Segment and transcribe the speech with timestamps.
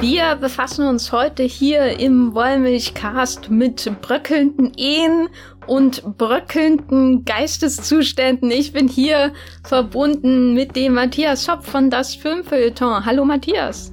[0.00, 5.28] Wir befassen uns heute hier im Wollmilchcast mit bröckelnden Ehen
[5.66, 8.50] und bröckelnden Geisteszuständen.
[8.50, 9.32] Ich bin hier
[9.64, 13.06] verbunden mit dem Matthias Hopp von Das Filmfeuilleton.
[13.06, 13.90] Hallo Matthias.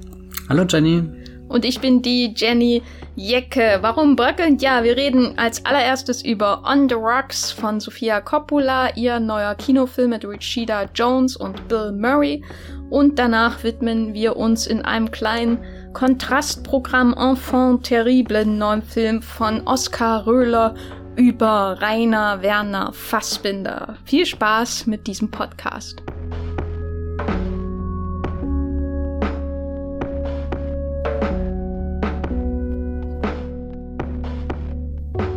[0.49, 1.03] Hallo Jenny.
[1.47, 2.81] Und ich bin die Jenny
[3.15, 3.77] Jecke.
[3.81, 4.61] Warum bröckelnd?
[4.61, 10.09] Ja, wir reden als allererstes über On the Rocks von Sofia Coppola, ihr neuer Kinofilm
[10.09, 12.43] mit Rashida Jones und Bill Murray.
[12.89, 15.59] Und danach widmen wir uns in einem kleinen
[15.93, 20.73] Kontrastprogramm Enfant Terrible, neuen Film von Oskar Röhler
[21.15, 23.95] über Rainer Werner Fassbinder.
[24.03, 26.01] Viel Spaß mit diesem Podcast.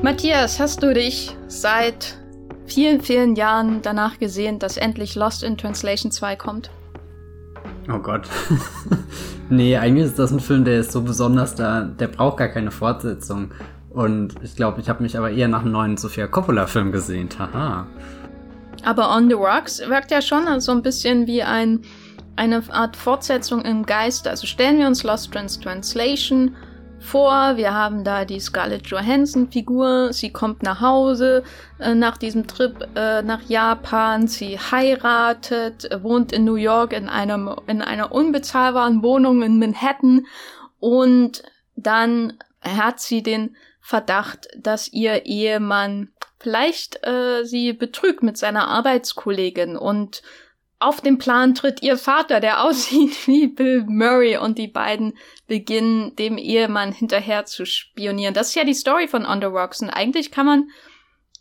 [0.00, 2.16] Matthias, hast du dich seit
[2.64, 6.70] vielen, vielen Jahren danach gesehen, dass endlich Lost in Translation 2 kommt?
[7.92, 8.28] Oh Gott.
[9.48, 12.70] nee, eigentlich ist das ein Film, der ist so besonders, da, der braucht gar keine
[12.70, 13.52] Fortsetzung.
[13.90, 17.28] Und ich glaube, ich habe mich aber eher nach einem neuen Sofia Coppola-Film gesehen.
[17.38, 17.86] Haha.
[18.84, 21.80] Aber On the Rocks wirkt ja schon so ein bisschen wie ein,
[22.36, 24.28] eine Art Fortsetzung im Geist.
[24.28, 26.54] Also stellen wir uns Lost Trans Translation
[26.98, 27.56] vor.
[27.56, 30.12] Wir haben da die Scarlett Johansson-Figur.
[30.12, 31.42] Sie kommt nach Hause
[31.78, 34.26] äh, nach diesem Trip äh, nach Japan.
[34.28, 40.26] Sie heiratet, wohnt in New York in, einem, in einer unbezahlbaren Wohnung in Manhattan.
[40.78, 41.42] Und
[41.76, 49.76] dann hat sie den Verdacht, dass ihr Ehemann vielleicht äh, sie betrügt mit seiner Arbeitskollegin
[49.76, 50.22] und
[50.78, 55.16] auf den Plan tritt ihr Vater, der aussieht wie Bill Murray und die beiden
[55.46, 58.34] beginnen dem Ehemann hinterher zu spionieren.
[58.34, 60.68] Das ist ja die Story von On the Rocks und eigentlich kann man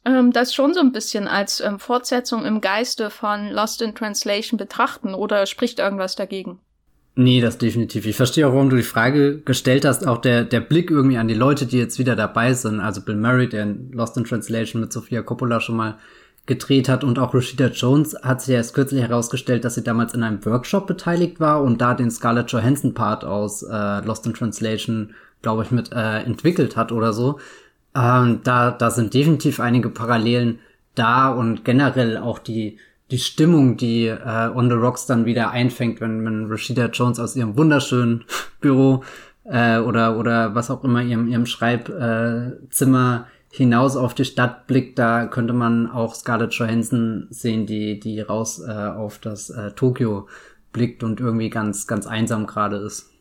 [0.05, 4.57] ähm, das schon so ein bisschen als ähm, Fortsetzung im Geiste von Lost in Translation
[4.57, 6.59] betrachten oder spricht irgendwas dagegen?
[7.17, 8.05] Nee, das definitiv.
[8.05, 10.05] Ich verstehe auch, warum du die Frage gestellt hast.
[10.05, 12.81] Auch der, der Blick irgendwie an die Leute, die jetzt wieder dabei sind.
[12.81, 15.97] Also Bill Murray, der in Lost in Translation mit Sophia Coppola schon mal
[16.45, 20.23] gedreht hat und auch Rashida Jones hat sich erst kürzlich herausgestellt, dass sie damals in
[20.23, 25.15] einem Workshop beteiligt war und da den Scarlett Johansson Part aus äh, Lost in Translation,
[25.41, 27.39] glaube ich, mit äh, entwickelt hat oder so.
[27.95, 30.59] Ähm, da, da sind definitiv einige Parallelen
[30.93, 32.77] da und generell auch die,
[33.09, 37.35] die Stimmung, die äh, On the Rocks dann wieder einfängt, wenn, wenn Rashida Jones aus
[37.35, 38.23] ihrem wunderschönen
[38.61, 39.03] Büro
[39.45, 44.99] äh, oder, oder was auch immer ihrem, ihrem Schreibzimmer äh, hinaus auf die Stadt blickt,
[44.99, 50.27] da könnte man auch Scarlett Johansson sehen, die, die raus äh, auf das äh, Tokio
[50.73, 53.11] blickt und irgendwie ganz, ganz einsam gerade ist.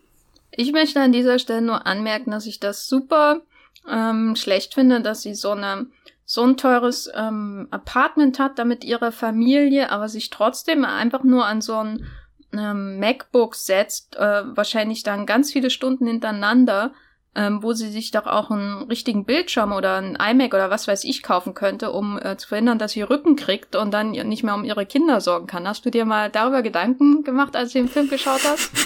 [0.51, 3.43] Ich möchte an dieser Stelle nur anmerken, dass ich das super
[3.89, 5.87] ähm, schlecht finde, dass sie so eine
[6.27, 11.61] so ein teures ähm, Apartment hat, damit ihre Familie, aber sich trotzdem einfach nur an
[11.61, 12.07] so ein
[12.53, 16.93] ähm, MacBook setzt, äh, wahrscheinlich dann ganz viele Stunden hintereinander
[17.37, 21.05] ähm, wo sie sich doch auch einen richtigen Bildschirm oder ein iMac oder was weiß
[21.05, 24.55] ich kaufen könnte, um äh, zu verhindern, dass sie Rücken kriegt und dann nicht mehr
[24.55, 25.67] um ihre Kinder sorgen kann.
[25.67, 28.71] Hast du dir mal darüber Gedanken gemacht, als du den Film geschaut hast?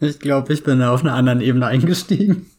[0.00, 2.50] Ich glaube, ich bin auf einer anderen Ebene eingestiegen.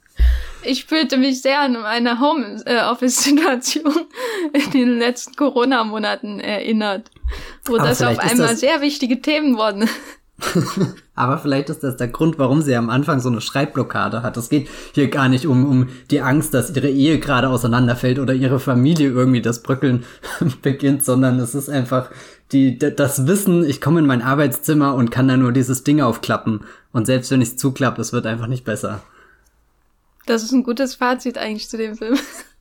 [0.63, 3.93] Ich fühlte mich sehr an meine Homeoffice-Situation
[4.53, 7.11] in den letzten Corona-Monaten erinnert,
[7.65, 9.87] wo Aber das auf einmal das sehr wichtige Themen wurden.
[11.15, 14.35] Aber vielleicht ist das der Grund, warum sie am Anfang so eine Schreibblockade hat.
[14.37, 18.33] Es geht hier gar nicht um, um die Angst, dass ihre Ehe gerade auseinanderfällt oder
[18.33, 20.03] ihre Familie irgendwie das Bröckeln
[20.61, 22.09] beginnt, sondern es ist einfach
[22.51, 26.61] die, das Wissen, ich komme in mein Arbeitszimmer und kann da nur dieses Ding aufklappen.
[26.91, 29.01] Und selbst wenn ich es zuklappe, es wird einfach nicht besser.
[30.25, 32.17] Das ist ein gutes Fazit eigentlich zu dem Film.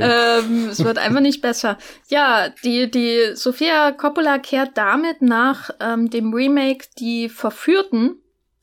[0.00, 1.78] Ähm, es wird einfach nicht besser.
[2.08, 8.16] Ja, die, die Sofia Coppola kehrt damit nach ähm, dem Remake Die Verführten,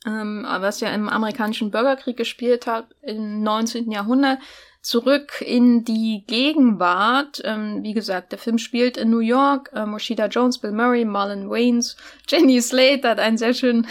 [0.05, 3.91] ähm, was ja im amerikanischen Bürgerkrieg gespielt hat, im 19.
[3.91, 4.39] Jahrhundert,
[4.81, 7.41] zurück in die Gegenwart.
[7.43, 9.71] Ähm, wie gesagt, der Film spielt in New York.
[9.75, 11.97] Ähm, Rashida Jones, Bill Murray, Marlon Waynes,
[12.27, 13.87] Jenny Slate hat einen sehr schönen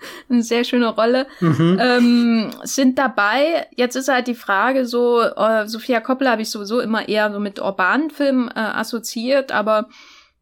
[0.28, 1.78] eine sehr schöne Rolle, mhm.
[1.80, 3.66] ähm, sind dabei.
[3.76, 7.40] Jetzt ist halt die Frage so, äh, Sophia Coppola habe ich sowieso immer eher so
[7.40, 9.88] mit urbanen Filmen äh, assoziiert, aber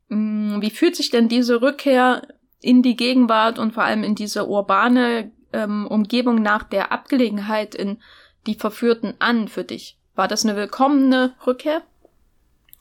[0.08, 2.22] mh, mm, wie fühlt sich denn diese Rückkehr
[2.60, 7.98] in die Gegenwart und vor allem in diese urbane ähm, Umgebung nach der Abgelegenheit in
[8.46, 9.98] die Verführten an für dich?
[10.14, 11.82] War das eine willkommene Rückkehr?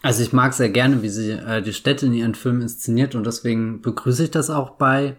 [0.01, 3.25] Also ich mag sehr gerne, wie sie äh, die Städte in ihren Filmen inszeniert und
[3.25, 5.17] deswegen begrüße ich das auch bei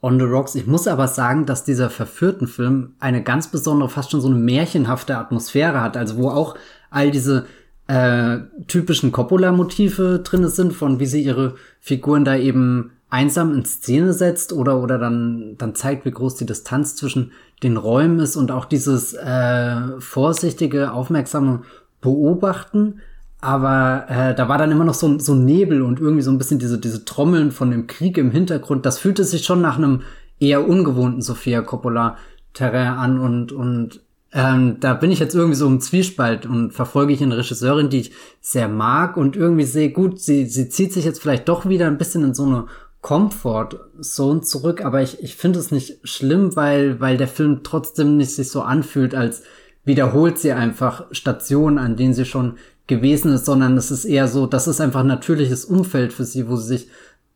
[0.00, 0.54] On the Rocks.
[0.54, 4.38] Ich muss aber sagen, dass dieser verführten Film eine ganz besondere, fast schon so eine
[4.38, 5.96] märchenhafte Atmosphäre hat.
[5.96, 6.56] Also wo auch
[6.90, 7.46] all diese
[7.88, 14.12] äh, typischen Coppola-Motive drin sind, von wie sie ihre Figuren da eben einsam in Szene
[14.12, 18.50] setzt oder, oder dann, dann zeigt, wie groß die Distanz zwischen den Räumen ist und
[18.50, 21.62] auch dieses äh, vorsichtige, aufmerksame
[22.00, 23.00] Beobachten.
[23.40, 26.58] Aber äh, da war dann immer noch so, so Nebel und irgendwie so ein bisschen
[26.58, 28.84] diese, diese Trommeln von dem Krieg im Hintergrund.
[28.84, 30.02] Das fühlte sich schon nach einem
[30.40, 32.16] eher ungewohnten Sofia Coppola
[32.52, 34.00] Terrain an und, und
[34.32, 38.00] ähm, da bin ich jetzt irgendwie so im Zwiespalt und verfolge ich eine Regisseurin, die
[38.00, 41.86] ich sehr mag und irgendwie sehe, gut, sie, sie zieht sich jetzt vielleicht doch wieder
[41.86, 42.66] ein bisschen in so eine
[43.00, 43.70] Comfort
[44.02, 48.34] Zone zurück, aber ich, ich finde es nicht schlimm, weil, weil der Film trotzdem nicht
[48.34, 49.42] sich so anfühlt, als
[49.84, 52.56] wiederholt sie einfach Stationen, an denen sie schon
[52.88, 56.48] gewesen ist, sondern es ist eher so, das ist einfach ein natürliches Umfeld für sie,
[56.48, 56.88] wo sie sich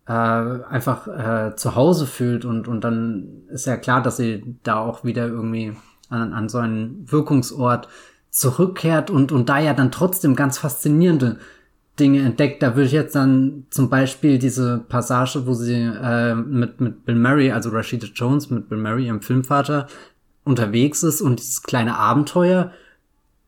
[0.08, 4.78] äh, einfach äh, zu Hause fühlt und, und dann ist ja klar, dass sie da
[4.78, 5.76] auch wieder irgendwie
[6.08, 7.86] an, an so einen Wirkungsort
[8.30, 11.38] zurückkehrt und, und da ja dann trotzdem ganz faszinierende
[12.00, 12.62] Dinge entdeckt.
[12.62, 17.16] Da würde ich jetzt dann zum Beispiel diese Passage, wo sie äh, mit, mit Bill
[17.16, 19.86] Murray, also Rashida Jones, mit Bill Murray, ihrem Filmvater,
[20.44, 22.72] unterwegs ist und dieses kleine Abenteuer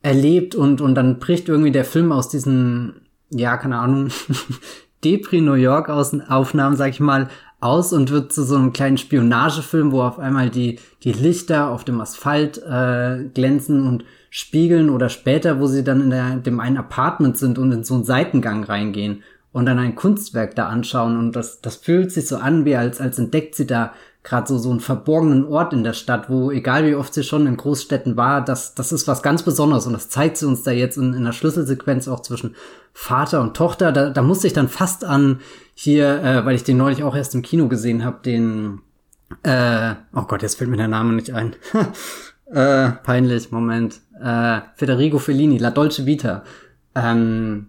[0.04, 4.08] erlebt und, und dann bricht irgendwie der Film aus diesen, ja, keine Ahnung,
[5.04, 7.28] Depri New York Aufnahmen, sag ich mal,
[7.60, 11.84] aus und wird zu so einem kleinen Spionagefilm, wo auf einmal die, die Lichter auf
[11.84, 16.76] dem Asphalt äh, glänzen und spiegeln oder später, wo sie dann in der, dem einen
[16.76, 19.22] Apartment sind und in so einen Seitengang reingehen
[19.52, 23.00] und dann ein Kunstwerk da anschauen und das, das fühlt sich so an, wie als,
[23.00, 26.86] als entdeckt sie da gerade so, so einen verborgenen Ort in der Stadt, wo egal
[26.86, 30.08] wie oft sie schon in Großstädten war, das, das ist was ganz Besonderes und das
[30.08, 32.56] zeigt sie uns da jetzt in, in der Schlüsselsequenz auch zwischen
[32.94, 33.92] Vater und Tochter.
[33.92, 35.40] Da, da musste ich dann fast an
[35.74, 38.80] hier, äh, weil ich den neulich auch erst im Kino gesehen habe, den,
[39.42, 41.54] äh, oh Gott, jetzt fällt mir der Name nicht ein.
[42.46, 44.00] äh, peinlich, Moment.
[44.22, 46.44] Äh, Federico Fellini, La Dolce Vita.
[46.94, 47.66] Ähm,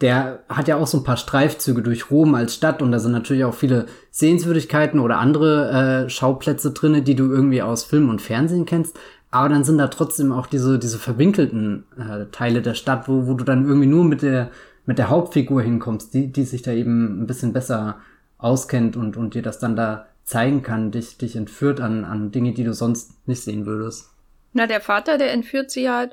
[0.00, 3.12] der hat ja auch so ein paar Streifzüge durch Rom als Stadt und da sind
[3.12, 8.20] natürlich auch viele Sehenswürdigkeiten oder andere äh, Schauplätze drinne, die du irgendwie aus Film und
[8.20, 8.98] Fernsehen kennst.
[9.30, 13.34] Aber dann sind da trotzdem auch diese, diese verwinkelten äh, Teile der Stadt, wo, wo
[13.34, 14.50] du dann irgendwie nur mit der,
[14.84, 18.00] mit der Hauptfigur hinkommst, die, die sich da eben ein bisschen besser
[18.38, 22.52] auskennt und, und dir das dann da zeigen kann, dich, dich entführt an, an Dinge,
[22.52, 24.10] die du sonst nicht sehen würdest.
[24.52, 26.12] Na, der Vater, der entführt sie halt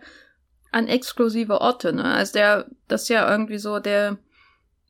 [0.74, 2.04] an exklusive Orte, ne?
[2.04, 4.18] Also der, das ist ja irgendwie so der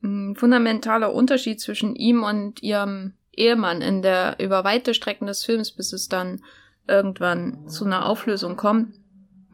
[0.00, 5.44] mh, hm, fundamentale Unterschied zwischen ihm und ihrem Ehemann in der über weite Strecken des
[5.44, 6.42] Films, bis es dann
[6.86, 8.94] irgendwann zu einer Auflösung kommt,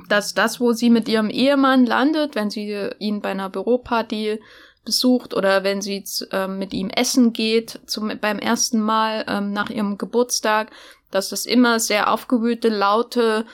[0.08, 4.40] dass das, wo sie mit ihrem Ehemann landet, wenn sie ihn bei einer Büroparty
[4.84, 9.70] besucht oder wenn sie äh, mit ihm essen geht zum, beim ersten Mal ähm, nach
[9.70, 10.70] ihrem Geburtstag,
[11.10, 13.44] dass das immer sehr aufgewühlte, laute,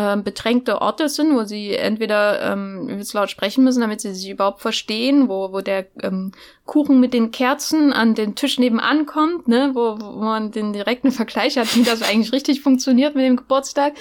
[0.00, 4.60] ähm, bedrängte Orte sind, wo sie entweder ähm, laut sprechen müssen, damit sie sich überhaupt
[4.60, 6.30] verstehen, wo, wo der ähm,
[6.66, 11.10] Kuchen mit den Kerzen an den Tisch nebenan kommt, ne, wo, wo man den direkten
[11.10, 13.94] Vergleich hat, wie das eigentlich richtig funktioniert mit dem Geburtstag.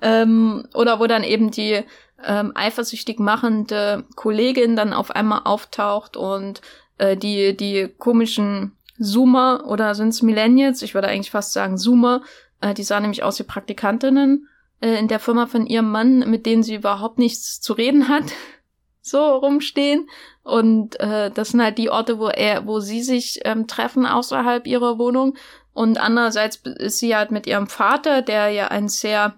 [0.00, 1.82] Ähm, oder wo dann eben die
[2.24, 6.60] ähm, eifersüchtig machende Kollegin dann auf einmal auftaucht und
[6.98, 12.22] äh, die, die komischen Zoomer oder sind's Millennials, ich würde eigentlich fast sagen Zoomer,
[12.60, 14.46] äh, die sahen nämlich aus wie Praktikantinnen
[14.80, 18.24] äh, in der Firma von ihrem Mann, mit denen sie überhaupt nichts zu reden hat,
[19.00, 20.08] so rumstehen.
[20.42, 24.66] Und äh, das sind halt die Orte, wo er, wo sie sich ähm, treffen außerhalb
[24.66, 25.36] ihrer Wohnung.
[25.72, 29.34] Und andererseits ist sie halt mit ihrem Vater, der ja ein sehr,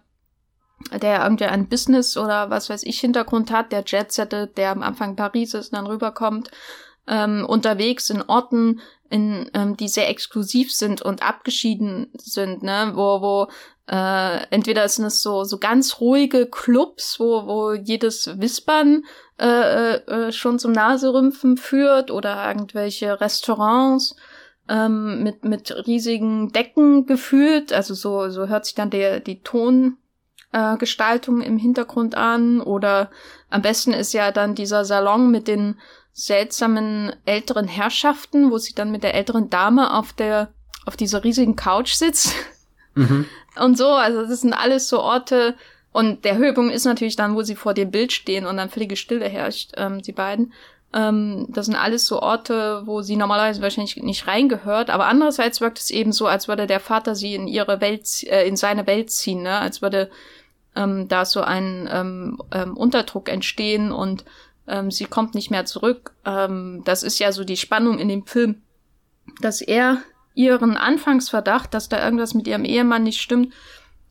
[0.91, 5.17] der irgendwie ein Business oder was weiß ich Hintergrund hat, der Jetsettet, der am Anfang
[5.17, 6.51] Paris ist und dann rüberkommt,
[7.07, 8.81] ähm, unterwegs in Orten,
[9.11, 13.49] in, ähm, die sehr exklusiv sind und abgeschieden sind, ne, wo, wo
[13.87, 19.05] äh, entweder sind es so, so ganz ruhige Clubs, wo, wo jedes Wispern
[19.39, 24.15] äh, äh, äh, schon zum Naserümpfen führt oder irgendwelche Restaurants
[24.69, 27.73] ähm, mit, mit riesigen Decken gefühlt.
[27.73, 32.61] Also so, so hört sich dann der, die Tongestaltung äh, im Hintergrund an.
[32.61, 33.11] Oder
[33.51, 35.81] am besten ist ja dann dieser Salon mit den
[36.13, 40.53] seltsamen älteren Herrschaften, wo sie dann mit der älteren Dame auf der
[40.85, 42.35] auf dieser riesigen Couch sitzt.
[42.95, 43.27] Mhm
[43.61, 43.89] und so.
[43.89, 45.55] Also das sind alles so Orte.
[45.93, 48.97] Und der Höhepunkt ist natürlich dann, wo sie vor dem Bild stehen und dann völlige
[48.97, 50.55] Stille herrscht, ähm, die beiden.
[50.95, 54.89] Ähm, das sind alles so Orte, wo sie normalerweise wahrscheinlich nicht reingehört.
[54.89, 58.47] Aber andererseits wirkt es eben so, als würde der Vater sie in ihre Welt, äh,
[58.47, 59.59] in seine Welt ziehen, ne?
[59.59, 60.11] Als würde
[60.75, 64.25] ähm, da so ein ähm, ähm, Unterdruck entstehen und
[64.67, 66.15] ähm, sie kommt nicht mehr zurück.
[66.25, 68.63] Ähm, das ist ja so die Spannung in dem Film,
[69.41, 69.99] dass er
[70.35, 73.53] ihren Anfangsverdacht, dass da irgendwas mit ihrem Ehemann nicht stimmt,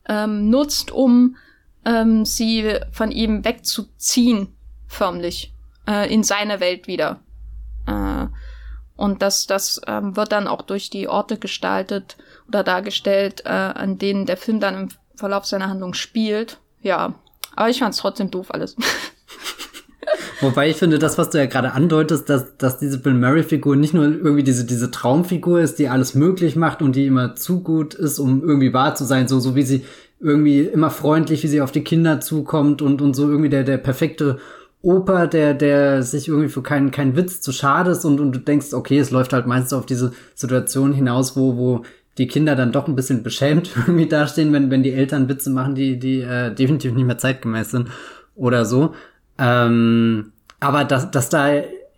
[0.08, 1.36] ähm, nutzt, um
[1.84, 4.54] ähm, sie von ihm wegzuziehen,
[4.86, 5.52] förmlich,
[5.88, 7.20] äh, in seine Welt wieder.
[7.86, 8.26] Äh,
[8.94, 12.16] Und das, das ähm, wird dann auch durch die Orte gestaltet
[12.46, 16.60] oder dargestellt, äh, an denen der Film dann im Verlauf seiner Handlung spielt.
[16.82, 17.14] Ja,
[17.56, 18.76] aber ich fand es trotzdem doof alles.
[20.42, 23.94] Wobei ich finde, das, was du ja gerade andeutest, dass, dass diese Bill Murray-Figur nicht
[23.94, 27.94] nur irgendwie diese, diese Traumfigur ist, die alles möglich macht und die immer zu gut
[27.94, 29.84] ist, um irgendwie wahr zu sein, so, so wie sie
[30.20, 33.78] irgendwie immer freundlich, wie sie auf die Kinder zukommt und, und so irgendwie der, der
[33.78, 34.38] perfekte
[34.82, 38.40] Opa, der, der sich irgendwie für keinen, keinen Witz zu schade ist und, und du
[38.40, 41.82] denkst, okay, es läuft halt meistens auf diese Situation hinaus, wo, wo
[42.18, 45.76] die Kinder dann doch ein bisschen beschämt irgendwie dastehen, wenn, wenn die Eltern Witze machen,
[45.76, 47.90] die, die äh, definitiv nicht mehr zeitgemäß sind
[48.34, 48.92] oder so.
[49.38, 50.31] Ähm,
[50.62, 51.48] aber dass, dass da,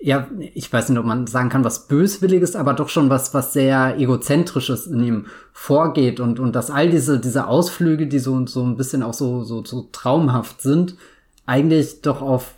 [0.00, 3.52] ja, ich weiß nicht, ob man sagen kann, was Böswilliges, aber doch schon was, was
[3.52, 8.64] sehr Egozentrisches in ihm vorgeht und, und dass all diese, diese Ausflüge, die so, so
[8.64, 10.97] ein bisschen auch so, so, so traumhaft sind,
[11.44, 12.54] eigentlich doch auf,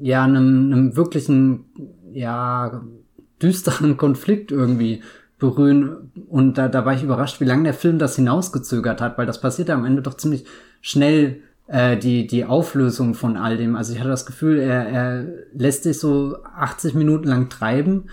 [0.00, 1.66] ja, einem, einem wirklichen,
[2.12, 2.82] ja,
[3.42, 5.02] düsteren Konflikt irgendwie
[5.38, 6.10] berühren.
[6.28, 9.42] Und da, da war ich überrascht, wie lange der Film das hinausgezögert hat, weil das
[9.42, 10.46] passiert ja am Ende doch ziemlich
[10.80, 13.76] schnell äh, die, die Auflösung von all dem.
[13.76, 15.24] Also ich hatte das Gefühl, er, er
[15.54, 18.10] lässt sich so 80 Minuten lang treiben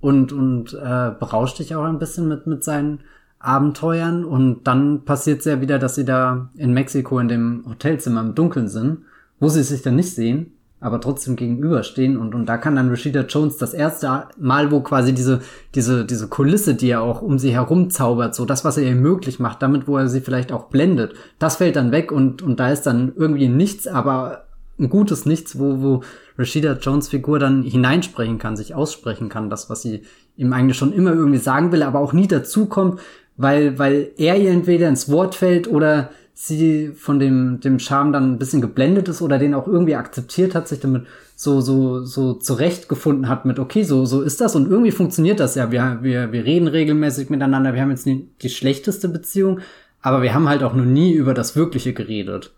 [0.00, 3.00] und, und äh, berauscht dich auch ein bisschen mit, mit seinen
[3.38, 4.24] Abenteuern.
[4.24, 8.34] Und dann passiert es ja wieder, dass sie da in Mexiko in dem Hotelzimmer im
[8.34, 9.02] Dunkeln sind,
[9.38, 12.16] wo sie sich dann nicht sehen aber trotzdem gegenüberstehen.
[12.16, 15.40] Und, und da kann dann Rashida Jones das erste Mal, wo quasi diese,
[15.74, 18.94] diese, diese Kulisse, die er auch um sie herum zaubert, so das, was er ihr
[18.94, 22.60] möglich macht, damit, wo er sie vielleicht auch blendet, das fällt dann weg und, und
[22.60, 24.44] da ist dann irgendwie nichts, aber
[24.78, 26.02] ein gutes Nichts, wo, wo
[26.38, 30.02] Rashida Jones Figur dann hineinsprechen kann, sich aussprechen kann, das, was sie
[30.36, 33.00] ihm eigentlich schon immer irgendwie sagen will, aber auch nie dazukommt,
[33.36, 38.32] weil, weil er ihr entweder ins Wort fällt oder sie von dem, dem Charme dann
[38.32, 41.04] ein bisschen geblendet ist oder den auch irgendwie akzeptiert hat, sich damit
[41.34, 45.56] so, so, so zurechtgefunden hat mit, okay, so, so ist das und irgendwie funktioniert das
[45.56, 45.72] ja.
[45.72, 49.58] Wir, wir, wir reden regelmäßig miteinander, wir haben jetzt nie die schlechteste Beziehung,
[50.00, 52.52] aber wir haben halt auch noch nie über das Wirkliche geredet.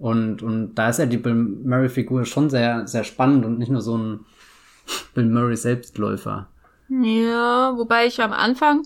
[0.00, 3.82] Und, und da ist ja die Bill Murray-Figur schon sehr, sehr spannend und nicht nur
[3.82, 4.20] so ein
[5.14, 6.48] Bill Murray Selbstläufer.
[6.88, 8.82] Ja, wobei ich am Anfang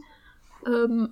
[0.67, 1.09] ähm,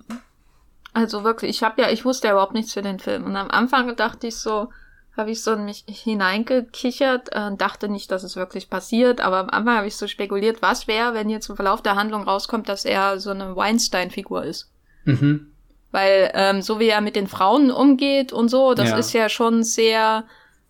[0.95, 3.25] also wirklich, ich habe ja, ich wusste ja überhaupt nichts für den Film.
[3.25, 4.69] Und am Anfang dachte ich so,
[5.17, 9.19] habe ich so in mich hineingekichert äh, dachte nicht, dass es wirklich passiert.
[9.19, 12.23] Aber am Anfang habe ich so spekuliert, was wäre, wenn jetzt im Verlauf der Handlung
[12.23, 14.71] rauskommt, dass er so eine Weinstein-Figur ist.
[15.03, 15.51] Mhm.
[15.91, 18.97] Weil ähm, so wie er mit den Frauen umgeht und so, das ja.
[18.97, 20.23] ist ja schon sehr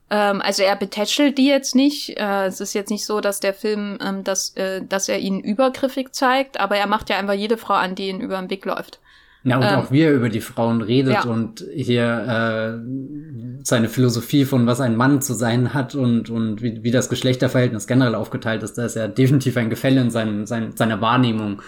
[0.09, 2.17] ähm, also er betätschelt die jetzt nicht.
[2.17, 5.41] Äh, es ist jetzt nicht so, dass der Film, ähm, dass, äh, dass er ihnen
[5.41, 8.65] übergriffig zeigt, aber er macht ja einfach jede Frau an, die ihn über den Weg
[8.65, 8.99] läuft.
[9.45, 11.23] Ja, und ähm, auch wie er über die Frauen redet ja.
[11.23, 16.83] und hier äh, seine Philosophie von was ein Mann zu sein hat und, und wie,
[16.83, 20.75] wie das Geschlechterverhältnis generell aufgeteilt ist, da ist ja definitiv ein Gefälle in seinem, sein,
[20.75, 21.61] seiner Wahrnehmung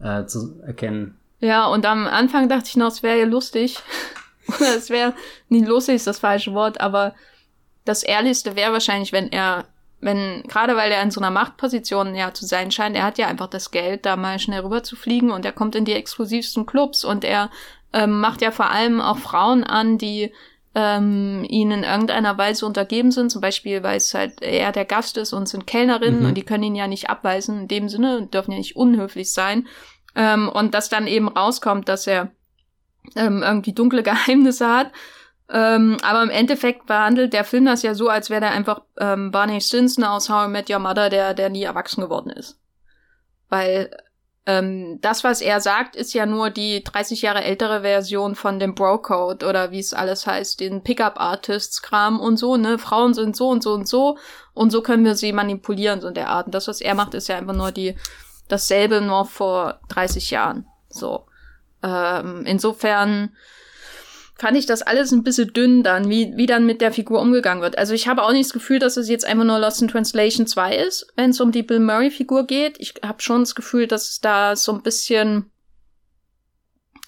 [0.00, 1.18] äh, zu erkennen.
[1.38, 3.78] Ja, und am Anfang dachte ich noch, es wäre ja lustig.
[4.48, 5.14] Oder es wäre,
[5.48, 7.14] nicht lustig ist das falsche Wort, aber
[7.84, 9.66] das Ehrlichste wäre wahrscheinlich, wenn er
[10.00, 13.26] wenn, gerade weil er in so einer Machtposition ja zu sein scheint, er hat ja
[13.26, 16.64] einfach das Geld, da mal schnell rüber zu fliegen und er kommt in die exklusivsten
[16.66, 17.50] Clubs und er
[17.92, 20.32] ähm, macht ja vor allem auch Frauen an, die
[20.74, 25.16] ähm, ihnen in irgendeiner Weise untergeben sind, zum Beispiel, weil es halt er der Gast
[25.16, 26.26] ist und sind Kellnerinnen mhm.
[26.26, 29.66] und die können ihn ja nicht abweisen in dem Sinne, dürfen ja nicht unhöflich sein.
[30.14, 32.30] Ähm, und dass dann eben rauskommt, dass er
[33.16, 34.92] ähm, irgendwie dunkle Geheimnisse hat
[35.52, 39.30] ähm, aber im Endeffekt behandelt der Film das ja so, als wäre der einfach ähm,
[39.30, 42.58] Barney Stinson aus How I Met Your Mother, der, der nie erwachsen geworden ist.
[43.48, 43.90] Weil
[44.46, 48.74] ähm, das, was er sagt, ist ja nur die 30 Jahre ältere Version von dem
[48.74, 52.78] Bro-Code oder wie es alles heißt, den Pickup-Artists-Kram und so, ne?
[52.78, 54.18] Frauen sind so und so und so
[54.54, 56.46] und so können wir sie manipulieren, so in der Art.
[56.46, 57.96] Und das, was er macht, ist ja einfach nur die
[58.48, 60.66] dasselbe nur vor 30 Jahren.
[60.88, 61.26] So.
[61.82, 63.30] Ähm, insofern
[64.40, 67.62] fand ich das alles ein bisschen dünn dann, wie, wie dann mit der Figur umgegangen
[67.62, 67.76] wird.
[67.76, 70.46] Also ich habe auch nicht das Gefühl, dass es jetzt einfach nur Lost in Translation
[70.46, 72.76] 2 ist, wenn es um die Bill Murray-Figur geht.
[72.78, 75.50] Ich habe schon das Gefühl, dass es da so ein bisschen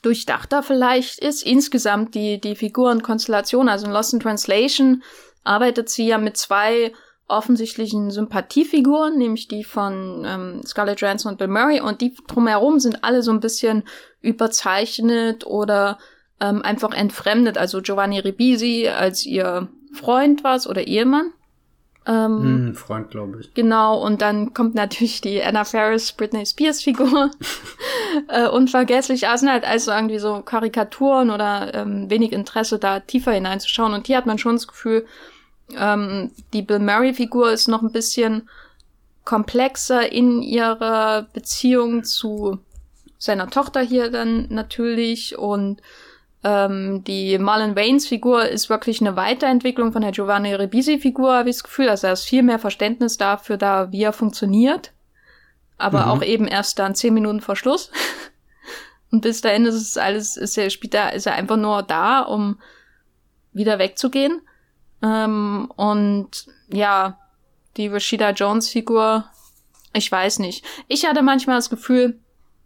[0.03, 1.43] durchdachter vielleicht ist.
[1.43, 5.03] Insgesamt die, die Figurenkonstellation, also in Lost in Translation
[5.43, 6.93] arbeitet sie ja mit zwei
[7.29, 13.05] offensichtlichen Sympathiefiguren, nämlich die von ähm, Scarlett Johansson und Bill Murray und die drumherum sind
[13.05, 13.85] alle so ein bisschen
[14.21, 15.99] überzeichnet oder
[16.43, 17.57] ähm, einfach entfremdet.
[17.57, 21.31] Also Giovanni Ribisi als ihr Freund war oder Ehemann.
[22.05, 23.55] Ähm, hm, Freund, glaube ich.
[23.55, 27.31] Genau, und dann kommt natürlich die Anna Ferris, Britney Spears Figur.
[28.29, 29.29] äh, unvergesslich.
[29.29, 33.95] Also sind halt also irgendwie so Karikaturen oder ähm, wenig Interesse, da tiefer hineinzuschauen.
[33.95, 35.07] Und hier hat man schon das Gefühl,
[35.79, 38.49] ähm, die Bill Murray Figur ist noch ein bisschen
[39.25, 42.59] komplexer in ihrer Beziehung zu
[43.17, 45.81] seiner Tochter hier dann natürlich und
[46.45, 51.51] ähm, die Marlon Waynes Figur ist wirklich eine Weiterentwicklung von der Giovanni Ribisi Figur, habe
[51.51, 51.89] ich das Gefühl.
[51.89, 54.93] Also da ist viel mehr Verständnis dafür da, wie er funktioniert.
[55.79, 56.11] Aber mhm.
[56.11, 57.91] auch eben erst dann zehn Minuten vor Schluss.
[59.13, 62.21] und bis dahin ist es alles, ist er, spielt er, ist er einfach nur da,
[62.21, 62.59] um
[63.53, 64.41] wieder wegzugehen.
[65.03, 67.19] Ähm, und ja,
[67.77, 69.27] die Rashida Jones Figur,
[69.93, 70.65] ich weiß nicht.
[70.89, 72.19] Ich hatte manchmal das Gefühl,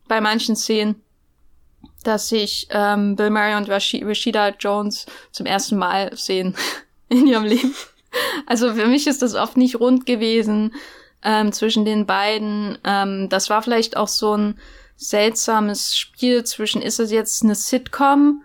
[0.08, 1.02] bei manchen Szenen,
[2.06, 6.54] dass sich ähm, Bill Murray und Rashida Jones zum ersten Mal sehen
[7.08, 7.74] in ihrem Leben.
[8.46, 10.74] Also für mich ist das oft nicht rund gewesen
[11.22, 12.78] ähm, zwischen den beiden.
[12.84, 14.58] Ähm, das war vielleicht auch so ein
[14.96, 18.42] seltsames Spiel zwischen, ist es jetzt eine Sitcom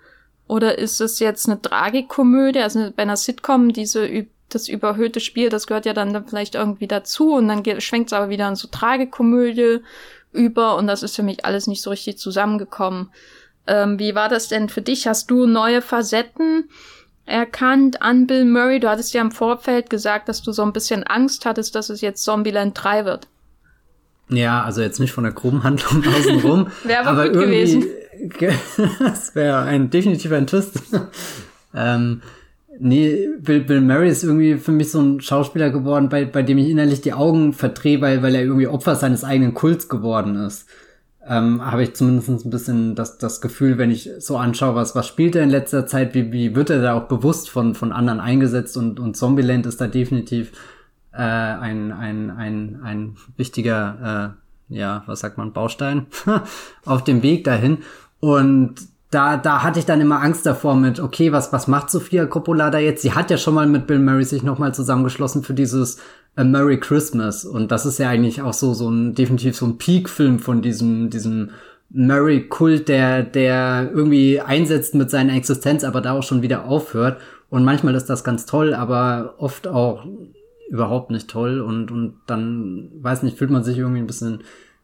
[0.48, 2.60] oder ist es jetzt eine Tragikomödie?
[2.60, 7.36] Also bei einer Sitcom, diese das überhöhte Spiel, das gehört ja dann vielleicht irgendwie dazu
[7.36, 9.80] und dann schwenkt es aber wieder in so Tragikomödie
[10.34, 13.12] über und das ist für mich alles nicht so richtig zusammengekommen.
[13.72, 15.08] Ähm, wie war das denn für dich?
[15.08, 16.66] Hast du neue Facetten
[17.26, 18.82] erkannt an Bill Murray?
[18.82, 22.02] Du hattest ja im Vorfeld gesagt, dass du so ein bisschen Angst hattest, dass es
[22.02, 23.28] jetzt Zombieland 3 wird.
[24.28, 26.68] Ja, also jetzt nicht von der groben Handlung außenrum.
[26.84, 27.86] wäre aber, aber gut gewesen.
[29.00, 30.82] das wäre ein definitiver ein Twist.
[31.74, 32.22] ähm,
[32.78, 36.58] nee, Bill, Bill Murray ist irgendwie für mich so ein Schauspieler geworden, bei, bei dem
[36.58, 40.68] ich innerlich die Augen verdrehe, weil, weil er irgendwie Opfer seines eigenen Kults geworden ist
[41.28, 45.08] ähm, habe ich zumindest ein bisschen das, das Gefühl, wenn ich so anschaue, was, was
[45.08, 48.20] spielt er in letzter Zeit, wie, wie wird er da auch bewusst von, von anderen
[48.20, 50.52] eingesetzt und, und Zombieland ist da definitiv
[51.14, 54.36] äh, ein, ein, ein, ein wichtiger,
[54.70, 56.08] äh, ja, was sagt man, Baustein
[56.86, 57.80] auf dem Weg dahin.
[58.20, 58.76] Und
[59.12, 62.70] da, da hatte ich dann immer Angst davor mit, okay, was, was macht Sophia Coppola
[62.70, 63.02] da jetzt?
[63.02, 65.98] Sie hat ja schon mal mit Bill Murray sich nochmal zusammengeschlossen für dieses
[66.36, 67.46] A Merry Christmas.
[67.46, 71.10] Und das ist ja eigentlich auch so, so ein, definitiv so ein Peak-Film von diesem,
[71.10, 71.52] diesem
[71.90, 77.20] Murray-Kult, der, der irgendwie einsetzt mit seiner Existenz, aber da auch schon wieder aufhört.
[77.50, 80.06] Und manchmal ist das ganz toll, aber oft auch
[80.70, 81.60] überhaupt nicht toll.
[81.60, 84.44] Und, und dann, weiß nicht, fühlt man sich irgendwie ein bisschen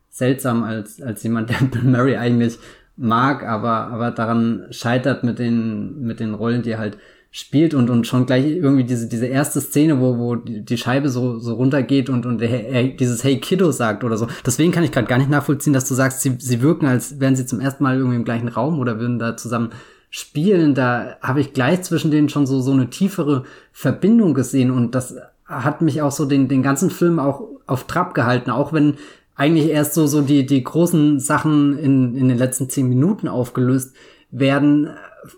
[0.10, 2.60] seltsam als, als jemand, der Bill Murray eigentlich
[2.98, 6.98] mag, aber, aber daran scheitert mit den, mit den Rollen, die er halt
[7.32, 11.38] spielt und, und schon gleich irgendwie diese, diese erste Szene, wo, wo die Scheibe so,
[11.40, 14.28] so runtergeht und, und er dieses Hey Kiddo sagt oder so.
[14.46, 17.36] Deswegen kann ich gerade gar nicht nachvollziehen, dass du sagst, sie, sie wirken, als wären
[17.36, 19.72] sie zum ersten Mal irgendwie im gleichen Raum oder würden da zusammen
[20.10, 20.74] spielen.
[20.74, 25.16] Da habe ich gleich zwischen denen schon so, so eine tiefere Verbindung gesehen und das
[25.46, 28.96] hat mich auch so den, den ganzen Film auch auf Trab gehalten, auch wenn
[29.36, 33.96] eigentlich erst so, so die, die großen Sachen in, in den letzten zehn Minuten aufgelöst
[34.32, 34.90] werden,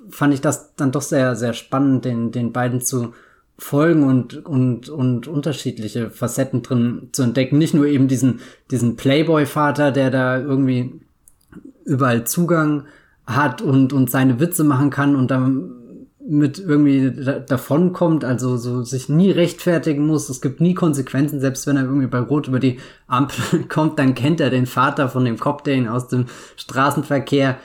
[0.10, 3.14] fand ich das dann doch sehr, sehr spannend, den, den beiden zu
[3.58, 7.58] folgen und, und, und unterschiedliche Facetten drin zu entdecken.
[7.58, 8.40] Nicht nur eben diesen,
[8.72, 11.02] diesen Playboy-Vater, der da irgendwie
[11.86, 12.86] überall Zugang
[13.26, 15.76] hat und, und seine Witze machen kann und dann
[16.30, 20.30] mit irgendwie da, davon kommt, also so sich nie rechtfertigen muss.
[20.30, 24.14] Es gibt nie Konsequenzen, selbst wenn er irgendwie bei Rot über die Ampel kommt, dann
[24.14, 27.58] kennt er den Vater von dem Cop, der ihn aus dem Straßenverkehr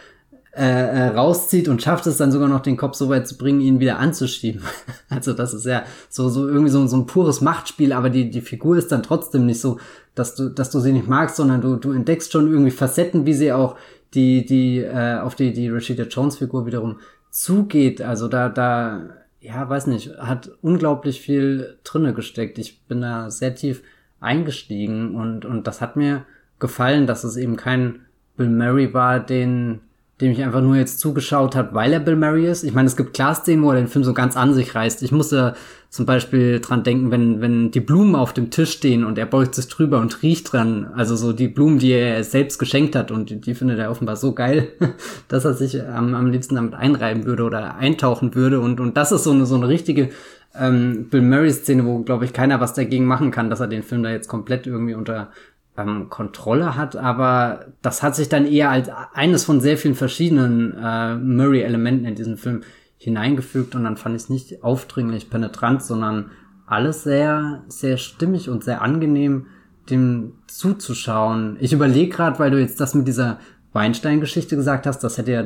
[0.57, 3.61] äh, äh, rauszieht und schafft es dann sogar noch den Kopf so weit zu bringen,
[3.61, 4.63] ihn wieder anzuschieben.
[5.09, 8.41] also das ist ja so so irgendwie so, so ein pures Machtspiel, aber die die
[8.41, 9.79] Figur ist dann trotzdem nicht so,
[10.15, 13.35] dass du dass du sie nicht magst, sondern du du entdeckst schon irgendwie Facetten, wie
[13.35, 13.77] sie auch
[14.15, 16.97] die die äh, auf die die Rashida Jones Figur wiederum
[17.35, 18.01] zugeht.
[18.01, 22.59] Also da, da, ja, weiß nicht, hat unglaublich viel drinne gesteckt.
[22.59, 23.83] Ich bin da sehr tief
[24.21, 26.25] eingestiegen und, und das hat mir
[26.61, 29.81] gefallen, dass es eben kein Bill Murray war, den,
[30.21, 32.63] dem ich einfach nur jetzt zugeschaut habe, weil er Bill Murray ist.
[32.63, 35.03] Ich meine, es gibt klar Szenen, wo er den Film so ganz an sich reißt.
[35.03, 35.55] Ich musste
[35.91, 39.57] zum Beispiel dran denken, wenn, wenn die Blumen auf dem Tisch stehen und er beugt
[39.57, 40.89] sich drüber und riecht dran.
[40.95, 44.17] Also so die Blumen, die er selbst geschenkt hat und die, die findet er offenbar
[44.17, 44.69] so geil,
[45.29, 48.61] dass er sich am, am liebsten damit einreiben würde oder eintauchen würde.
[48.61, 50.11] Und, und das ist so eine, so eine richtige
[50.57, 54.05] ähm, Bill Murray-Szene, wo, glaube ich, keiner was dagegen machen kann, dass er den Film
[54.05, 55.31] da jetzt komplett irgendwie unter
[55.77, 60.75] ähm, Kontrolle hat, aber das hat sich dann eher als eines von sehr vielen verschiedenen
[60.77, 62.63] äh, Murray-Elementen in diesen Film
[62.97, 66.31] hineingefügt und dann fand ich es nicht aufdringlich penetrant, sondern
[66.67, 69.47] alles sehr, sehr stimmig und sehr angenehm,
[69.91, 71.57] dem zuzuschauen.
[71.61, 73.39] Ich überlege gerade, weil du jetzt das mit dieser
[73.73, 75.45] Weinstein-Geschichte gesagt hast, das hätte ja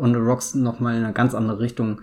[0.00, 2.00] On the Rocks nochmal in eine ganz andere Richtung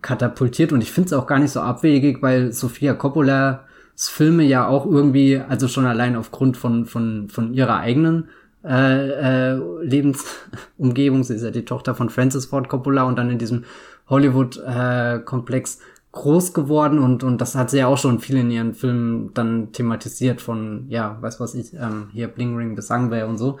[0.00, 3.64] katapultiert und ich finde es auch gar nicht so abwegig, weil Sofia Coppola
[4.06, 8.28] Filme ja auch irgendwie, also schon allein aufgrund von, von, von ihrer eigenen
[8.64, 13.38] äh, äh, Lebensumgebung, sie ist ja die Tochter von Francis Ford Coppola und dann in
[13.38, 13.64] diesem
[14.08, 15.80] Hollywood-Komplex
[16.12, 19.72] groß geworden und, und das hat sie ja auch schon viel in ihren Filmen dann
[19.72, 23.58] thematisiert von, ja, weiß was ich, ähm, hier Bling Ring bis Sangway und so.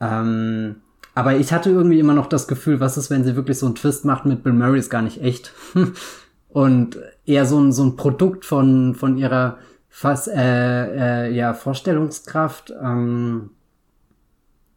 [0.00, 0.76] Ähm,
[1.14, 3.74] aber ich hatte irgendwie immer noch das Gefühl, was ist, wenn sie wirklich so einen
[3.74, 5.52] Twist macht mit Bill Murray ist gar nicht echt.
[6.48, 9.58] und eher so ein, so ein Produkt von, von ihrer
[9.98, 12.72] fast, äh, äh, ja, Vorstellungskraft.
[12.80, 13.50] Ähm,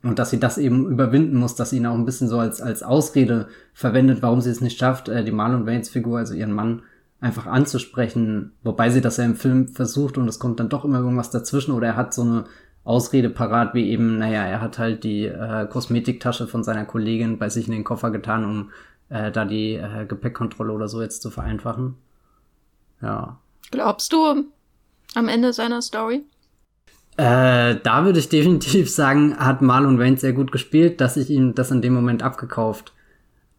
[0.02, 2.60] und dass sie das eben überwinden muss, dass sie ihn auch ein bisschen so als,
[2.60, 6.54] als Ausrede verwendet, warum sie es nicht schafft, äh, die Marlon Waynes Figur, also ihren
[6.54, 6.82] Mann,
[7.20, 10.98] einfach anzusprechen, wobei sie das ja im Film versucht und es kommt dann doch immer
[10.98, 12.46] irgendwas dazwischen oder er hat so eine
[12.84, 17.50] Ausrede parat, wie eben, naja, er hat halt die äh, Kosmetiktasche von seiner Kollegin bei
[17.50, 18.72] sich in den Koffer getan, um
[19.10, 21.94] äh, da die äh, Gepäckkontrolle oder so jetzt zu vereinfachen.
[23.04, 23.38] Ja.
[23.70, 24.46] Glaubst du
[25.16, 26.24] am Ende seiner Story?
[27.18, 31.56] Äh, da würde ich definitiv sagen, hat Marlon Wayne sehr gut gespielt, dass ich ihm
[31.56, 32.94] das in dem Moment abgekauft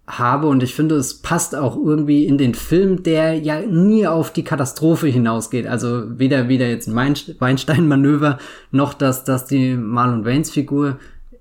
[0.07, 4.33] habe und ich finde, es passt auch irgendwie in den Film, der ja nie auf
[4.33, 5.67] die Katastrophe hinausgeht.
[5.67, 8.39] Also weder wieder jetzt ein Weinstein-Manöver,
[8.73, 10.99] noch dass, dass die Marlon Waynes Figur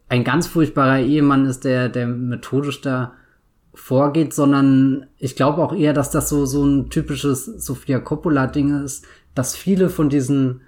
[0.10, 3.13] ein ganz furchtbarer Ehemann ist, der, der methodisch da
[3.74, 9.06] vorgeht, sondern ich glaube auch eher, dass das so, so ein typisches Sofia Coppola-Ding ist,
[9.36, 10.62] dass viele von diesen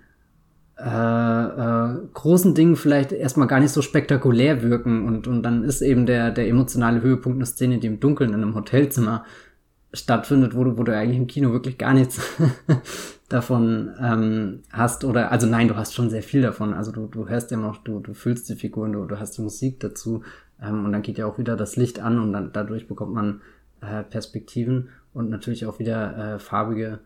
[0.78, 5.82] äh, äh, großen Dingen vielleicht erstmal gar nicht so spektakulär wirken und, und dann ist
[5.82, 9.24] eben der, der emotionale Höhepunkt eine Szene, die im Dunkeln in einem Hotelzimmer
[9.94, 12.20] stattfindet, wo du, wo du eigentlich im Kino wirklich gar nichts
[13.30, 16.74] davon ähm, hast oder also nein, du hast schon sehr viel davon.
[16.74, 19.42] Also du, du hörst ja noch, du, du fühlst die Figuren, du, du hast die
[19.42, 20.24] Musik dazu
[20.62, 23.42] ähm, und dann geht ja auch wieder das Licht an und dann dadurch bekommt man
[23.82, 27.00] äh, Perspektiven und natürlich auch wieder äh, farbige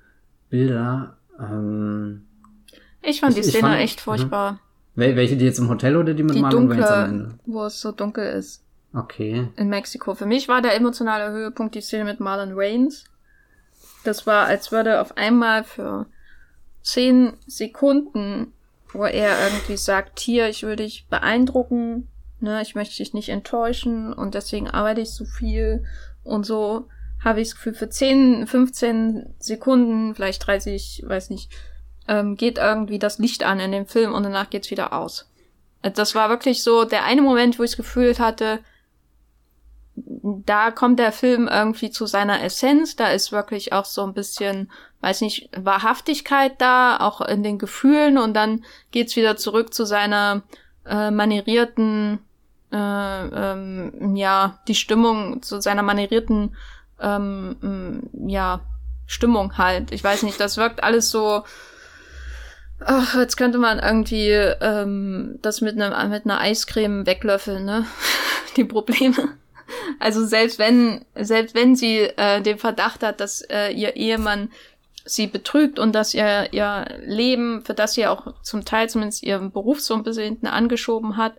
[0.49, 1.17] Bilder.
[1.39, 2.25] Ähm,
[3.01, 4.53] ich fand ich, die Szene fand, echt furchtbar.
[4.53, 4.59] Mh.
[4.95, 7.39] Welche, die jetzt im Hotel oder die mit die Marlon dunkle, Wayans am Ende?
[7.45, 8.63] Wo es so dunkel ist.
[8.93, 9.47] Okay.
[9.55, 10.15] In Mexiko.
[10.15, 13.05] Für mich war der emotionale Höhepunkt die Szene mit Marlon Wayans.
[14.03, 16.07] Das war, als würde auf einmal für
[16.81, 18.53] zehn Sekunden,
[18.91, 22.07] wo er irgendwie sagt, hier, ich will dich beeindrucken,
[22.39, 25.83] ne, ich möchte dich nicht enttäuschen und deswegen arbeite ich so viel
[26.23, 26.87] und so
[27.23, 31.51] habe ich das Gefühl, für 10, 15 Sekunden, vielleicht 30, weiß nicht,
[32.07, 35.29] ähm, geht irgendwie das Licht an in dem Film und danach geht's wieder aus.
[35.81, 38.59] Äh, das war wirklich so der eine Moment, wo ich gefühlt hatte,
[39.95, 44.71] da kommt der Film irgendwie zu seiner Essenz, da ist wirklich auch so ein bisschen,
[45.01, 50.43] weiß nicht, Wahrhaftigkeit da, auch in den Gefühlen und dann geht's wieder zurück zu seiner
[50.85, 52.19] äh, manierierten,
[52.71, 56.55] äh, ähm, ja, die Stimmung, zu seiner manierierten,
[57.01, 58.61] ähm, ja,
[59.05, 59.91] Stimmung halt.
[59.91, 61.43] Ich weiß nicht, das wirkt alles so,
[62.79, 67.85] Ach, jetzt könnte man irgendwie ähm, das mit einer mit einer Eiscreme weglöffeln, ne?
[68.55, 69.29] Die Probleme.
[69.99, 74.51] Also selbst wenn selbst wenn sie äh, den Verdacht hat, dass äh, ihr Ehemann
[75.05, 79.51] sie betrügt und dass ihr ihr Leben, für das sie auch zum Teil zumindest ihren
[79.51, 81.33] Beruf so ein bisschen hinten angeschoben hat,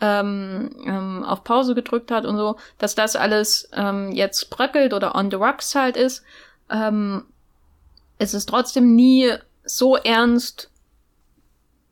[0.00, 5.14] ähm, ähm, auf Pause gedrückt hat und so, dass das alles ähm, jetzt bröckelt oder
[5.14, 6.22] on the rocks halt ist,
[6.70, 7.24] ähm,
[8.18, 9.32] es ist trotzdem nie
[9.64, 10.70] so ernst,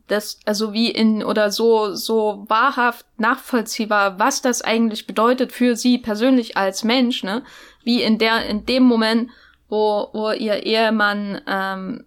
[0.06, 5.98] das, also wie in, oder so, so wahrhaft nachvollziehbar, was das eigentlich bedeutet für sie
[5.98, 7.42] persönlich als Mensch, ne?
[7.84, 9.30] Wie in der, in dem Moment,
[9.68, 12.04] wo, wo ihr Ehemann, ähm,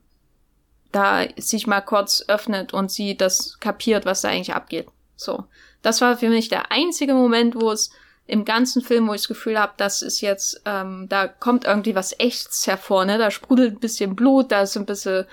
[0.91, 4.87] da sich mal kurz öffnet und sie das kapiert, was da eigentlich abgeht.
[5.15, 5.45] So.
[5.87, 7.91] Das war für mich der einzige Moment, wo es
[8.25, 11.95] im ganzen Film, wo ich das Gefühl habe, das ist jetzt, ähm, da kommt irgendwie
[11.95, 13.17] was Echtes hervor, ne?
[13.17, 15.23] Da sprudelt ein bisschen Blut, da ist ein bisschen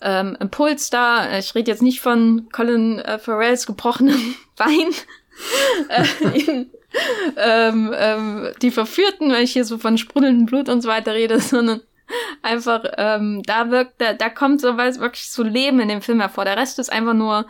[0.00, 1.36] ähm, Impuls da.
[1.36, 4.94] Ich rede jetzt nicht von Colin äh, Farrells gebrochenem Bein.
[5.88, 6.04] äh,
[7.36, 11.40] ähm, ähm, die Verführten, wenn ich hier so von sprudelndem Blut und so weiter rede,
[11.40, 11.80] sondern
[12.40, 16.20] einfach, ähm, da wirkt, da, da kommt so was wirklich so Leben in dem Film
[16.20, 16.44] hervor.
[16.44, 17.46] Der Rest ist einfach nur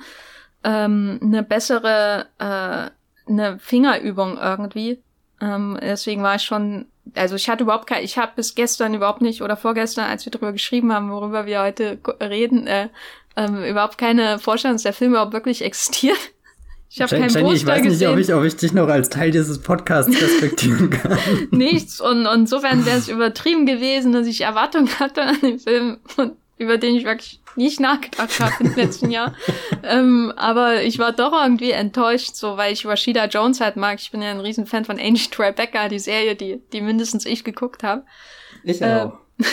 [0.64, 5.00] ähm, eine bessere, äh, eine Fingerübung irgendwie.
[5.40, 9.20] Ähm, deswegen war ich schon also ich hatte überhaupt kein, ich habe bis gestern überhaupt
[9.20, 12.88] nicht oder vorgestern, als wir darüber geschrieben haben, worüber wir heute reden, äh,
[13.36, 16.16] ähm, überhaupt keine Vorstellung, dass der Film überhaupt wirklich existiert.
[16.96, 18.12] Ich habe keinen Poster Ich weiß nicht, gesehen.
[18.12, 21.18] ob ich, ob ich dich noch als Teil dieses Podcasts respektieren kann.
[21.50, 25.96] Nichts und, und insofern wäre es übertrieben gewesen, dass ich Erwartungen hatte an den Film,
[26.56, 29.34] über den ich wirklich nicht nachgedacht habe im letzten Jahr.
[29.82, 33.98] ähm, aber ich war doch irgendwie enttäuscht, so weil ich Rashida Jones halt mag.
[34.00, 37.82] Ich bin ja ein Riesenfan von Angie Tribeca, die Serie, die, die mindestens ich geguckt
[37.82, 38.04] habe.
[38.62, 38.86] Ich auch.
[38.86, 39.10] Äh,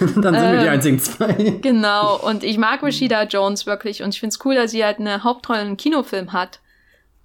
[0.00, 1.58] Dann sind wir die ähm, einzigen zwei.
[1.62, 5.24] Genau, und ich mag Rashida Jones wirklich und ich find's cool, dass sie halt eine
[5.24, 6.60] Hauptrolle im Kinofilm hat.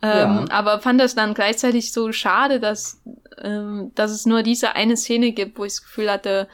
[0.02, 0.46] Ähm, ja.
[0.50, 3.02] Aber fand das dann gleichzeitig so schade, dass,
[3.42, 6.48] ähm, dass es nur diese eine Szene gibt, wo ich das Gefühl hatte,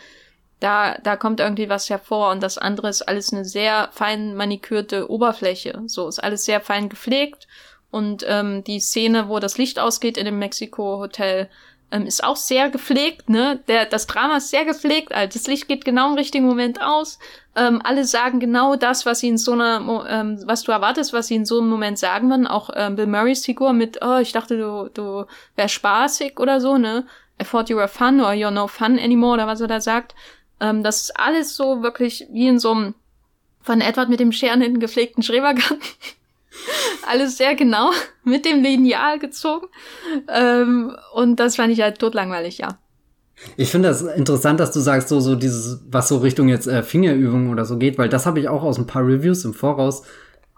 [0.60, 5.10] Da, da kommt irgendwie was hervor und das andere ist alles eine sehr fein manikürte
[5.10, 5.84] Oberfläche.
[5.86, 7.48] So ist alles sehr fein gepflegt
[7.91, 11.50] und ähm, die Szene, wo das Licht ausgeht in dem Mexiko-Hotel,
[11.91, 13.62] ähm, ist auch sehr gepflegt, ne?
[13.67, 17.17] Der, das Drama ist sehr gepflegt, also das Licht geht genau im richtigen Moment aus.
[17.56, 21.28] Ähm, alle sagen genau das, was sie in so einer, ähm, was du erwartest, was
[21.28, 22.45] sie in so einem Moment sagen würden.
[22.45, 26.78] Auch ähm, Bill Murrays Figur mit, oh, ich dachte, du, du wärst spaßig oder so,
[26.78, 27.08] ne?
[27.41, 30.13] I thought you were fun or you're no fun anymore oder was er da sagt.
[30.60, 32.93] Ähm, das ist alles so wirklich wie in so einem
[33.62, 35.80] von Edward mit dem Scheren in gepflegten Schrebergarten.
[37.08, 37.91] alles sehr genau
[38.24, 39.67] mit dem Lineal gezogen.
[40.28, 42.78] Ähm, und das fand ich halt totlangweilig, ja.
[43.56, 46.84] Ich finde das interessant, dass du sagst, so, so dieses, was so Richtung jetzt äh,
[46.84, 50.04] Fingerübungen oder so geht, weil das habe ich auch aus ein paar Reviews im Voraus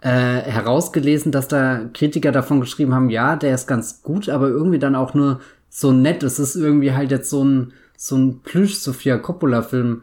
[0.00, 4.80] äh, herausgelesen, dass da Kritiker davon geschrieben haben, ja, der ist ganz gut, aber irgendwie
[4.80, 6.24] dann auch nur so nett.
[6.24, 7.72] Es ist irgendwie halt jetzt so ein,
[8.04, 10.02] so ein Plüsch-Sophia Coppola-Film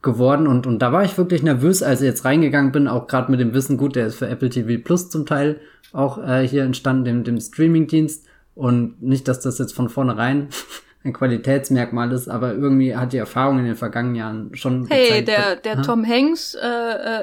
[0.00, 3.30] geworden und, und da war ich wirklich nervös, als ich jetzt reingegangen bin, auch gerade
[3.30, 5.60] mit dem Wissen, gut, der ist für Apple TV Plus zum Teil
[5.92, 10.48] auch äh, hier entstanden, dem, dem Streaming-Dienst und nicht, dass das jetzt von vornherein
[11.04, 15.28] ein Qualitätsmerkmal ist, aber irgendwie hat die Erfahrung in den vergangenen Jahren schon Hey, gezeigt,
[15.28, 16.66] der, der Tom Hanks äh,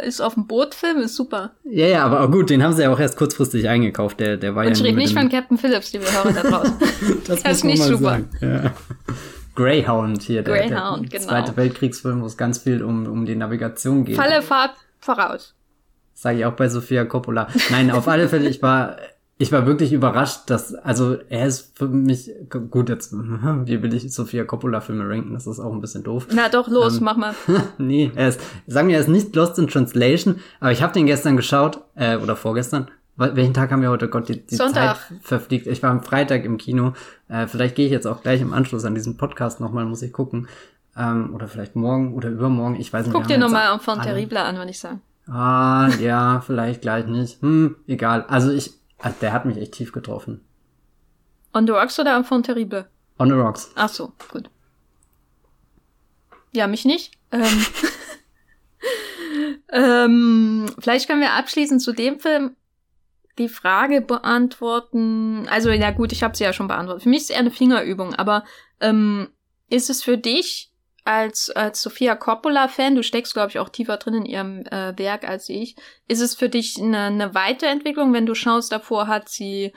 [0.03, 1.53] äh, ist auf dem Bootfilm, ist super.
[1.63, 4.67] Ja, ja, aber gut, den haben sie ja auch erst kurzfristig eingekauft, der, der war
[4.67, 6.73] Und ja nicht, nicht von Captain Phillips, liebe Hörer da draußen.
[7.25, 8.19] das, das ist nicht super.
[8.39, 8.71] Ja.
[9.55, 11.31] Greyhound hier, der, Greyhound, der genau.
[11.31, 14.15] Zweite Weltkriegsfilm, wo es ganz viel um, um die Navigation geht.
[14.15, 15.55] Falle Fahrt voraus.
[16.13, 17.47] Sage ich auch bei Sofia Coppola.
[17.69, 18.97] Nein, auf alle Fälle, ich war,
[19.37, 24.13] ich war wirklich überrascht, dass, also er ist für mich, gut, jetzt, wie will ich
[24.13, 26.27] Sofia Coppola Filme ranken, das ist auch ein bisschen doof.
[26.31, 27.33] Na doch, los, ähm, mach mal.
[27.77, 31.07] nee, er ist, sagen wir, er ist nicht Lost in Translation, aber ich habe den
[31.07, 34.07] gestern geschaut, äh, oder vorgestern, welchen Tag haben wir heute?
[34.07, 34.97] Gott, die, die Sonntag.
[34.97, 35.67] Zeit verfliegt.
[35.67, 36.93] Ich war am Freitag im Kino.
[37.27, 40.13] Äh, vielleicht gehe ich jetzt auch gleich im Anschluss an diesen Podcast nochmal, muss ich
[40.13, 40.47] gucken.
[40.97, 43.13] Ähm, oder vielleicht morgen oder übermorgen, ich weiß nicht.
[43.13, 45.01] Guck dir nochmal Enfant Terrible an, würde ich sagen.
[45.27, 47.41] Ah, ja, vielleicht gleich nicht.
[47.41, 48.25] Hm, egal.
[48.27, 50.41] Also ich, also der hat mich echt tief getroffen.
[51.53, 52.87] On the Rocks oder Enfant Terrible?
[53.19, 53.71] On the Rocks.
[53.75, 54.49] Ach so, gut.
[56.53, 57.13] Ja, mich nicht.
[57.31, 57.65] Ähm,
[59.71, 62.55] ähm, vielleicht können wir abschließend zu dem Film
[63.41, 65.47] die Frage beantworten.
[65.49, 67.03] Also, ja gut, ich habe sie ja schon beantwortet.
[67.03, 68.43] Für mich ist es eher eine Fingerübung, aber
[68.79, 69.29] ähm,
[69.69, 70.71] ist es für dich
[71.03, 75.27] als, als Sophia Coppola-Fan, du steckst, glaube ich, auch tiefer drin in ihrem äh, Werk
[75.27, 75.75] als ich,
[76.07, 79.73] ist es für dich eine, eine Weiterentwicklung, wenn du schaust, davor hat sie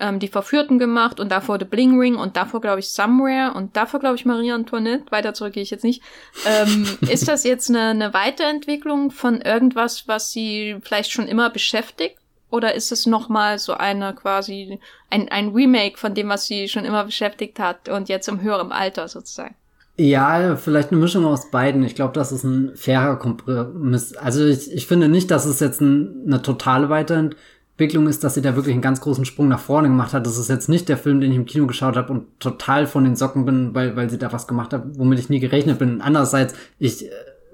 [0.00, 3.76] ähm, die Verführten gemacht und davor The Bling Ring und davor, glaube ich, Somewhere und
[3.76, 5.10] davor, glaube ich, Marie Antoinette.
[5.10, 6.02] Weiter zurück gehe ich jetzt nicht.
[6.46, 12.18] Ähm, ist das jetzt eine, eine Weiterentwicklung von irgendwas, was sie vielleicht schon immer beschäftigt?
[12.54, 14.78] Oder ist es nochmal so eine quasi
[15.10, 18.70] ein, ein Remake von dem, was sie schon immer beschäftigt hat und jetzt im höheren
[18.70, 19.56] Alter sozusagen?
[19.96, 21.82] Ja, vielleicht eine Mischung aus beiden.
[21.82, 24.16] Ich glaube, das ist ein fairer Kompromiss.
[24.16, 28.42] Also ich, ich finde nicht, dass es jetzt ein, eine totale Weiterentwicklung ist, dass sie
[28.42, 30.24] da wirklich einen ganz großen Sprung nach vorne gemacht hat.
[30.24, 33.02] Das ist jetzt nicht der Film, den ich im Kino geschaut habe und total von
[33.02, 36.00] den Socken bin, weil, weil sie da was gemacht hat, womit ich nie gerechnet bin.
[36.00, 37.10] Andererseits, ich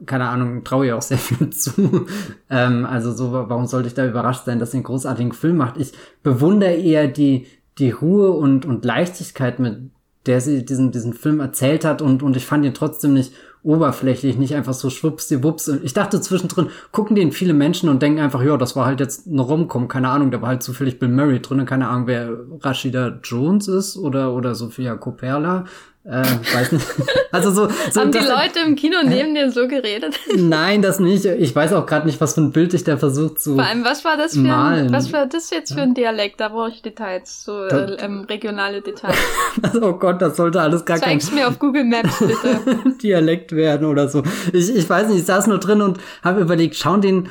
[0.06, 2.06] keine Ahnung, traue ihr auch sehr viel zu.
[2.48, 5.76] ähm, also so, warum sollte ich da überrascht sein, dass sie einen großartigen Film macht?
[5.76, 7.46] Ich bewundere eher die,
[7.78, 9.90] die Ruhe und, und Leichtigkeit, mit
[10.26, 13.32] der sie diesen, diesen Film erzählt hat und, und ich fand ihn trotzdem nicht
[13.62, 15.68] oberflächlich, nicht einfach so schwuppsdiwupps.
[15.82, 19.26] Ich dachte zwischendrin, gucken den viele Menschen und denken einfach, ja, das war halt jetzt
[19.26, 23.20] eine Romcom, keine Ahnung, da war halt zufällig Bill Murray drin, keine Ahnung, wer Rashida
[23.22, 25.64] Jones ist oder, oder Sophia Copperla.
[26.04, 26.86] Äh, weiß nicht.
[27.32, 30.18] Also so, so Haben die Leute im Kino neben dir so geredet?
[30.36, 31.24] Nein, das nicht.
[31.24, 33.84] Ich weiß auch gerade nicht, was für ein Bild ich da versucht zu Vor allem,
[33.84, 34.88] was war das für malen.
[34.88, 36.40] ein, was war das jetzt für ein Dialekt?
[36.40, 39.16] Da brauche ich Details, so äh, ähm, regionale Details.
[39.80, 42.96] oh Gott, das sollte alles gar Zeig's kein mir auf Google Maps bitte.
[43.00, 44.24] Dialekt werden oder so.
[44.52, 47.28] Ich, ich weiß nicht, ich saß nur drin und habe überlegt, schauen den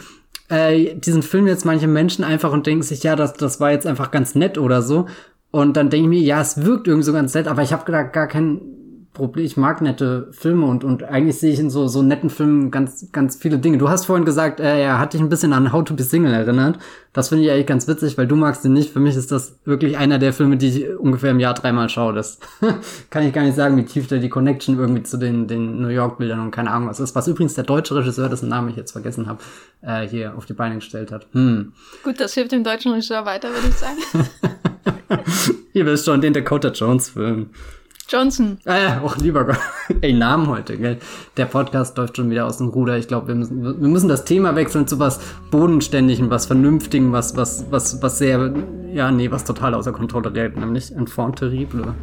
[0.47, 3.85] äh, diesen Film jetzt manche Menschen einfach und denken sich, ja, das, das war jetzt
[3.85, 5.07] einfach ganz nett oder so.
[5.51, 7.91] Und dann denke ich mir, ja, es wirkt irgendwie so ganz nett, aber ich habe
[7.91, 8.78] da gar kein
[9.13, 9.45] Problem.
[9.45, 13.11] Ich mag nette Filme und, und eigentlich sehe ich in so, so netten Filmen ganz,
[13.11, 13.77] ganz viele Dinge.
[13.77, 16.33] Du hast vorhin gesagt, äh, er hat dich ein bisschen an How to Be Single
[16.33, 16.77] erinnert.
[17.11, 18.93] Das finde ich eigentlich ganz witzig, weil du magst ihn nicht.
[18.93, 22.13] Für mich ist das wirklich einer der Filme, die ich ungefähr im Jahr dreimal schaue.
[22.13, 22.39] Das
[23.09, 25.87] kann ich gar nicht sagen, wie tief da die Connection irgendwie zu den, den New
[25.87, 27.15] York-Bildern und keine Ahnung was ist.
[27.15, 29.39] Was übrigens der deutsche Regisseur, dessen Namen ich jetzt vergessen habe,
[29.81, 31.27] äh, hier auf die Beine gestellt hat.
[31.31, 31.73] Hm.
[32.03, 33.97] Gut, das hilft dem deutschen Regisseur weiter, würde ich sagen.
[35.73, 37.49] Ihr wisst schon, den Dakota Jones-Film.
[38.09, 38.57] Johnson.
[38.65, 39.59] Ah ja, auch lieber Gott.
[40.01, 40.97] Ey, Namen heute, gell?
[41.37, 42.97] Der Podcast läuft schon wieder aus dem Ruder.
[42.97, 45.19] Ich glaube, wir müssen, wir müssen das Thema wechseln zu was
[45.51, 48.51] Bodenständigem, was Vernünftigem, was, was, was, was sehr,
[48.91, 51.93] ja, nee, was total außer Kontrolle gerät, nämlich Enfant terrible.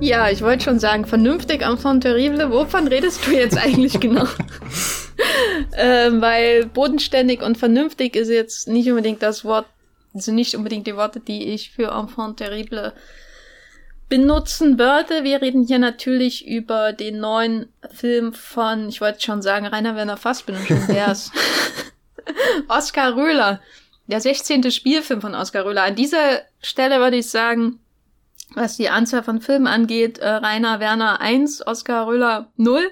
[0.00, 2.50] Ja, ich wollte schon sagen, vernünftig Enfant terrible.
[2.50, 4.24] Wovon redest du jetzt eigentlich genau?
[5.72, 9.66] ähm, weil bodenständig und vernünftig ist jetzt nicht unbedingt das Wort,
[10.14, 12.92] sind nicht unbedingt die Worte, die ich für Enfant terrible
[14.08, 15.24] benutzen würde.
[15.24, 20.16] Wir reden hier natürlich über den neuen Film von, ich wollte schon sagen, Rainer Werner
[20.16, 21.30] Fassbinder, schon wär's.
[22.68, 23.60] Oskar Röhler.
[24.06, 24.70] Der 16.
[24.70, 25.84] Spielfilm von Oskar Röhler.
[25.84, 27.78] An dieser Stelle würde ich sagen,
[28.54, 32.82] was die Anzahl von Filmen angeht, äh, Rainer Werner 1, Oskar Röhler 0.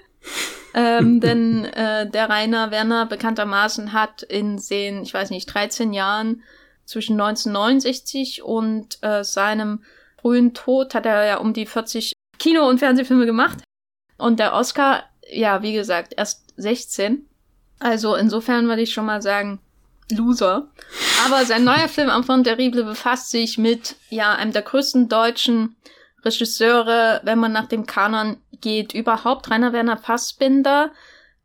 [0.75, 6.43] ähm, denn äh, der Rainer Werner bekanntermaßen hat in den, ich weiß nicht, 13 Jahren
[6.85, 9.83] zwischen 1969 und äh, seinem
[10.21, 13.59] frühen Tod hat er ja um die 40 Kino- und Fernsehfilme gemacht.
[14.17, 17.27] Und der Oscar, ja, wie gesagt, erst 16.
[17.79, 19.61] Also insofern würde ich schon mal sagen,
[20.11, 20.69] Loser.
[21.27, 25.77] Aber sein neuer Film Enfant terrible befasst sich mit, ja, einem der größten deutschen
[26.25, 30.93] Regisseure, wenn man nach dem Kanon geht, überhaupt Rainer Werner Fassbinder,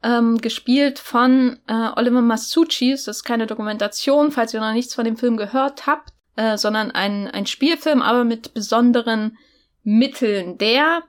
[0.04, 2.92] ähm, gespielt von äh, Oliver Masucci.
[2.92, 6.92] Das ist keine Dokumentation, falls ihr noch nichts von dem Film gehört habt, äh, sondern
[6.92, 9.38] ein, ein Spielfilm, aber mit besonderen
[9.84, 11.04] Mitteln, der,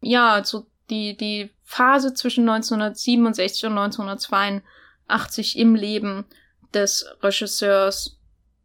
[0.00, 6.24] ja, so die, die Phase zwischen 1967 und 1982 im Leben
[6.72, 8.18] des Regisseurs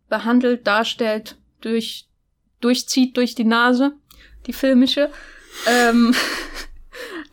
[0.09, 2.07] behandelt, darstellt, durch,
[2.61, 3.93] durchzieht durch die Nase,
[4.47, 5.09] die filmische.
[5.67, 6.15] Ähm,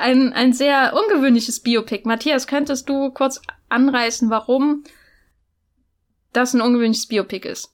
[0.00, 2.02] ein, ein sehr ungewöhnliches Biopic.
[2.06, 4.84] Matthias, könntest du kurz anreißen, warum
[6.32, 7.72] das ein ungewöhnliches Biopic ist?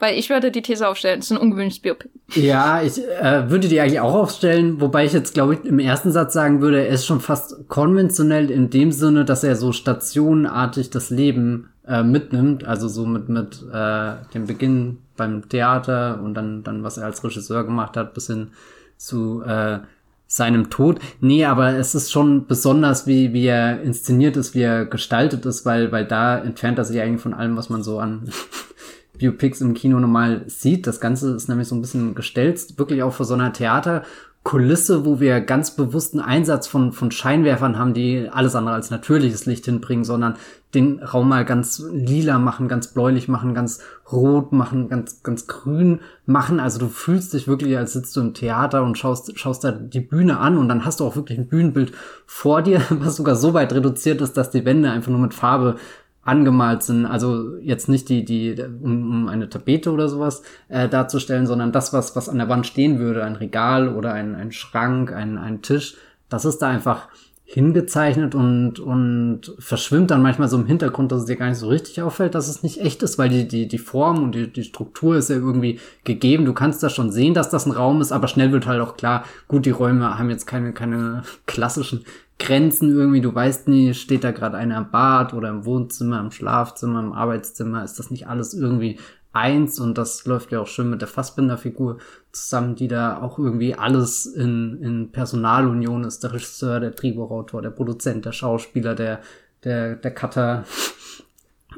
[0.00, 2.10] Weil ich würde die These aufstellen, es ist ein ungewöhnliches Biopic.
[2.34, 6.12] Ja, ich äh, würde die eigentlich auch aufstellen, wobei ich jetzt, glaube ich, im ersten
[6.12, 10.90] Satz sagen würde, er ist schon fast konventionell in dem Sinne, dass er so stationenartig
[10.90, 16.62] das Leben äh, mitnimmt, also so mit, mit äh, dem Beginn beim Theater und dann,
[16.62, 18.52] dann, was er als Regisseur gemacht hat, bis hin
[18.96, 19.80] zu äh,
[20.28, 21.00] seinem Tod.
[21.20, 25.64] Nee, aber es ist schon besonders, wie, wie er inszeniert ist, wie er gestaltet ist,
[25.64, 28.30] weil, weil da entfernt er sich eigentlich von allem, was man so an
[29.18, 30.86] Biopics im Kino normal sieht.
[30.86, 34.04] Das Ganze ist nämlich so ein bisschen gestellt, wirklich auch vor so einer Theater-
[34.44, 39.44] Kulisse, wo wir ganz bewussten Einsatz von, von Scheinwerfern haben, die alles andere als natürliches
[39.44, 40.36] Licht hinbringen, sondern
[40.74, 43.80] den Raum mal ganz lila machen, ganz bläulich machen, ganz
[44.12, 46.60] rot machen, ganz, ganz grün machen.
[46.60, 50.00] Also du fühlst dich wirklich, als sitzt du im Theater und schaust, schaust da die
[50.00, 51.92] Bühne an und dann hast du auch wirklich ein Bühnenbild
[52.26, 55.76] vor dir, was sogar so weit reduziert ist, dass die Wände einfach nur mit Farbe
[56.22, 57.06] angemalt sind.
[57.06, 61.94] Also jetzt nicht die, die, um, um eine Tapete oder sowas äh, darzustellen, sondern das,
[61.94, 65.62] was, was an der Wand stehen würde, ein Regal oder ein, ein Schrank, ein, ein
[65.62, 65.96] Tisch,
[66.28, 67.08] das ist da einfach
[67.50, 71.68] hingezeichnet und, und verschwimmt dann manchmal so im Hintergrund, dass es dir gar nicht so
[71.68, 74.64] richtig auffällt, dass es nicht echt ist, weil die, die, die Form und die, die
[74.64, 76.44] Struktur ist ja irgendwie gegeben.
[76.44, 78.98] Du kannst da schon sehen, dass das ein Raum ist, aber schnell wird halt auch
[78.98, 82.04] klar, gut, die Räume haben jetzt keine, keine klassischen
[82.38, 86.30] Grenzen irgendwie, du weißt nie, steht da gerade einer im Bad oder im Wohnzimmer, im
[86.30, 88.98] Schlafzimmer, im Arbeitszimmer, ist das nicht alles irgendwie
[89.32, 89.78] eins?
[89.78, 91.98] Und das läuft ja auch schön mit der Fassbinder-Figur
[92.44, 97.70] zusammen, die da auch irgendwie alles in, in Personalunion ist, der Regisseur, der Drehbuchautor, der
[97.70, 99.20] Produzent, der Schauspieler, der,
[99.64, 100.64] der, der Cutter,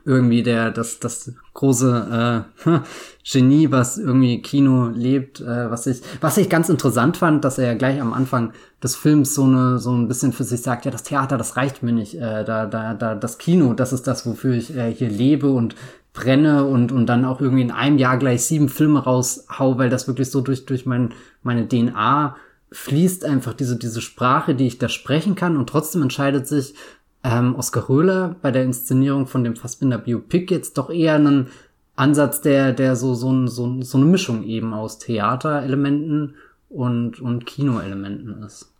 [0.04, 2.78] irgendwie der, das, das große äh,
[3.30, 7.66] Genie, was irgendwie Kino lebt, äh, was ich, was ich ganz interessant fand, dass er
[7.66, 10.90] ja gleich am Anfang des Films so eine, so ein bisschen für sich sagt, ja,
[10.90, 14.24] das Theater, das reicht mir nicht, äh, da, da, da, das Kino, das ist das,
[14.26, 15.74] wofür ich äh, hier lebe und
[16.12, 20.08] brenne und, und dann auch irgendwie in einem Jahr gleich sieben Filme raushau, weil das
[20.08, 22.36] wirklich so durch, durch mein, meine DNA
[22.72, 26.74] fließt einfach diese, diese Sprache, die ich da sprechen kann und trotzdem entscheidet sich
[27.22, 31.48] ähm, Oskar Röhler bei der Inszenierung von dem Fassbinder Biopic jetzt doch eher einen
[31.96, 36.36] Ansatz, der, der so, so, so, so eine Mischung eben aus Theaterelementen
[36.70, 38.72] und, und Kinoelementen ist.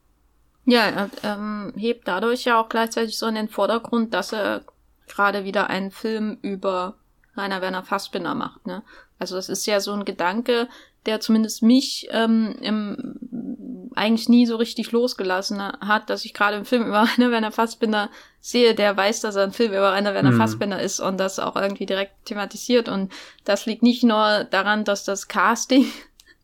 [0.64, 4.62] Ja, er ähm, hebt dadurch ja auch gleichzeitig so in den Vordergrund, dass er
[5.09, 6.95] gerade wieder einen Film über
[7.37, 8.66] Rainer Werner Fassbinder macht.
[8.66, 8.83] Ne?
[9.19, 10.69] Also das ist ja so ein Gedanke,
[11.07, 16.64] der zumindest mich ähm, im, eigentlich nie so richtig losgelassen hat, dass ich gerade im
[16.64, 18.11] Film über Rainer Werner Fassbinder
[18.41, 20.39] sehe, der weiß, dass er ein Film über Rainer Werner mhm.
[20.39, 22.89] Fassbinder ist und das auch irgendwie direkt thematisiert.
[22.89, 23.12] Und
[23.45, 25.87] das liegt nicht nur daran, dass das Casting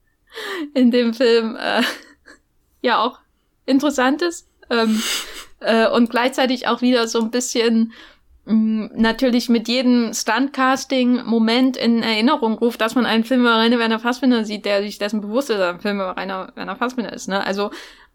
[0.74, 1.82] in dem Film äh,
[2.82, 3.18] ja auch
[3.66, 5.03] interessant ist ähm,
[5.61, 7.93] äh, und gleichzeitig auch wieder so ein bisschen
[8.47, 14.44] natürlich mit jedem Stuntcasting-Moment in Erinnerung ruft, dass man einen Film über Rainer Werner Fassbinder
[14.44, 17.28] sieht, der sich dessen bewusst ist, dass ein Film über Rainer Werner Fassbinder ist.
[17.28, 17.44] Ne?
[17.44, 17.70] Also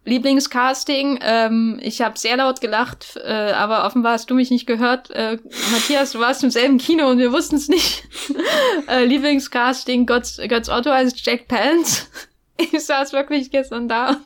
[0.06, 5.12] Lieblingscasting, ähm, ich habe sehr laut gelacht, äh, aber offenbar hast du mich nicht gehört.
[5.12, 5.38] Äh,
[5.72, 8.08] Matthias, du warst im selben Kino und wir wussten es nicht.
[8.88, 12.08] äh, Lieblingscasting, Götz, Götz Otto als Jack Palance.
[12.58, 14.18] ich saß wirklich gestern da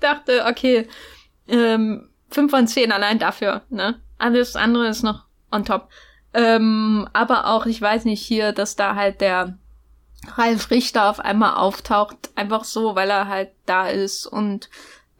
[0.00, 0.88] dachte, okay,
[1.48, 4.00] ähm, 5 von 10 allein dafür, ne?
[4.18, 5.88] Alles andere ist noch on top.
[6.34, 9.58] Ähm, aber auch, ich weiß nicht, hier, dass da halt der
[10.36, 14.68] Ralf Richter auf einmal auftaucht, einfach so, weil er halt da ist und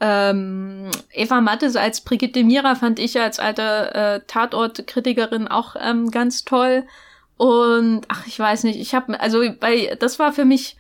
[0.00, 6.44] ähm, Eva Mattes als Brigitte Mira fand ich als alte äh, Tatortkritikerin auch ähm, ganz
[6.44, 6.84] toll.
[7.38, 10.76] Und ach, ich weiß nicht, ich habe also bei das war für mich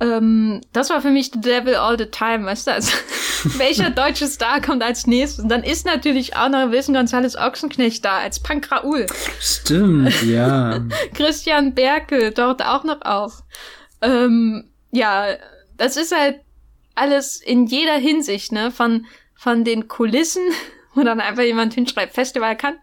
[0.00, 2.72] ähm, das war für mich The Devil All the Time, weißt du?
[2.72, 2.92] Also,
[3.58, 5.42] welcher deutsche Star kommt als nächstes?
[5.42, 9.06] Und dann ist natürlich auch noch Wilson Gonzales Ochsenknecht da als Punk Raoul.
[9.40, 10.80] Stimmt, ja.
[11.14, 13.42] Christian Berkel taucht auch noch auf.
[14.00, 15.36] Ähm, ja,
[15.76, 16.40] das ist halt
[16.94, 18.70] alles in jeder Hinsicht, ne?
[18.70, 20.42] Von, von den Kulissen,
[20.94, 22.76] wo dann einfach jemand hinschreibt, Festival kann,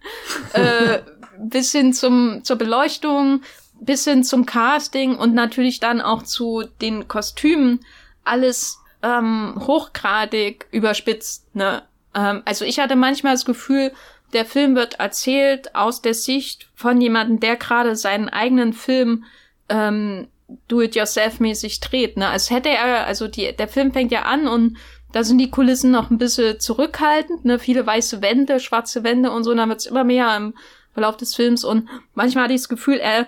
[0.53, 0.99] äh,
[1.39, 3.41] bis hin zum, zur Beleuchtung,
[3.85, 7.79] bis hin zum Casting und natürlich dann auch zu den Kostümen
[8.23, 11.55] alles ähm, hochgradig überspitzt.
[11.55, 11.83] Ne?
[12.13, 13.91] Ähm, also ich hatte manchmal das Gefühl,
[14.33, 19.23] der Film wird erzählt aus der Sicht von jemandem, der gerade seinen eigenen Film
[19.69, 20.27] ähm,
[20.67, 22.17] do-it-yourself-mäßig dreht.
[22.17, 22.27] Ne?
[22.27, 24.77] Als hätte er, also die, der Film fängt ja an und
[25.11, 27.57] da sind die Kulissen noch ein bisschen zurückhaltend, ne?
[27.57, 30.53] Viele weiße Wände, schwarze Wände und so, und dann wird's immer mehr im
[30.91, 31.63] Verlauf des Films.
[31.63, 33.27] Und manchmal hatte ich das Gefühl, er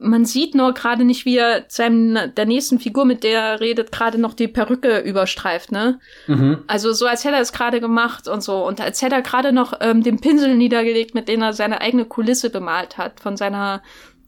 [0.00, 3.92] man sieht nur gerade nicht, wie er seinem, der nächsten Figur, mit der er redet,
[3.92, 6.00] gerade noch die Perücke überstreift, ne?
[6.26, 6.64] Mhm.
[6.66, 8.66] Also so, als hätte er es gerade gemacht und so.
[8.66, 12.06] Und als hätte er gerade noch ähm, den Pinsel niedergelegt, mit dem er seine eigene
[12.06, 13.82] Kulisse bemalt hat, von seiner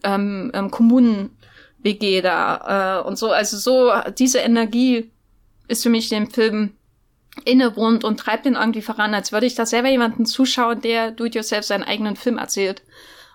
[0.05, 3.31] ähm, ähm, Kommunen-WG da äh, und so.
[3.31, 5.11] Also so, diese Energie
[5.69, 6.75] ist für mich dem Film
[7.47, 11.65] innewohnt und treibt ihn irgendwie voran, als würde ich da selber jemanden zuschauen, der do-it-yourself
[11.65, 12.83] seinen eigenen Film erzählt.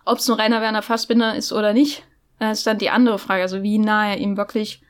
[0.05, 2.03] Ob es nur Rainer Werner Fassbinder ist oder nicht.
[2.39, 4.81] Das ist dann die andere Frage, also wie nah er ihm wirklich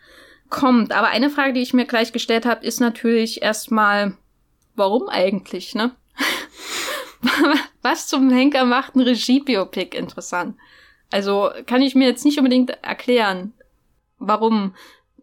[0.50, 0.92] kommt.
[0.92, 4.18] Aber eine Frage, die ich mir gleich gestellt habe, ist natürlich erstmal,
[4.76, 5.92] warum eigentlich, ne?
[7.82, 10.58] Was zum Henker macht ein Regie-Biopic interessant?
[11.12, 13.54] Also kann ich mir jetzt nicht unbedingt erklären,
[14.20, 14.76] warum.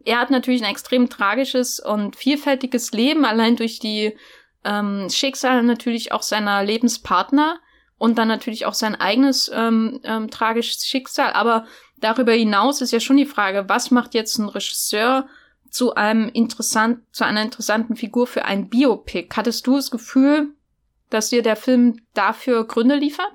[0.03, 4.15] Er hat natürlich ein extrem tragisches und vielfältiges Leben, allein durch die
[4.63, 7.59] ähm, Schicksale natürlich auch seiner Lebenspartner
[7.97, 11.33] und dann natürlich auch sein eigenes ähm, ähm, tragisches Schicksal.
[11.33, 11.65] Aber
[11.99, 15.27] darüber hinaus ist ja schon die Frage, was macht jetzt ein Regisseur
[15.69, 19.29] zu einem interessant, zu einer interessanten Figur für ein Biopic?
[19.35, 20.49] Hattest du das Gefühl,
[21.09, 23.31] dass dir der Film dafür Gründe liefert?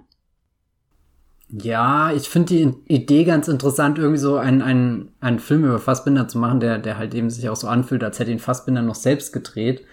[1.52, 6.28] Ja, ich finde die Idee ganz interessant, irgendwie so einen, einen, einen Film über Fassbinder
[6.28, 8.94] zu machen, der, der halt eben sich auch so anfühlt, als hätte ihn Fassbinder noch
[8.94, 9.84] selbst gedreht.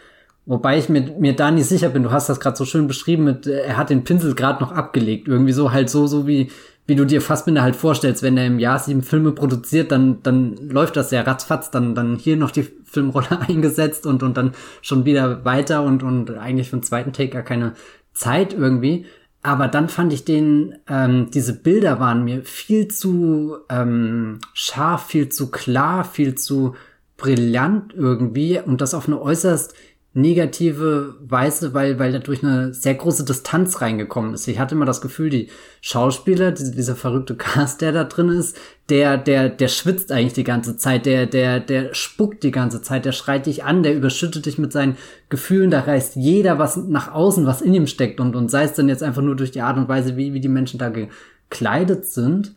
[0.45, 3.23] Wobei ich mir, mir da nicht sicher bin, du hast das gerade so schön beschrieben
[3.23, 5.27] mit, er hat den Pinsel gerade noch abgelegt.
[5.27, 6.51] Irgendwie so halt so, so wie,
[6.87, 10.55] wie du dir Fassbinder halt vorstellst, wenn er im Jahr sieben Filme produziert, dann, dann
[10.55, 15.05] läuft das ja ratzfatz, dann, dann hier noch die Filmrolle eingesetzt und, und dann schon
[15.05, 17.73] wieder weiter und, und eigentlich für den zweiten Take gar keine
[18.13, 19.05] Zeit irgendwie.
[19.43, 25.29] Aber dann fand ich den, ähm, diese Bilder waren mir viel zu ähm, scharf, viel
[25.29, 26.75] zu klar, viel zu
[27.17, 29.73] brillant irgendwie und das auf eine äußerst
[30.17, 34.47] negative Weise, weil, weil dadurch eine sehr große Distanz reingekommen ist.
[34.47, 35.49] Ich hatte immer das Gefühl, die
[35.79, 38.57] Schauspieler, diese, dieser verrückte Cast, der da drin ist,
[38.89, 43.05] der, der, der schwitzt eigentlich die ganze Zeit, der, der, der spuckt die ganze Zeit,
[43.05, 44.97] der schreit dich an, der überschüttet dich mit seinen
[45.29, 48.73] Gefühlen, da reißt jeder was nach außen, was in ihm steckt und, und sei es
[48.73, 52.07] dann jetzt einfach nur durch die Art und Weise, wie, wie die Menschen da gekleidet
[52.07, 52.55] sind.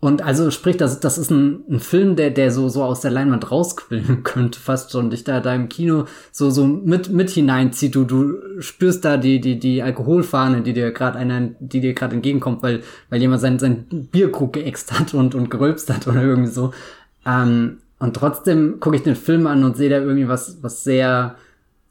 [0.00, 3.10] Und also sprich, das, das ist ein, ein Film, der, der so, so aus der
[3.10, 5.10] Leinwand rausquillen könnte, fast schon.
[5.10, 7.94] Dich da, da im Kino so, so mit, mit hineinzieht.
[7.94, 12.16] Du, du spürst da die, die, die Alkoholfahne, die dir gerade einer, die dir gerade
[12.16, 16.50] entgegenkommt, weil, weil jemand sein, sein Bierkrug geäxt hat und, und gerülpst hat oder irgendwie
[16.50, 16.72] so.
[17.26, 21.36] Ähm, und trotzdem gucke ich den Film an und sehe da irgendwie was, was sehr,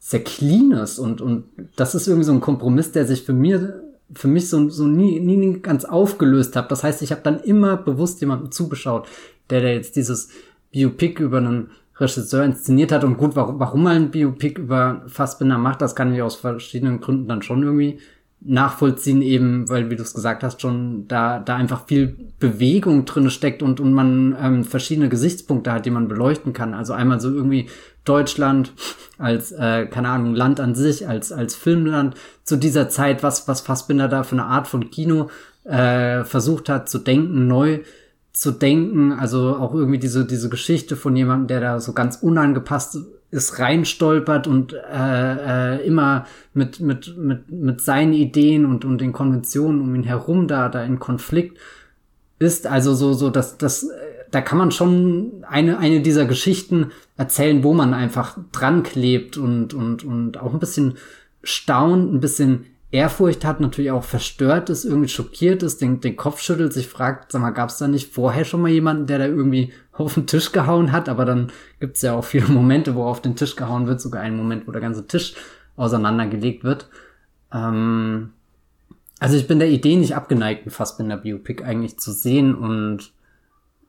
[0.00, 1.44] sehr cleanes und, und
[1.76, 5.20] das ist irgendwie so ein Kompromiss, der sich für mir für mich so, so nie,
[5.20, 6.68] nie ganz aufgelöst habe.
[6.68, 9.08] Das heißt, ich habe dann immer bewusst jemandem zugeschaut,
[9.50, 10.30] der, der jetzt dieses
[10.72, 13.04] Biopic über einen Regisseur inszeniert hat.
[13.04, 17.00] Und gut, warum, warum man ein Biopic über Fassbinder macht, das kann ich aus verschiedenen
[17.00, 17.98] Gründen dann schon irgendwie
[18.42, 23.28] nachvollziehen, eben, weil, wie du es gesagt hast, schon da, da einfach viel Bewegung drin
[23.28, 26.72] steckt und, und man ähm, verschiedene Gesichtspunkte hat, die man beleuchten kann.
[26.72, 27.68] Also einmal so irgendwie
[28.04, 28.72] Deutschland
[29.18, 33.60] als, äh, keine Ahnung, Land an sich, als, als Filmland zu dieser Zeit, was, was
[33.60, 35.28] Fassbinder da für eine Art von Kino
[35.64, 37.80] äh, versucht hat zu denken, neu
[38.32, 39.12] zu denken.
[39.12, 42.98] Also auch irgendwie diese, diese Geschichte von jemandem, der da so ganz unangepasst
[43.30, 49.12] ist, reinstolpert und äh, äh, immer mit, mit, mit, mit seinen Ideen und, und den
[49.12, 51.58] Konventionen um ihn herum da, da in Konflikt
[52.38, 52.66] ist.
[52.66, 53.88] Also so, so, dass das
[54.30, 59.74] da kann man schon eine, eine dieser Geschichten erzählen, wo man einfach dran klebt und,
[59.74, 60.94] und, und auch ein bisschen
[61.42, 66.40] staunt, ein bisschen Ehrfurcht hat, natürlich auch verstört ist, irgendwie schockiert ist, den, den Kopf
[66.40, 69.26] schüttelt, sich fragt, sag mal, gab es da nicht vorher schon mal jemanden, der da
[69.26, 71.08] irgendwie auf den Tisch gehauen hat?
[71.08, 74.22] Aber dann gibt es ja auch viele Momente, wo auf den Tisch gehauen wird, sogar
[74.22, 75.34] einen Moment, wo der ganze Tisch
[75.76, 76.88] auseinandergelegt wird.
[77.52, 78.30] Ähm,
[79.20, 83.12] also ich bin der Idee nicht abgeneigt, ein Fassbinder-Biopic eigentlich zu sehen und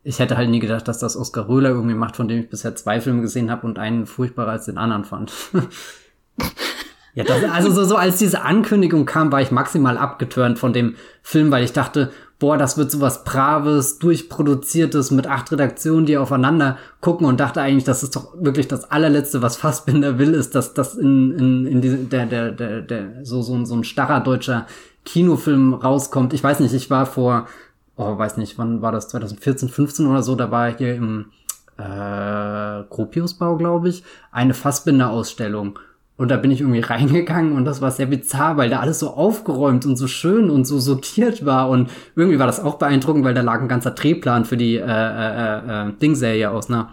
[0.03, 2.75] ich hätte halt nie gedacht, dass das Oskar Röhler irgendwie macht, von dem ich bisher
[2.75, 5.31] zwei Filme gesehen habe und einen furchtbarer als den anderen fand.
[7.13, 10.95] ja, das, also so, so als diese Ankündigung kam, war ich maximal abgeturnt von dem
[11.21, 16.79] Film, weil ich dachte, boah, das wird sowas Braves, durchproduziertes mit acht Redaktionen, die aufeinander
[16.99, 20.73] gucken und dachte eigentlich, das ist doch wirklich das allerletzte, was Fassbinder will, ist, dass
[20.73, 24.65] das in, in, in diese, der, der, der, der, so, so, so ein starrer deutscher
[25.05, 26.33] Kinofilm rauskommt.
[26.33, 27.47] Ich weiß nicht, ich war vor,
[27.95, 31.31] oh, weiß nicht, wann war das, 2014, 15 oder so, da war hier im
[31.77, 35.79] äh, Gropiusbau, glaube ich, eine Fassbinder-Ausstellung.
[36.17, 39.09] Und da bin ich irgendwie reingegangen und das war sehr bizarr, weil da alles so
[39.09, 41.69] aufgeräumt und so schön und so sortiert war.
[41.69, 44.83] Und irgendwie war das auch beeindruckend, weil da lag ein ganzer Drehplan für die äh,
[44.85, 46.91] äh, äh, Dingserie aus einer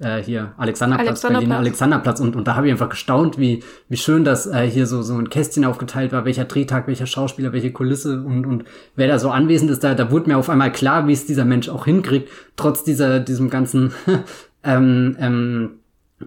[0.00, 1.48] äh, hier Alexanderplatz, Alexanderplatz.
[1.48, 4.86] Berlin Alexanderplatz und, und da habe ich einfach gestaunt, wie, wie schön das äh, hier
[4.86, 8.64] so, so ein Kästchen aufgeteilt war, welcher Drehtag, welcher Schauspieler, welche Kulisse und, und
[8.96, 11.44] wer da so anwesend ist, da, da wurde mir auf einmal klar, wie es dieser
[11.44, 13.92] Mensch auch hinkriegt, trotz dieser, diesem ganzen
[14.64, 15.70] ähm, ähm,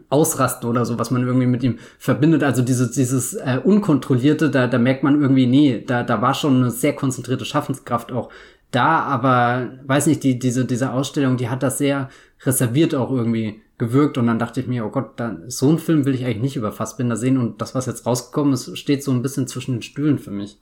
[0.10, 2.44] Ausrasten oder so, was man irgendwie mit ihm verbindet.
[2.44, 6.58] Also dieses, dieses äh, Unkontrollierte, da, da merkt man irgendwie, nee, da, da war schon
[6.58, 8.30] eine sehr konzentrierte Schaffenskraft auch
[8.72, 12.10] da, aber weiß nicht, die, diese, diese Ausstellung, die hat das sehr
[12.42, 16.06] reserviert auch irgendwie gewirkt und dann dachte ich mir, oh Gott, da, so einen Film
[16.06, 19.12] will ich eigentlich nicht über Fassbinder sehen und das, was jetzt rausgekommen ist, steht so
[19.12, 20.58] ein bisschen zwischen den Stühlen für mich.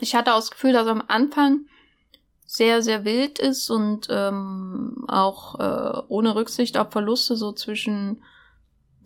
[0.00, 1.66] Ich hatte auch das Gefühl, dass am Anfang
[2.46, 8.22] sehr, sehr wild ist und ähm, auch äh, ohne Rücksicht auf Verluste so zwischen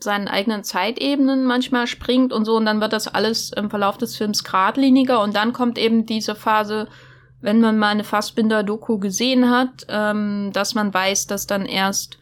[0.00, 4.16] seinen eigenen Zeitebenen manchmal springt und so und dann wird das alles im Verlauf des
[4.16, 6.88] Films geradliniger und dann kommt eben diese Phase,
[7.40, 12.18] wenn man mal eine Fassbinder-Doku gesehen hat, ähm, dass man weiß, dass dann erst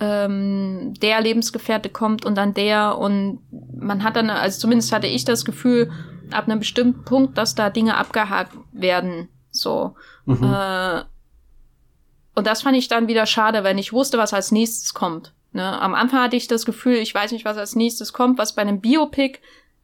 [0.00, 3.40] ähm, der Lebensgefährte kommt und dann der und
[3.78, 5.90] man hat dann, also zumindest hatte ich das Gefühl,
[6.30, 9.94] ab einem bestimmten Punkt, dass da Dinge abgehakt werden, so.
[10.24, 10.42] Mhm.
[10.42, 11.02] Äh,
[12.34, 15.32] und das fand ich dann wieder schade, wenn ich wusste, was als nächstes kommt.
[15.52, 15.80] Ne?
[15.80, 18.62] Am Anfang hatte ich das Gefühl, ich weiß nicht, was als nächstes kommt, was bei
[18.62, 19.38] einem Biopic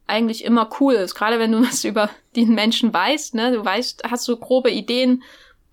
[0.07, 1.15] eigentlich immer cool ist.
[1.15, 3.51] Gerade wenn du was über den Menschen weißt, ne?
[3.51, 5.23] Du weißt, hast so grobe Ideen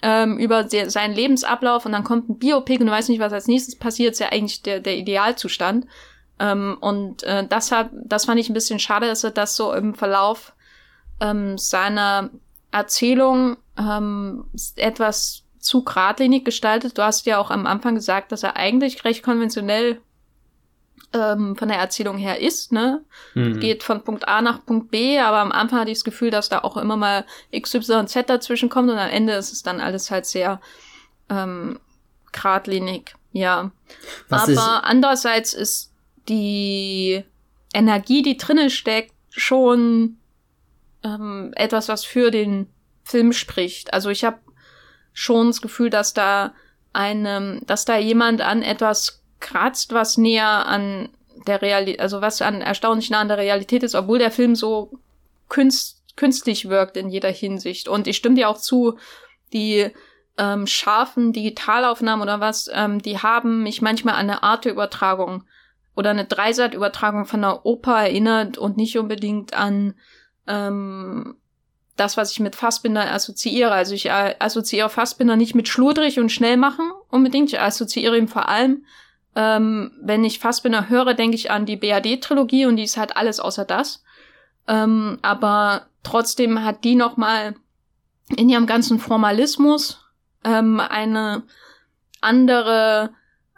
[0.03, 3.49] ähm, über seinen Lebensablauf und dann kommt ein Biopic und du weißt nicht, was als
[3.49, 5.87] nächstes passiert, ist ja eigentlich der, der Idealzustand.
[6.39, 9.95] Ähm, und äh, deshalb, das fand ich ein bisschen schade, dass er das so im
[9.95, 10.53] Verlauf
[11.20, 12.31] ähm, seiner
[12.70, 14.45] Erzählung ähm,
[14.76, 16.97] etwas zu geradlinig gestaltet.
[16.97, 20.01] Du hast ja auch am Anfang gesagt, dass er eigentlich recht konventionell
[21.13, 23.03] ähm, von der Erzählung her ist, ne?
[23.35, 23.61] Mhm.
[23.61, 26.49] Geht von Punkt A nach Punkt B, aber am Anfang hatte ich das Gefühl, dass
[26.49, 29.81] da auch immer mal X, Y, Z dazwischen kommt und am Ende ist es dann
[29.81, 30.61] alles halt sehr
[31.31, 31.81] ähm,
[32.33, 33.71] geradlinig, ja.
[34.29, 35.93] Was aber andererseits ist
[36.29, 37.25] die
[37.73, 40.19] Energie, die drinnen steckt, schon
[41.05, 42.69] ähm, etwas, was für den
[43.05, 43.95] Film spricht.
[43.95, 44.39] Also ich habe
[45.13, 46.53] schon das Gefühl, dass da
[46.93, 51.09] einem, dass da jemand an etwas kratzt, was näher an
[51.47, 54.91] der Realität, also was an erstaunlich nah an der Realität ist, obwohl der Film so
[55.49, 57.89] künst, künstlich wirkt in jeder Hinsicht.
[57.89, 58.99] Und ich stimme dir auch zu,
[59.53, 59.91] die
[60.36, 65.45] ähm, scharfen Digitalaufnahmen oder was, ähm, die haben mich manchmal an eine Arte-Übertragung
[65.97, 69.95] oder eine Dreisat-Übertragung von einer Oper erinnert und nicht unbedingt an
[70.47, 71.36] ähm,
[71.97, 73.72] das, was ich mit Fassbinder assoziiere.
[73.72, 77.53] Also ich äh, assoziiere Fassbinder nicht mit schludrig und schnell machen unbedingt.
[77.53, 78.84] Ich assoziiere ihn vor allem
[79.39, 83.39] ähm, wenn ich Fassbinder höre, denke ich an die BAD-Trilogie und die ist halt alles
[83.39, 84.03] außer das.
[84.66, 87.55] Ähm, aber trotzdem hat die noch mal
[88.34, 90.05] in ihrem ganzen Formalismus
[90.43, 91.45] ähm, eine
[92.20, 93.11] andere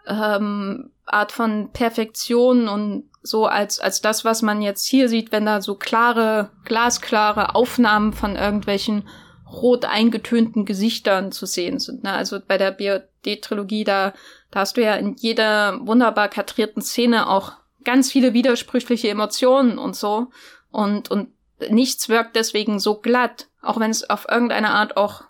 [0.06, 5.46] ähm, Art von Perfektion und so als als das, was man jetzt hier sieht, wenn
[5.46, 9.08] da so klare, glasklare Aufnahmen von irgendwelchen
[9.50, 12.04] rot eingetönten Gesichtern zu sehen sind.
[12.04, 12.12] Ne?
[12.12, 14.12] Also bei der BRD-Trilogie, da,
[14.50, 17.52] da hast du ja in jeder wunderbar kadrierten Szene auch
[17.84, 20.30] ganz viele widersprüchliche Emotionen und so.
[20.70, 21.30] Und, und
[21.68, 25.24] nichts wirkt deswegen so glatt, auch wenn es auf irgendeine Art auch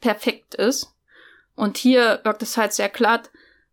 [0.00, 0.94] perfekt ist.
[1.56, 3.30] Und hier wirkt es halt sehr glatt.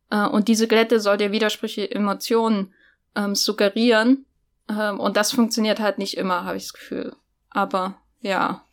[0.10, 2.74] Äh, und diese Glätte soll dir widersprüchliche Emotionen
[3.16, 4.26] ähm, suggerieren.
[4.70, 7.16] Ähm, und das funktioniert halt nicht immer, habe ich das Gefühl.
[7.50, 8.64] Aber ja,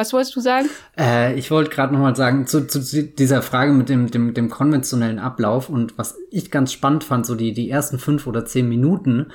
[0.00, 0.66] Was wolltest du sagen?
[0.98, 4.48] Äh, ich wollte gerade noch mal sagen zu, zu, dieser Frage mit dem, dem, dem
[4.48, 8.66] konventionellen Ablauf und was ich ganz spannend fand, so die, die ersten fünf oder zehn
[8.66, 9.26] Minuten,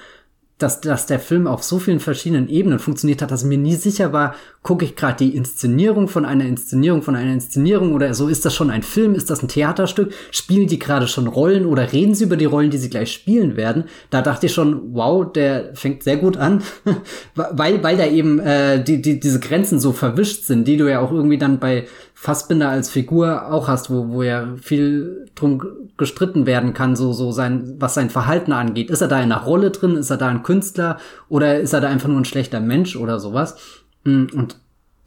[0.58, 4.14] dass, dass der Film auf so vielen verschiedenen Ebenen funktioniert hat, dass mir nie sicher
[4.14, 8.46] war, gucke ich gerade die Inszenierung von einer Inszenierung von einer Inszenierung oder so, ist
[8.46, 12.16] das schon ein Film, ist das ein Theaterstück, spielen die gerade schon Rollen oder reden
[12.16, 13.84] sie über die Rollen, die sie gleich spielen werden?
[14.10, 16.64] Da dachte ich schon, wow, der fängt sehr gut an,
[17.36, 21.02] weil, weil da eben äh, die, die, diese Grenzen so verwischt sind, die du ja
[21.02, 21.86] auch irgendwie dann bei
[22.18, 25.62] Fassbinder als Figur auch hast, wo, wo ja viel drum
[25.98, 28.90] gestritten werden kann, so, so sein, was sein Verhalten angeht.
[28.90, 29.98] Ist er da in einer Rolle drin?
[29.98, 30.98] Ist er da ein Künstler?
[31.28, 33.58] Oder ist er da einfach nur ein schlechter Mensch oder sowas?
[34.06, 34.58] Mm, und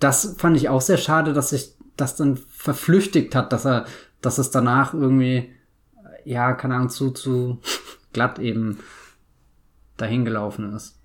[0.00, 3.86] das fand ich auch sehr schade, dass sich das dann verflüchtigt hat, dass er,
[4.20, 5.50] dass es danach irgendwie,
[6.26, 7.58] ja, keine Ahnung, zu, zu
[8.12, 8.80] glatt eben
[9.96, 11.00] dahingelaufen ist.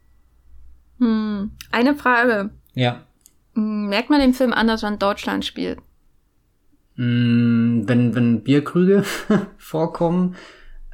[1.00, 1.52] Hm.
[1.72, 2.50] Eine Frage.
[2.74, 3.04] Ja.
[3.54, 5.80] Merkt man dem Film an, dass er in Deutschland spielt?
[6.96, 9.04] Mm, wenn, wenn Bierkrüge
[9.58, 10.36] vorkommen.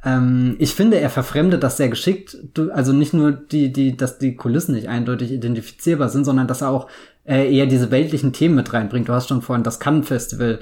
[0.02, 2.36] Ähm, ich finde, er verfremdet das sehr geschickt.
[2.54, 6.62] Du, also nicht nur die, die, dass die Kulissen nicht eindeutig identifizierbar sind, sondern dass
[6.62, 6.88] er auch
[7.24, 9.08] äh, eher diese weltlichen Themen mit reinbringt.
[9.08, 10.60] Du hast schon vorhin das Cannes Festival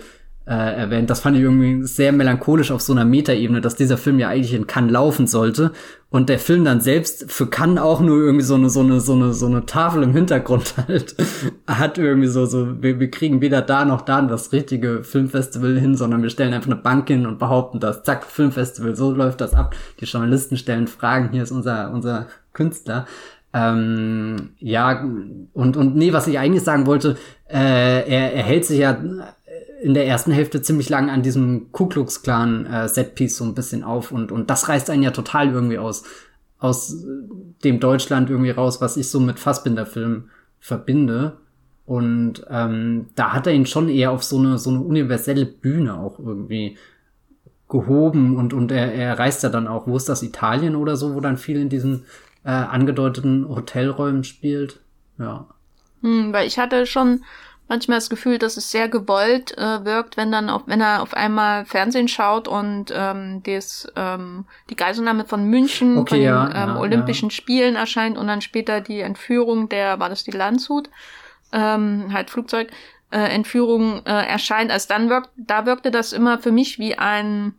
[0.48, 1.10] äh, erwähnt.
[1.10, 4.54] Das fand ich irgendwie sehr melancholisch auf so einer Metaebene, dass dieser Film ja eigentlich
[4.54, 5.72] in Cannes laufen sollte
[6.08, 9.12] und der Film dann selbst für Cannes auch nur irgendwie so eine so eine so
[9.12, 11.16] eine so eine Tafel im Hintergrund halt
[11.66, 15.96] hat irgendwie so so wir, wir kriegen weder da noch da das richtige Filmfestival hin,
[15.96, 19.52] sondern wir stellen einfach eine Bank hin und behaupten das zack Filmfestival so läuft das
[19.52, 19.76] ab.
[20.00, 23.06] Die Journalisten stellen Fragen, hier ist unser unser Künstler.
[23.52, 25.02] Ähm, ja,
[25.54, 27.16] und, und nee, was ich eigentlich sagen wollte,
[27.48, 28.98] äh, er, er hält sich ja
[29.80, 33.54] in der ersten Hälfte ziemlich lang an diesem Ku Klux Klan äh, Setpiece so ein
[33.54, 36.04] bisschen auf und und das reißt einen ja total irgendwie aus
[36.58, 37.04] aus
[37.62, 41.36] dem Deutschland irgendwie raus, was ich so mit Fassbinder-Filmen verbinde.
[41.86, 45.98] Und ähm, da hat er ihn schon eher auf so eine so eine universelle Bühne
[45.98, 46.76] auch irgendwie
[47.68, 51.14] gehoben und und er, er reist ja dann auch, wo ist das Italien oder so,
[51.14, 52.04] wo dann viel in diesen
[52.44, 54.80] äh, angedeuteten Hotelräumen spielt.
[55.18, 55.46] Ja.
[56.02, 57.22] Hm, weil ich hatte schon
[57.68, 61.14] manchmal das Gefühl, dass es sehr gewollt äh, wirkt, wenn dann auf, wenn er auf
[61.14, 66.56] einmal Fernsehen schaut und ähm, des, ähm, die Geiselnahme von München okay, von ja, den
[66.56, 67.34] ähm, ja, Olympischen ja.
[67.34, 70.88] Spielen erscheint und dann später die Entführung der, war das die Landshut,
[71.52, 72.70] ähm, halt Flugzeug,
[73.10, 74.70] äh, Entführung äh, erscheint.
[74.70, 77.54] Also dann wirkt, da wirkte das immer für mich wie ein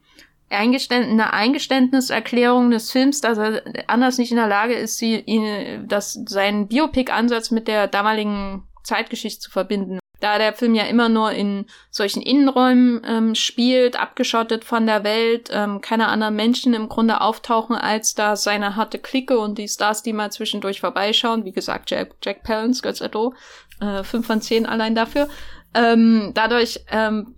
[0.51, 5.87] Eingeständ eine Eingeständniserklärung des Films, dass er anders nicht in der Lage ist, sie, ihn,
[5.87, 9.99] dass seinen Biopic-Ansatz mit der damaligen Zeitgeschichte zu verbinden.
[10.19, 15.49] Da der Film ja immer nur in solchen Innenräumen ähm, spielt, abgeschottet von der Welt,
[15.51, 20.03] ähm, keine anderen Menschen im Grunde auftauchen als da seine harte Clique und die Stars,
[20.03, 21.45] die mal zwischendurch vorbeischauen.
[21.45, 23.33] Wie gesagt, Jack, Jack Palance, Götz Edo,
[23.79, 25.29] äh, 5 von 10 allein dafür.
[25.73, 27.35] Ähm, dadurch ähm,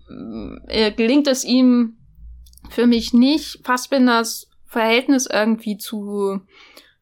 [0.67, 1.97] äh, gelingt es ihm
[2.69, 6.39] für mich nicht, Fassbinders Verhältnis irgendwie zu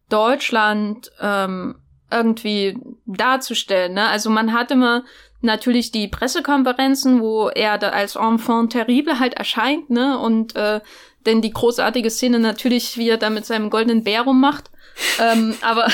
[0.09, 1.75] Deutschland ähm,
[2.11, 3.93] irgendwie darzustellen.
[3.93, 4.07] Ne?
[4.07, 5.03] Also man hat immer
[5.41, 10.17] natürlich die Pressekonferenzen, wo er da als Enfant terrible halt erscheint, ne?
[10.19, 10.81] Und äh,
[11.25, 14.69] denn die großartige Szene natürlich, wie er da mit seinem goldenen Bär rummacht.
[15.19, 15.87] ähm, aber,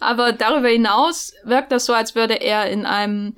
[0.00, 3.34] aber darüber hinaus wirkt das so, als würde er in einem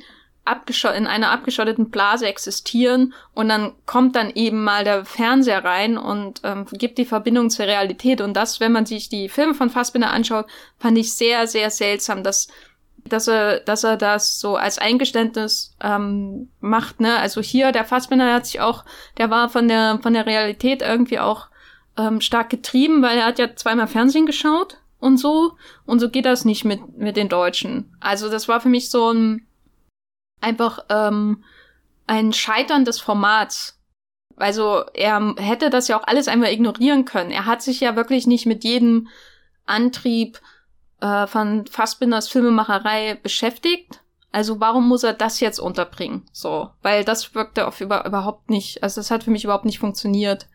[0.96, 6.40] in einer abgeschotteten Blase existieren und dann kommt dann eben mal der Fernseher rein und
[6.44, 10.10] ähm, gibt die Verbindung zur Realität und das, wenn man sich die Filme von Fassbinder
[10.10, 10.46] anschaut,
[10.78, 12.48] fand ich sehr, sehr seltsam, dass
[13.04, 17.16] dass er, dass er das so als Eingeständnis ähm, macht, ne?
[17.16, 18.84] Also hier, der Fassbinder hat sich auch,
[19.16, 21.48] der war von der von der Realität irgendwie auch
[21.96, 25.52] ähm, stark getrieben, weil er hat ja zweimal Fernsehen geschaut und so
[25.86, 27.96] und so geht das nicht mit mit den Deutschen.
[28.00, 29.47] Also das war für mich so ein
[30.40, 31.44] einfach ähm,
[32.06, 33.78] ein Scheitern des Formats.
[34.36, 37.30] Also er hätte das ja auch alles einmal ignorieren können.
[37.30, 39.08] Er hat sich ja wirklich nicht mit jedem
[39.66, 40.40] Antrieb
[41.00, 44.00] äh, von Fassbinders Filmemacherei beschäftigt.
[44.30, 46.26] Also warum muss er das jetzt unterbringen?
[46.32, 49.78] So, weil das wirkte auf über, überhaupt nicht, also das hat für mich überhaupt nicht
[49.78, 50.48] funktioniert.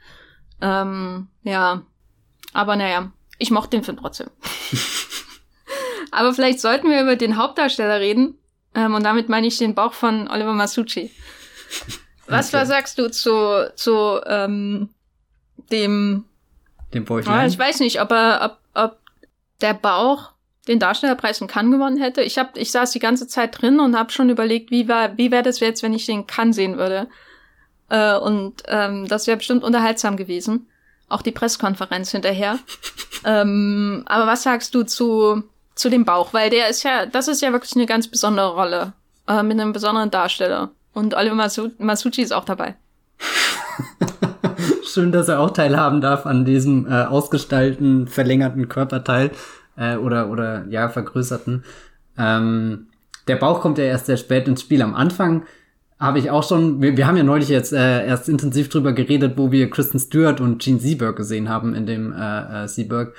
[0.61, 1.81] Ähm, ja,
[2.53, 4.29] aber naja, ich mochte den Film trotzdem.
[6.11, 8.37] aber vielleicht sollten wir über den Hauptdarsteller reden.
[8.75, 11.11] Ähm, und damit meine ich den Bauch von Oliver Masucci.
[12.27, 12.65] Was okay.
[12.65, 14.89] sagst du zu, zu ähm,
[15.71, 16.25] dem
[16.93, 17.47] dem Bäuchlein?
[17.47, 18.97] ich weiß nicht, ob er, ob, ob
[19.61, 20.31] der Bauch
[20.67, 22.21] den Darstellerpreis in Cannes gewonnen hätte.
[22.21, 25.31] Ich hab, ich saß die ganze Zeit drin und habe schon überlegt, wie war, wie
[25.31, 27.07] wäre das jetzt, wenn ich den Cannes sehen würde.
[27.89, 30.67] Äh, und ähm, das wäre bestimmt unterhaltsam gewesen.
[31.09, 32.59] Auch die Pressekonferenz hinterher.
[33.25, 35.43] ähm, aber was sagst du zu
[35.75, 36.33] zu dem Bauch?
[36.33, 38.93] Weil der ist ja, das ist ja wirklich eine ganz besondere Rolle
[39.27, 40.71] Äh, mit einem besonderen Darsteller.
[40.93, 42.75] Und Oliver Masu Masucci ist auch dabei.
[44.85, 49.31] Schön, dass er auch teilhaben darf an diesem äh, ausgestalten, verlängerten Körperteil
[49.77, 51.63] äh, oder, oder ja, vergrößerten.
[52.17, 52.87] Ähm,
[53.27, 54.81] der Bauch kommt ja erst sehr spät ins Spiel.
[54.81, 55.45] Am Anfang
[55.99, 59.37] habe ich auch schon, wir, wir haben ja neulich jetzt äh, erst intensiv drüber geredet,
[59.37, 63.13] wo wir Kristen Stewart und Gene Seberg gesehen haben in dem äh, äh, Seberg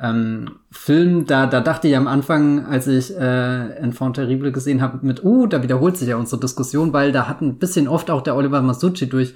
[0.00, 1.26] ähm, Film.
[1.26, 5.46] Da, da dachte ich am Anfang, als ich äh, Enfant Terrible gesehen habe, mit, uh,
[5.46, 8.62] da wiederholt sich ja unsere Diskussion, weil da hat ein bisschen oft auch der Oliver
[8.62, 9.34] Masucci durch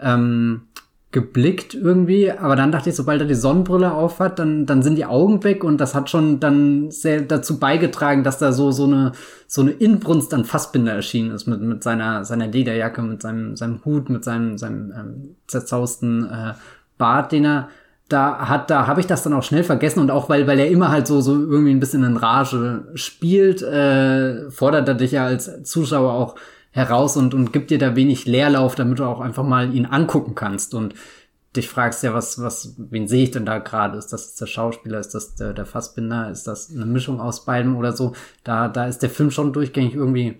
[0.00, 0.62] ähm,
[1.12, 5.06] geblickt irgendwie, aber dann dachte ich, sobald er die Sonnenbrille aufhat, dann, dann sind die
[5.06, 9.12] Augen weg und das hat schon dann sehr dazu beigetragen, dass da so, so eine,
[9.48, 13.84] so eine Inbrunst an Fassbinder erschienen ist mit, mit seiner, seiner Lederjacke, mit seinem, seinem
[13.84, 16.54] Hut, mit seinem, seinem ähm, zerzausten äh,
[16.96, 17.68] Bart, den er
[18.12, 20.68] da hat, da habe ich das dann auch schnell vergessen und auch weil, weil er
[20.68, 25.24] immer halt so, so irgendwie ein bisschen in Rage spielt, äh, fordert er dich ja
[25.24, 26.34] als Zuschauer auch
[26.72, 30.34] heraus und, und gibt dir da wenig Leerlauf, damit du auch einfach mal ihn angucken
[30.34, 30.94] kannst und
[31.56, 33.98] dich fragst ja, was, was, wen sehe ich denn da gerade?
[33.98, 35.00] Ist das der Schauspieler?
[35.00, 36.30] Ist das der, der Fassbinder?
[36.30, 38.12] Ist das eine Mischung aus beidem oder so?
[38.44, 40.36] Da, da ist der Film schon durchgängig irgendwie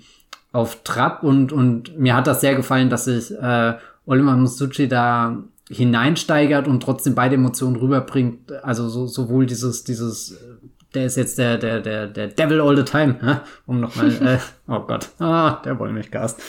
[0.53, 3.75] auf Trab und, und mir hat das sehr gefallen, dass sich äh,
[4.07, 5.37] Oliver Musucci da
[5.71, 8.53] hineinsteigert und trotzdem beide Emotionen rüberbringt.
[8.64, 10.37] Also so, sowohl dieses, dieses
[10.95, 13.37] der ist jetzt der, der, der, der Devil all the time, hä?
[13.66, 16.41] um nochmal, äh, oh Gott, ah, der Wollmilchgast.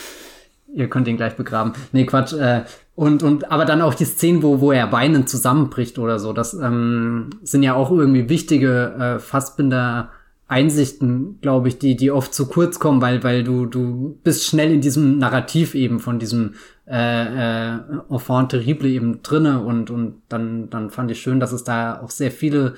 [0.74, 1.74] Ihr könnt ihn gleich begraben.
[1.92, 2.34] Nee, Quatsch.
[2.34, 2.64] Äh,
[2.96, 6.54] und, und, aber dann auch die Szenen, wo, wo er weinend zusammenbricht oder so, das
[6.54, 10.12] ähm, sind ja auch irgendwie wichtige äh, Fassbinder
[10.48, 14.74] Einsichten, glaube ich, die, die oft zu kurz kommen, weil, weil du, du bist schnell
[14.74, 16.56] in diesem Narrativ eben von diesem
[16.92, 17.80] äh, äh,
[18.10, 22.10] Enfant terrible eben drinne und, und dann, dann fand ich schön, dass es da auch
[22.12, 22.76] sehr viele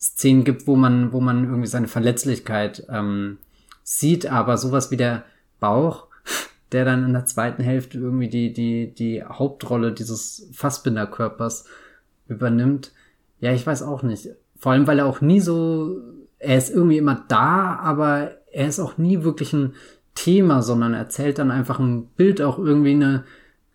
[0.00, 3.38] Szenen gibt, wo man, wo man irgendwie seine Verletzlichkeit ähm,
[3.82, 5.24] sieht, aber sowas wie der
[5.58, 6.06] Bauch,
[6.72, 11.64] der dann in der zweiten Hälfte irgendwie die, die, die Hauptrolle dieses Fassbinderkörpers
[12.28, 12.92] übernimmt.
[13.40, 14.28] Ja, ich weiß auch nicht.
[14.56, 15.96] Vor allem, weil er auch nie so,
[16.38, 19.74] er ist irgendwie immer da, aber er ist auch nie wirklich ein
[20.14, 23.24] Thema, sondern erzählt dann einfach ein Bild, auch irgendwie eine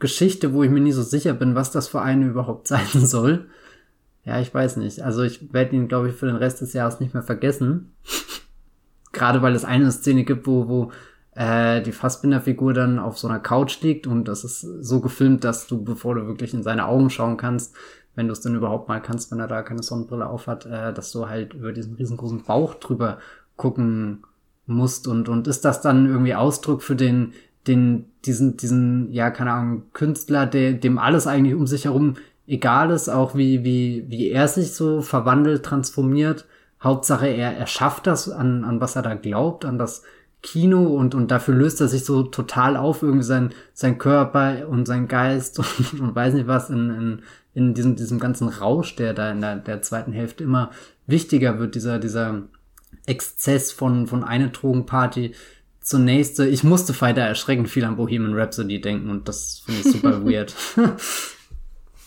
[0.03, 3.47] Geschichte, wo ich mir nie so sicher bin, was das für eine überhaupt sein soll.
[4.25, 5.01] Ja, ich weiß nicht.
[5.01, 7.93] Also ich werde ihn, glaube ich, für den Rest des Jahres nicht mehr vergessen.
[9.13, 10.91] Gerade weil es eine Szene gibt, wo, wo
[11.35, 15.67] äh, die Fassbinder-Figur dann auf so einer Couch liegt und das ist so gefilmt, dass
[15.67, 17.75] du, bevor du wirklich in seine Augen schauen kannst,
[18.15, 21.11] wenn du es denn überhaupt mal kannst, wenn er da keine Sonnenbrille aufhat, äh, dass
[21.11, 23.19] du halt über diesen riesengroßen Bauch drüber
[23.55, 24.23] gucken
[24.65, 27.33] musst und, und ist das dann irgendwie Ausdruck für den,
[27.67, 32.15] den, diesen, diesen, ja, keine Ahnung, Künstler, der, dem alles eigentlich um sich herum
[32.47, 36.45] egal ist, auch wie, wie, wie er sich so verwandelt, transformiert.
[36.81, 40.03] Hauptsache, er, er schafft das, an, an was er da glaubt, an das
[40.41, 44.85] Kino und, und dafür löst er sich so total auf, irgendwie sein, sein Körper und
[44.85, 45.59] sein Geist
[45.93, 47.21] und, und weiß nicht was in, in,
[47.53, 50.71] in diesem, diesem ganzen Rausch, der da in der, der zweiten Hälfte immer
[51.07, 52.43] wichtiger wird, dieser, dieser
[53.05, 55.33] Exzess von, von einer Drogenparty
[55.83, 56.47] zur nächste.
[56.47, 60.55] Ich musste weiter erschreckend viel an Bohemian Rhapsody denken und das finde ich super weird.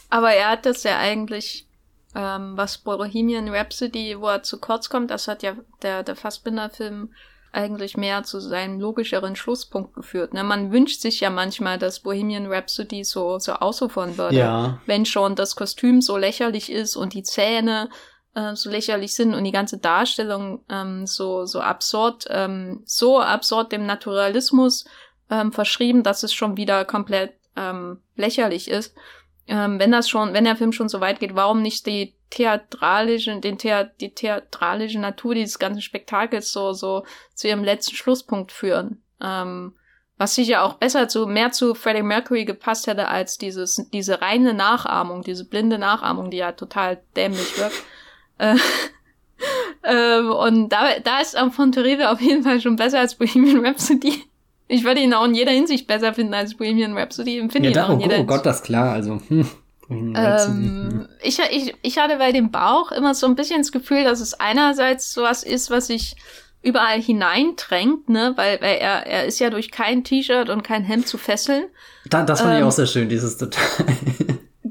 [0.09, 1.67] Aber er hat das ja eigentlich,
[2.15, 7.11] ähm, was Bohemian Rhapsody, wo er zu kurz kommt, das hat ja der, der Fassbinder-Film
[7.53, 10.35] eigentlich mehr zu seinem logischeren Schlusspunkt geführt.
[10.35, 10.45] Ne?
[10.45, 14.37] Man wünscht sich ja manchmal, dass Bohemian Rhapsody so, so ausufern würde.
[14.37, 14.81] Ja.
[14.87, 17.89] Wenn schon das Kostüm so lächerlich ist und die Zähne
[18.37, 23.73] äh, so lächerlich sind und die ganze Darstellung ähm, so, so absurd, ähm, so absurd
[23.73, 24.85] dem Naturalismus
[25.29, 28.95] ähm, verschrieben, dass es schon wieder komplett ähm, lächerlich ist
[29.49, 33.39] ähm, wenn das schon, wenn der Film schon so weit geht, warum nicht die theatralische,
[33.41, 39.03] den Thea die theatralische Natur dieses ganzen Spektakels so, so zu ihrem letzten Schlusspunkt führen?
[39.21, 39.75] Ähm,
[40.19, 44.55] was sicher auch besser zu, mehr zu Freddie Mercury gepasst hätte als dieses, diese reine
[44.55, 47.83] Nachahmung, diese blinde Nachahmung, die ja total dämlich wirkt.
[48.39, 48.57] Äh,
[49.85, 54.25] ähm, und da, da ist von Terrible auf jeden Fall schon besser als Bohemian Rhapsody.
[54.69, 57.39] Ich würde ihn auch in jeder Hinsicht besser finden als Bohemian Rhapsody.
[57.39, 58.93] Empfinde ja, ihn auch in jeder oh, Gott, das klar.
[58.93, 59.47] Also, hm.
[59.89, 64.21] Ähm, ich, ich, ich hatte bei dem Bauch immer so ein bisschen das Gefühl, dass
[64.21, 66.17] es einerseits sowas ist, was sich
[66.63, 71.07] überall hineindrängt, ne, weil, weil er, er ist ja durch kein T-Shirt und kein Hemd
[71.07, 71.67] zu fesseln.
[72.07, 73.87] Da, das fand ähm, ich auch sehr schön, dieses Detail.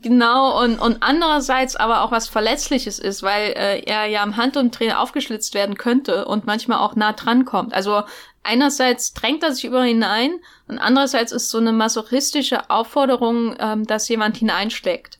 [0.06, 4.91] Genau, und, und andererseits aber auch was Verletzliches ist, weil äh, er ja am Handumdrehen
[4.91, 7.74] aufgeschlitzt werden könnte und manchmal auch nah dran kommt.
[7.74, 8.03] Also
[8.43, 10.36] einerseits drängt er sich über hinein
[10.68, 15.18] und andererseits ist so eine masochistische Aufforderung, ähm, dass jemand hineinsteckt.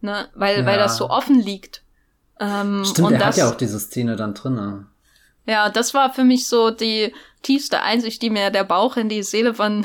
[0.00, 0.26] Ne?
[0.34, 0.64] Weil, ja.
[0.64, 1.82] weil das so offen liegt.
[2.40, 4.86] Ähm, Stimmt, und er das, hat ja auch diese Szene dann drin.
[5.44, 7.12] Ja, das war für mich so die
[7.42, 9.84] tiefste Einsicht, die mir der Bauch in die Seele von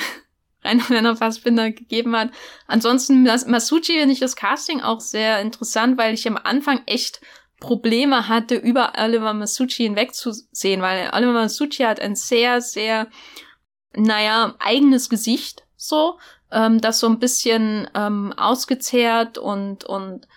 [0.63, 2.29] Rainer Werner Fassbinder gegeben hat.
[2.67, 7.21] Ansonsten, Masucci finde ich das Casting auch sehr interessant, weil ich am Anfang echt
[7.59, 13.07] Probleme hatte, über Oliver Masucci hinwegzusehen, weil Oliver Masucci hat ein sehr, sehr,
[13.93, 16.19] naja, eigenes Gesicht, so,
[16.51, 20.27] ähm, das so ein bisschen ähm, ausgezehrt und, und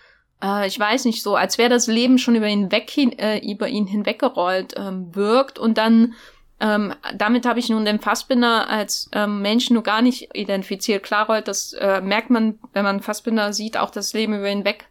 [0.41, 3.69] äh, ich weiß nicht, so, als wäre das Leben schon über ihn weg, äh, über
[3.69, 6.13] ihn hinweggerollt ähm, wirkt und dann
[6.63, 11.03] ähm, damit habe ich nun den Fassbinder als ähm, Menschen nur gar nicht identifiziert.
[11.03, 14.63] Klar, rollt, das äh, merkt man, wenn man Fassbinder sieht, auch das Leben über ihn
[14.63, 14.85] weg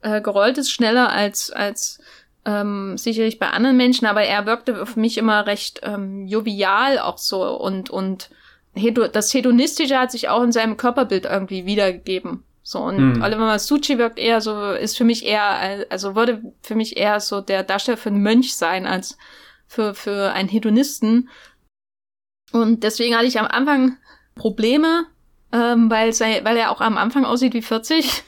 [0.00, 2.00] äh, gerollt ist, schneller als, als
[2.44, 7.18] ähm, sicherlich bei anderen Menschen, aber er wirkte für mich immer recht ähm, jovial auch
[7.18, 8.30] so und, und
[9.12, 12.42] das Hedonistische hat sich auch in seinem Körperbild irgendwie wiedergegeben.
[12.64, 13.22] So, und mhm.
[13.22, 17.40] Oliver Masucci wirkt eher so, ist für mich eher, also würde für mich eher so
[17.40, 19.18] der Darsteller für einen Mönch sein, als
[19.72, 21.30] für, für einen Hedonisten.
[22.52, 23.96] Und deswegen hatte ich am Anfang
[24.34, 25.06] Probleme,
[25.50, 28.22] ähm, weil, sei, weil er auch am Anfang aussieht wie 40.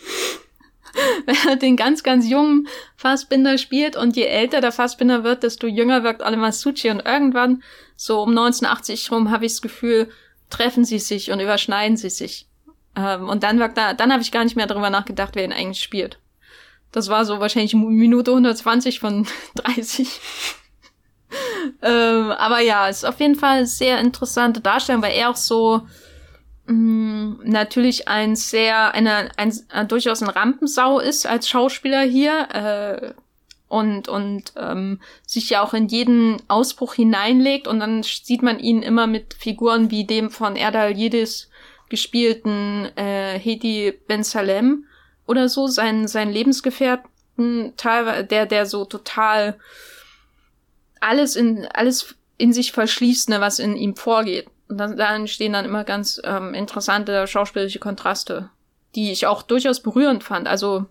[1.26, 2.66] wenn er den ganz, ganz jungen
[2.96, 7.62] Fassbinder spielt und je älter der Fassbinder wird, desto jünger wirkt Oliver Succi und irgendwann,
[7.96, 10.10] so um 1980 rum, habe ich das Gefühl,
[10.48, 12.48] treffen sie sich und überschneiden sie sich.
[12.96, 15.52] Ähm, und dann wirkt er, dann habe ich gar nicht mehr darüber nachgedacht, wer ihn
[15.52, 16.18] eigentlich spielt.
[16.90, 19.26] Das war so wahrscheinlich Minute 120 von
[19.56, 20.08] 30.
[21.82, 25.82] ähm, aber ja, ist auf jeden Fall sehr interessante Darstellung, weil er auch so
[26.66, 32.48] mh, mm, natürlich ein sehr, eine, ein, ein, durchaus ein Rampensau ist als Schauspieler hier.
[32.52, 33.14] Äh,
[33.66, 38.82] und, und ähm, sich ja auch in jeden Ausbruch hineinlegt und dann sieht man ihn
[38.82, 41.48] immer mit Figuren wie dem von Erdal Yildiz
[41.88, 44.86] gespielten äh, Hedi Ben Salem
[45.26, 49.58] oder so, sein, sein Lebensgefährten, teilweise, der, der so total
[51.04, 54.46] alles in, alles in sich verschließt, ne, was in ihm vorgeht.
[54.68, 58.50] Und dann, da entstehen dann immer ganz ähm, interessante schauspielerische Kontraste,
[58.94, 60.48] die ich auch durchaus berührend fand.
[60.48, 60.86] Also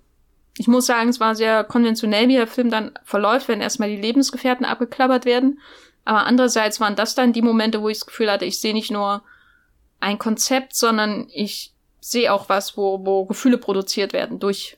[0.57, 4.01] ich muss sagen, es war sehr konventionell, wie der Film dann verläuft, wenn erstmal die
[4.01, 5.59] Lebensgefährten abgeklappert werden.
[6.05, 8.91] Aber andererseits waren das dann die Momente, wo ich das Gefühl hatte, ich sehe nicht
[8.91, 9.24] nur
[9.99, 14.78] ein Konzept, sondern ich sehe auch was, wo, wo Gefühle produziert werden durch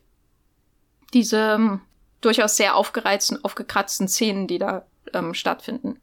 [1.14, 1.82] diese ähm,
[2.22, 5.98] durchaus sehr aufgereizten, aufgekratzten Szenen, die da ähm, stattfinden.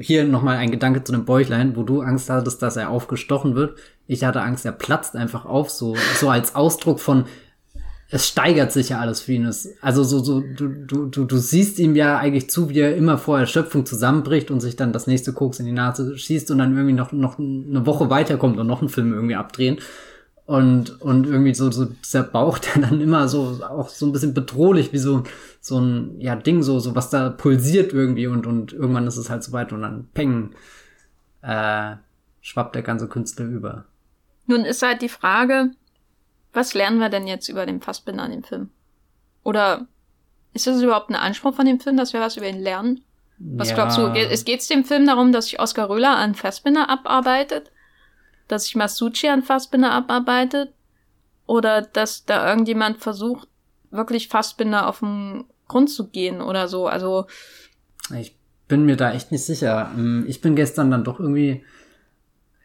[0.00, 3.78] Hier nochmal ein Gedanke zu dem Bäuchlein, wo du Angst hattest, dass er aufgestochen wird.
[4.06, 7.24] Ich hatte Angst, er platzt einfach auf, so, so als Ausdruck von,
[8.08, 9.52] es steigert sich ja alles für ihn.
[9.80, 13.18] also so, so, du, du, du, du siehst ihm ja eigentlich zu, wie er immer
[13.18, 16.74] vor Erschöpfung zusammenbricht und sich dann das nächste Koks in die Nase schießt und dann
[16.74, 19.78] irgendwie noch, noch eine Woche weiterkommt und noch einen Film irgendwie abdrehen
[20.48, 24.32] und, und irgendwie so, so dieser Bauch, der dann immer so, auch so ein bisschen
[24.32, 25.24] bedrohlich, wie so,
[25.60, 29.28] so ein, ja, Ding, so, so was da pulsiert irgendwie und, und irgendwann ist es
[29.28, 30.54] halt so weit und dann peng,
[31.42, 31.96] äh,
[32.40, 33.84] schwappt der ganze Künstler über.
[34.46, 35.72] Nun ist halt die Frage,
[36.54, 38.70] was lernen wir denn jetzt über den Fassbinder in dem Film?
[39.44, 39.86] Oder
[40.54, 43.02] ist das überhaupt ein Anspruch von dem Film, dass wir was über ihn lernen?
[43.38, 43.74] Was ja.
[43.74, 44.06] glaubst du?
[44.06, 47.70] Es geht dem Film darum, dass sich Oskar Röhler an Fassbinder abarbeitet?
[48.48, 50.72] Dass sich Masucci an Fassbinder abarbeitet
[51.46, 53.48] oder dass da irgendjemand versucht,
[53.90, 56.86] wirklich Fassbinder auf den Grund zu gehen oder so.
[56.86, 57.26] Also
[58.18, 58.36] ich
[58.68, 59.90] bin mir da echt nicht sicher.
[59.96, 61.64] Ähm, ich bin gestern dann doch irgendwie,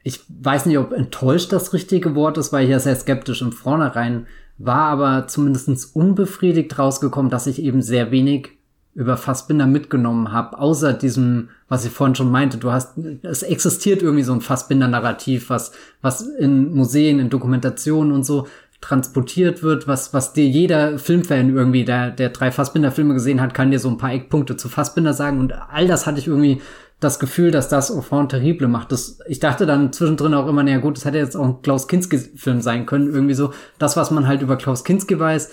[0.04, 3.52] ich weiß nicht, ob enttäuscht das richtige Wort ist, weil ich ja sehr skeptisch im
[3.52, 4.28] Vornherein
[4.58, 8.52] war, aber zumindestens unbefriedigt rausgekommen, dass ich eben sehr wenig
[8.96, 14.04] über Fassbinder mitgenommen habe, außer diesem, was ich vorhin schon meinte, du hast, es existiert
[14.04, 15.72] irgendwie so ein Fassbinder-Narrativ, was,
[16.02, 18.48] was in Museen, in Dokumentationen und so
[18.82, 23.72] transportiert wird, was, was dir jeder Filmfan irgendwie, der, der drei Fassbinder-Filme gesehen hat, kann
[23.72, 26.62] dir so ein paar Eckpunkte zu Fassbinder sagen und all das hatte ich irgendwie
[27.00, 28.92] das Gefühl, dass das Enfant terrible macht.
[28.92, 31.88] Das, ich dachte dann zwischendrin auch immer, naja gut, das hätte jetzt auch ein Klaus
[31.88, 35.52] Kinski-Film sein können, irgendwie so, das, was man halt über Klaus Kinski weiß,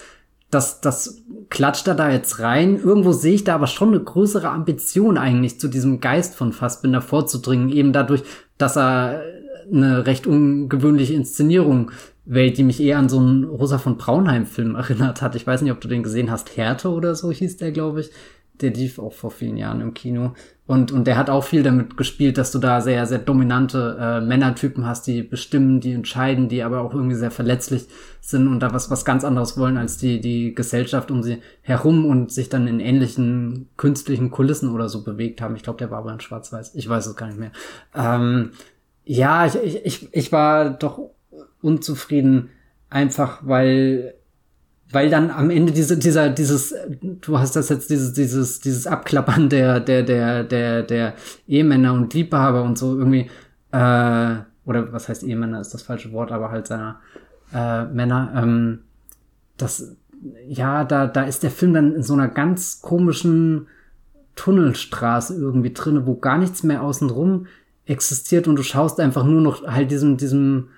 [0.51, 2.79] das, das klatscht er da jetzt rein.
[2.79, 7.01] Irgendwo sehe ich da aber schon eine größere Ambition eigentlich zu diesem Geist von Fassbinder
[7.01, 8.23] vorzudringen, eben dadurch,
[8.59, 9.23] dass er
[9.73, 11.93] eine recht ungewöhnliche Inszenierung
[12.25, 15.35] wählt, die mich eher an so einen Rosa von Braunheim-Film erinnert hat.
[15.37, 16.57] Ich weiß nicht, ob du den gesehen hast.
[16.57, 18.11] Härte oder so hieß der, glaube ich.
[18.63, 20.35] Der lief auch vor vielen Jahren im Kino.
[20.67, 24.21] Und, und der hat auch viel damit gespielt, dass du da sehr, sehr dominante äh,
[24.21, 27.89] Männertypen hast, die bestimmen, die entscheiden, die aber auch irgendwie sehr verletzlich
[28.21, 32.07] sind und da was, was ganz anderes wollen als die, die Gesellschaft um sie herum
[32.07, 35.57] und sich dann in ähnlichen künstlichen Kulissen oder so bewegt haben.
[35.57, 36.77] Ich glaube, der war aber in Schwarz-Weiß.
[36.77, 37.53] Ich weiß es gar nicht mehr.
[37.93, 38.53] Ähm,
[39.05, 41.01] ja, ich, ich, ich, ich war doch
[41.63, 42.51] unzufrieden,
[42.91, 44.15] einfach weil
[44.93, 49.49] weil dann am Ende diese, dieser, dieses, du hast das jetzt, dieses, dieses, dieses Abklappern
[49.49, 51.14] der, der, der, der, der
[51.47, 53.30] Ehemänner und Liebhaber und so irgendwie,
[53.72, 54.34] äh,
[54.64, 57.01] oder was heißt Ehemänner ist das falsche Wort, aber halt seiner
[57.55, 58.80] äh, Männer, ähm,
[59.57, 59.97] das,
[60.49, 63.68] ja, da, da ist der Film dann in so einer ganz komischen
[64.36, 67.47] Tunnelstraße irgendwie drin, wo gar nichts mehr außenrum
[67.86, 70.68] existiert und du schaust einfach nur noch halt diesem, diesem,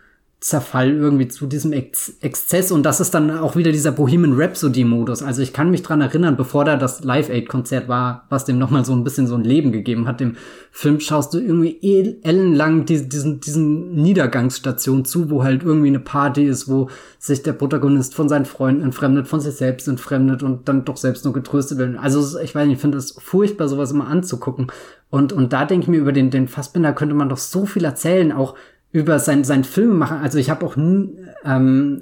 [0.42, 5.22] Zerfall irgendwie zu diesem Ex Exzess und das ist dann auch wieder dieser Bohemian Rhapsody-Modus.
[5.22, 8.92] Also ich kann mich dran erinnern, bevor da das Live-Aid-Konzert war, was dem nochmal so
[8.92, 10.34] ein bisschen so ein Leben gegeben hat, dem
[10.72, 11.78] Film schaust du irgendwie
[12.24, 16.90] ellenlang die, diesen, diesen Niedergangsstation zu, wo halt irgendwie eine Party ist, wo
[17.20, 21.24] sich der Protagonist von seinen Freunden entfremdet, von sich selbst entfremdet und dann doch selbst
[21.24, 21.96] nur getröstet wird.
[22.00, 24.72] Also ich weiß nicht, ich finde es furchtbar, sowas immer anzugucken.
[25.08, 27.84] Und, und da denke ich mir, über den, den Fassbinder könnte man doch so viel
[27.84, 28.56] erzählen, auch
[28.92, 30.18] über sein, sein Filmemachen.
[30.18, 32.00] Also ich habe auch ähm,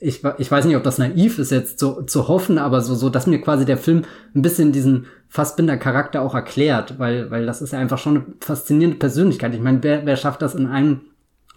[0.00, 3.10] ich, ich weiß nicht, ob das naiv ist jetzt zu, zu hoffen, aber so, so,
[3.10, 4.04] dass mir quasi der Film
[4.34, 8.98] ein bisschen diesen Fassbinder-Charakter auch erklärt, weil, weil das ist ja einfach schon eine faszinierende
[8.98, 9.54] Persönlichkeit.
[9.54, 11.02] Ich meine, wer, wer schafft das in einem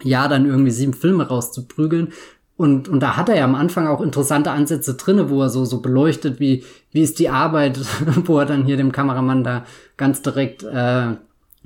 [0.03, 2.09] Jahr dann irgendwie sieben Filme rauszuprügeln?
[2.57, 5.63] Und, und da hat er ja am Anfang auch interessante Ansätze drinne, wo er so,
[5.63, 7.79] so beleuchtet, wie, wie ist die Arbeit,
[8.25, 9.65] wo er dann hier dem Kameramann da
[9.95, 11.15] ganz direkt äh,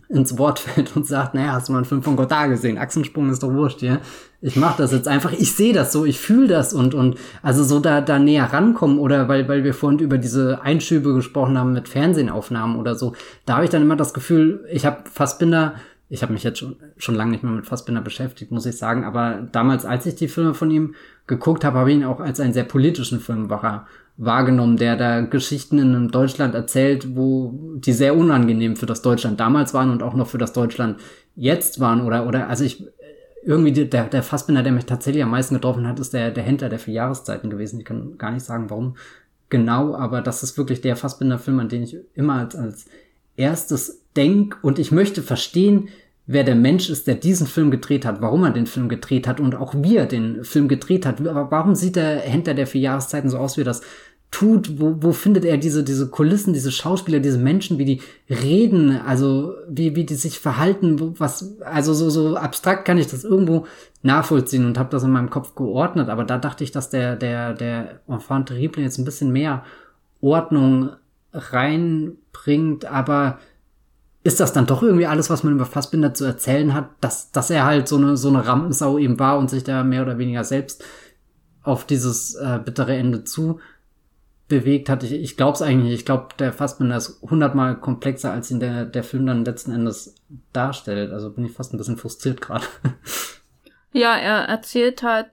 [0.09, 2.77] ins Wort fällt und sagt, naja, hast du mal einen Film von Godard gesehen?
[2.77, 3.99] Achsensprung ist doch wurscht, ja.
[4.39, 7.63] Ich mach das jetzt einfach, ich sehe das so, ich fühle das und, und also
[7.63, 11.73] so da, da näher rankommen oder weil, weil wir vorhin über diese Einschübe gesprochen haben
[11.73, 13.13] mit Fernsehaufnahmen oder so,
[13.45, 15.73] da habe ich dann immer das Gefühl, ich habe Fassbinder,
[16.09, 19.03] ich habe mich jetzt schon, schon lange nicht mehr mit Fassbinder beschäftigt, muss ich sagen,
[19.03, 20.93] aber damals, als ich die Filme von ihm
[21.25, 23.87] geguckt habe, habe ich ihn auch als einen sehr politischen Filmemacher
[24.17, 29.39] wahrgenommen, der da Geschichten in einem Deutschland erzählt, wo die sehr unangenehm für das Deutschland
[29.39, 30.99] damals waren und auch noch für das Deutschland
[31.35, 32.83] jetzt waren oder oder also ich
[33.45, 36.69] irgendwie der der Fassbinder, der mich tatsächlich am meisten getroffen hat, ist der der Händler
[36.69, 37.79] der vier Jahreszeiten gewesen.
[37.79, 38.97] Ich kann gar nicht sagen, warum
[39.49, 42.85] genau, aber das ist wirklich der Fassbinder Film, an den ich immer als als
[43.35, 45.89] erstes denk und ich möchte verstehen,
[46.27, 49.39] wer der Mensch ist, der diesen Film gedreht hat, warum er den Film gedreht hat
[49.39, 51.23] und auch wie er den Film gedreht hat.
[51.23, 53.81] Warum sieht der Händler der vier Jahreszeiten so aus, wie das
[54.29, 58.99] tut, wo, wo findet er diese, diese Kulissen, diese Schauspieler, diese Menschen, wie die reden,
[58.99, 63.65] also wie, wie die sich verhalten, was, also so, so abstrakt kann ich das irgendwo
[64.03, 67.53] nachvollziehen und habe das in meinem Kopf geordnet, aber da dachte ich, dass der, der,
[67.53, 69.63] der Enfant terrible jetzt ein bisschen mehr
[70.19, 70.91] Ordnung
[71.33, 73.39] reinbringt, aber
[74.27, 77.49] ist das dann doch irgendwie alles, was man über Fassbinder zu erzählen hat, dass, dass
[77.49, 80.43] er halt so eine, so eine Rampensau eben war und sich da mehr oder weniger
[80.43, 80.83] selbst
[81.63, 83.61] auf dieses äh, bittere Ende zu
[84.49, 85.03] bewegt hat.
[85.03, 85.93] Ich, ich glaube es eigentlich.
[85.93, 90.13] Ich glaube, der Fassbinder ist hundertmal komplexer, als ihn der, der Film dann letzten Endes
[90.51, 91.13] darstellt.
[91.13, 92.65] Also bin ich fast ein bisschen frustriert gerade.
[93.93, 95.27] Ja, er erzählt halt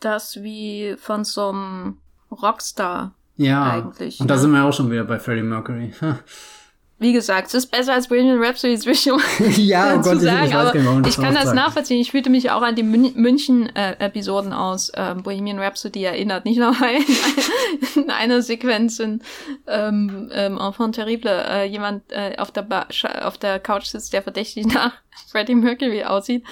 [0.00, 1.98] das wie von so einem
[2.32, 3.14] Rockstar.
[3.36, 4.18] Ja, eigentlich.
[4.18, 4.40] Und da ne?
[4.40, 5.92] sind wir auch schon wieder bei Freddie Mercury.
[7.00, 9.18] wie gesagt, es ist besser als Bohemian Rhapsody zwischen
[9.56, 11.56] ja, oh Gott, sagen, ich, aber genau, ich kann das sagen.
[11.56, 11.98] nachvollziehen.
[11.98, 16.44] Ich fühlte mich auch an die München-Episoden äh, aus äh, Bohemian Rhapsody erinnert.
[16.44, 16.98] Nicht nur weil
[17.96, 19.22] in einer Sequenz in
[19.66, 22.66] ähm, ähm, Enfant Terrible äh, jemand äh, auf, der
[23.24, 24.92] auf der Couch sitzt, der verdächtig nach
[25.30, 26.44] Freddie Mercury aussieht.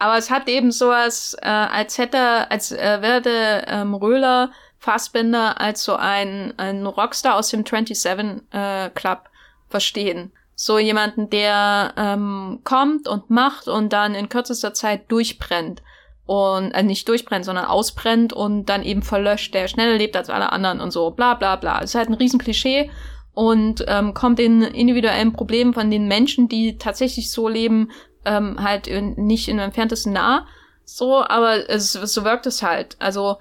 [0.00, 4.50] Aber es hat eben sowas, äh, als hätte, als äh, werde ähm, Röhler
[4.84, 9.30] Fassbender als so ein, ein Rockstar aus dem 27 äh, Club
[9.70, 10.30] verstehen.
[10.54, 15.82] So jemanden, der ähm, kommt und macht und dann in kürzester Zeit durchbrennt.
[16.26, 20.52] Und äh, nicht durchbrennt, sondern ausbrennt und dann eben verlöscht, der schneller lebt als alle
[20.52, 21.78] anderen und so, bla bla bla.
[21.78, 22.90] Es ist halt ein riesen Klischee
[23.32, 27.90] und ähm, kommt in individuellen Problemen von den Menschen, die tatsächlich so leben,
[28.26, 30.46] ähm, halt in, nicht in entferntesten nah.
[30.84, 32.96] So, aber es, so wirkt es halt.
[32.98, 33.38] Also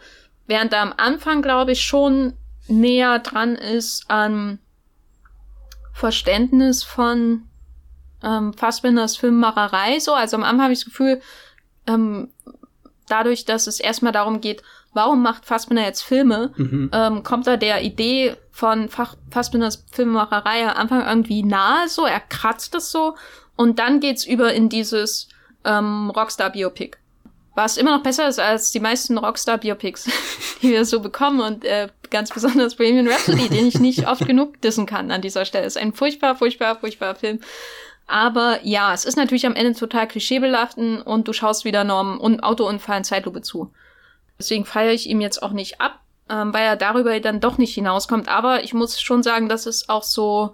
[0.48, 2.34] Während er am Anfang, glaube ich, schon
[2.68, 4.60] näher dran ist an
[5.94, 7.44] Verständnis von
[8.24, 10.00] ähm, Fassbinders Filmmacherei.
[10.00, 11.22] So, also am Anfang habe ich das Gefühl,
[11.88, 12.30] ähm,
[13.08, 14.64] dadurch, dass es erstmal darum geht,
[14.94, 16.90] warum macht Fassbinder jetzt Filme, mhm.
[16.94, 22.20] ähm, kommt er der Idee von Fach Fassbinders Filmemacherei am Anfang irgendwie nahe, so, er
[22.20, 23.16] kratzt es so,
[23.56, 25.28] und dann geht's über in dieses
[25.66, 26.98] ähm, Rockstar-Biopic
[27.56, 30.10] was immer noch besser ist als die meisten Rockstar-Biopics,
[30.62, 34.62] die wir so bekommen und äh, ganz besonders Bohemian Rhapsody, den ich nicht oft genug
[34.62, 35.66] dissen kann an dieser Stelle.
[35.66, 37.40] Ist ein furchtbar, furchtbar, furchtbarer Film.
[38.08, 42.44] Aber ja, es ist natürlich am Ende total klischeebelaften und du schaust wieder Norm und
[42.44, 43.72] Autounfall in Zeitlupe zu.
[44.38, 46.00] Deswegen feiere ich ihm jetzt auch nicht ab,
[46.30, 48.28] ähm, weil er darüber dann doch nicht hinauskommt.
[48.28, 50.54] Aber ich muss schon sagen, dass es auch so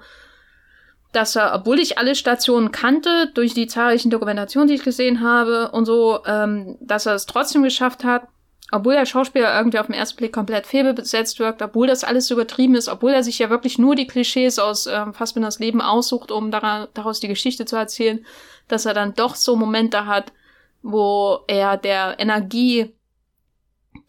[1.12, 5.72] dass er, obwohl ich alle Stationen kannte, durch die zahlreichen Dokumentationen, die ich gesehen habe
[5.72, 8.28] und so, ähm, dass er es trotzdem geschafft hat,
[8.72, 12.76] obwohl der Schauspieler irgendwie auf den ersten Blick komplett fehlbesetzt wirkt, obwohl das alles übertrieben
[12.76, 16.52] ist, obwohl er sich ja wirklich nur die Klischees aus ähm, Fassbinders Leben aussucht, um
[16.52, 18.24] daraus die Geschichte zu erzählen,
[18.68, 20.32] dass er dann doch so Momente hat,
[20.84, 22.94] wo er der Energie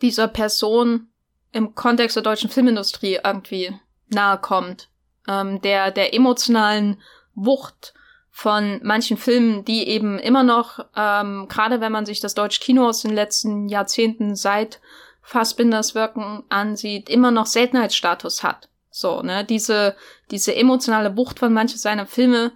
[0.02, 1.08] dieser Person
[1.52, 3.72] im Kontext der deutschen Filmindustrie irgendwie
[4.08, 4.89] nahe kommt.
[5.28, 7.00] Ähm, der, der emotionalen
[7.34, 7.94] Wucht
[8.30, 12.88] von manchen Filmen, die eben immer noch, ähm, gerade wenn man sich das deutsche Kino
[12.88, 14.80] aus den letzten Jahrzehnten seit
[15.20, 18.68] Fassbinders Wirken ansieht, immer noch Seltenheitsstatus hat.
[18.90, 19.94] So, ne, diese,
[20.30, 22.52] diese emotionale Wucht von manchen seiner Filme,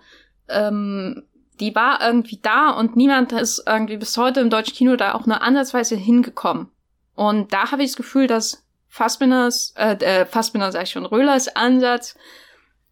[0.48, 1.24] ähm,
[1.60, 5.26] die war irgendwie da und niemand ist irgendwie bis heute im deutschen Kino da auch
[5.26, 6.68] nur ansatzweise hingekommen.
[7.14, 11.54] Und da habe ich das Gefühl, dass Fassbinders, äh, äh Fassbinder sag ich schon, Röhlers
[11.54, 12.16] Ansatz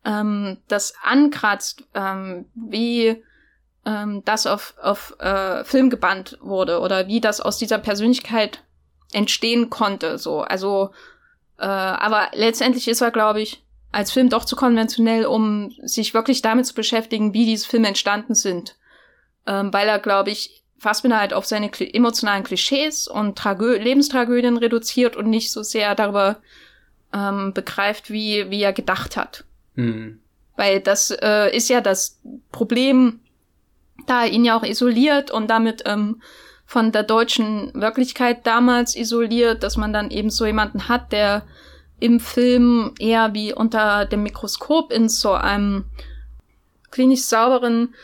[0.05, 3.23] ähm, das ankratzt, ähm, wie
[3.85, 8.63] ähm, das auf, auf äh, Film gebannt wurde oder wie das aus dieser Persönlichkeit
[9.13, 10.19] entstehen konnte.
[10.19, 10.91] So, also,
[11.59, 16.41] äh, aber letztendlich ist er, glaube ich, als Film doch zu konventionell, um sich wirklich
[16.43, 18.77] damit zu beschäftigen, wie diese Filme entstanden sind.
[19.47, 25.15] Ähm, weil er, glaube ich, Fassbinder halt auf seine emotionalen Klischees und Tragö Lebenstragödien reduziert
[25.15, 26.41] und nicht so sehr darüber
[27.13, 29.45] ähm, begreift, wie, wie er gedacht hat.
[29.75, 30.21] Mhm.
[30.57, 32.21] Weil das äh, ist ja das
[32.51, 33.21] Problem,
[34.07, 36.23] da ihn ja auch isoliert und damit ähm,
[36.67, 41.45] von der deutschen Wirklichkeit damals isoliert, dass man dann eben so jemanden hat, der
[42.01, 45.85] im Film eher wie unter dem Mikroskop in so einem
[46.91, 47.95] klinisch sauberen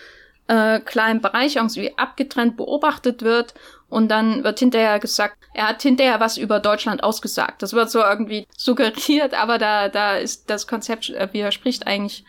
[0.47, 3.55] äh, kleinen Bereich irgendwie abgetrennt beobachtet wird
[3.89, 7.62] und dann wird hinterher gesagt, er hat hinterher was über Deutschland ausgesagt.
[7.62, 12.24] Das wird so irgendwie suggeriert, aber da, da ist das Konzept äh, widerspricht eigentlich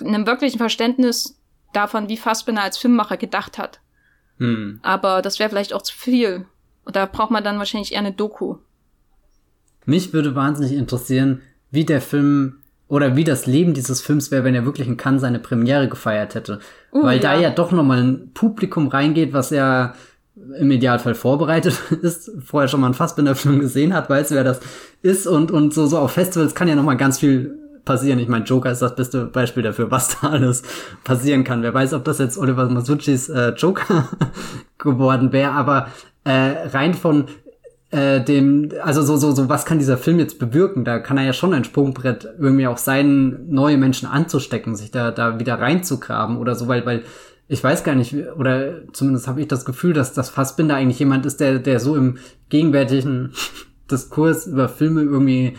[0.00, 1.38] einem wirklichen Verständnis
[1.72, 3.80] davon, wie Fassbinder als Filmemacher gedacht hat.
[4.38, 4.80] Hm.
[4.82, 6.46] Aber das wäre vielleicht auch zu viel.
[6.84, 8.56] Und da braucht man dann wahrscheinlich eher eine Doku.
[9.84, 14.54] Mich würde wahnsinnig interessieren, wie der Film oder wie das Leben dieses Films wäre, wenn
[14.54, 16.60] er wirklich in Cannes seine Premiere gefeiert hätte.
[16.92, 17.22] Uh, Weil ja.
[17.22, 19.94] da ja doch nochmal ein Publikum reingeht, was ja
[20.58, 24.60] im Idealfall vorbereitet ist, vorher schon mal einen Fassbinder-Film gesehen hat, weiß, wer das
[25.02, 28.18] ist und, und so, so auf Festivals kann ja noch mal ganz viel passieren.
[28.18, 30.62] Ich meine, Joker ist das beste Beispiel dafür, was da alles
[31.04, 31.62] passieren kann.
[31.62, 34.08] Wer weiß, ob das jetzt Oliver Masuccis äh, Joker
[34.78, 35.88] geworden wäre, aber
[36.24, 37.26] äh, rein von
[37.90, 40.84] äh, dem, also so, so, so, was kann dieser Film jetzt bewirken?
[40.84, 45.12] Da kann er ja schon ein Sprungbrett irgendwie auch sein, neue Menschen anzustecken, sich da,
[45.12, 47.04] da wieder reinzugraben oder so, weil, weil
[47.48, 51.26] ich weiß gar nicht, oder zumindest habe ich das Gefühl, dass das Fassbinder eigentlich jemand
[51.26, 52.18] ist, der, der so im
[52.48, 53.32] gegenwärtigen
[53.90, 55.56] Diskurs über Filme irgendwie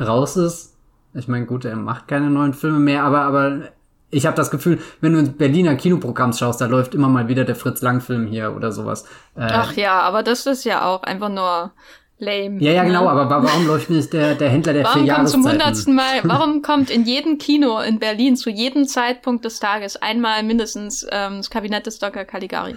[0.00, 0.76] raus ist.
[1.14, 3.62] Ich meine, gut, er macht keine neuen Filme mehr, aber, aber
[4.10, 7.44] ich habe das Gefühl, wenn du ins Berliner Kinoprogramm schaust, da läuft immer mal wieder
[7.44, 9.04] der Fritz Lang-Film hier oder sowas.
[9.34, 11.72] Äh, Ach ja, aber das ist ja auch einfach nur
[12.20, 12.60] lame.
[12.60, 13.10] Ja, ja, genau, ne?
[13.10, 15.42] aber warum läuft nicht der, der Händler der warum vier Jahreszeiten?
[15.42, 19.96] Zum hundertsten Mal, warum kommt in jedem Kino in Berlin zu jedem Zeitpunkt des Tages
[19.96, 22.24] einmal mindestens ähm, das Kabinett des Dr.
[22.24, 22.76] Caligari?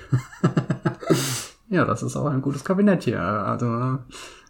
[1.69, 3.21] ja, das ist auch ein gutes Kabinett hier.
[3.21, 3.99] Also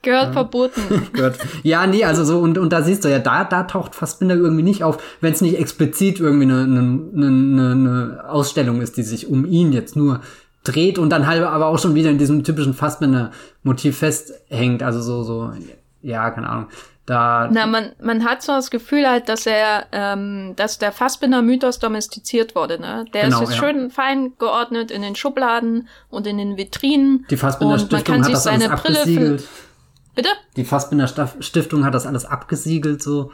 [0.03, 0.33] Gehört ja.
[0.33, 1.07] verboten.
[1.13, 1.39] Gehört.
[1.63, 4.61] Ja, nee, also so, und, und da siehst du ja, da, da taucht Fassbinder irgendwie
[4.61, 9.27] nicht auf, wenn es nicht explizit irgendwie eine, eine, eine, eine Ausstellung ist, die sich
[9.27, 10.19] um ihn jetzt nur
[10.63, 14.81] dreht und dann halt aber auch schon wieder in diesem typischen Fassbinder-Motiv festhängt.
[14.81, 15.51] Also so, so,
[16.01, 16.67] ja, keine Ahnung.
[17.05, 21.79] Da Na, man, man hat so das Gefühl halt, dass er, ähm, dass der Fassbinder-Mythos
[21.79, 23.03] domestiziert wurde, ne?
[23.13, 23.67] Der genau, ist jetzt ja.
[23.67, 27.25] schön fein geordnet in den Schubladen und in den Vitrinen.
[27.29, 29.47] Die Fassbinder-Stiftung hat das alles abgesiegelt.
[30.15, 30.29] Bitte?
[30.55, 33.31] Die Fassbinder-Stiftung hat das alles abgesiegelt, so.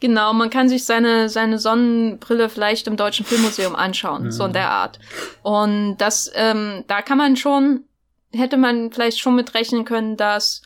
[0.00, 4.30] Genau, man kann sich seine, seine Sonnenbrille vielleicht im Deutschen Filmmuseum anschauen, mhm.
[4.30, 4.98] so in der Art.
[5.42, 7.84] Und das, ähm, da kann man schon,
[8.32, 10.62] hätte man vielleicht schon mitrechnen können, dass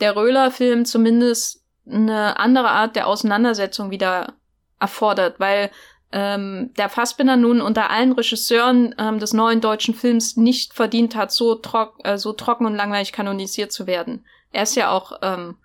[0.00, 4.34] der Röhler-Film zumindest eine andere Art der Auseinandersetzung wieder
[4.78, 5.70] erfordert, weil
[6.12, 11.32] ähm, der Fassbinder nun unter allen Regisseuren ähm, des neuen deutschen Films nicht verdient hat,
[11.32, 14.24] so, trock, äh, so trocken und langweilig kanonisiert zu werden.
[14.52, 15.56] Er ist ja auch ähm,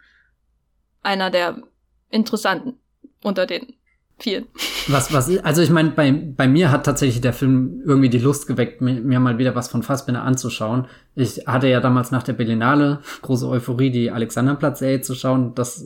[1.04, 1.62] einer der
[2.10, 2.80] interessanten
[3.24, 3.74] unter den
[4.22, 4.48] vielen.
[4.88, 8.48] Was, was, also ich meine, bei, bei mir hat tatsächlich der Film irgendwie die Lust
[8.48, 10.88] geweckt, mir, mir mal wieder was von Fassbinder anzuschauen.
[11.16, 15.56] Ich hatte ja damals nach der Berlinale große Euphorie, die Alexanderplatz-Serie zu schauen.
[15.56, 15.86] Das,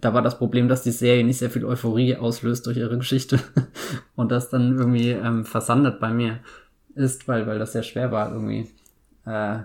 [0.00, 3.40] da war das Problem, dass die Serie nicht sehr viel Euphorie auslöst durch ihre Geschichte
[4.16, 6.40] und das dann irgendwie ähm, versandet bei mir
[6.94, 8.70] ist, weil, weil das sehr schwer war, irgendwie
[9.26, 9.58] äh,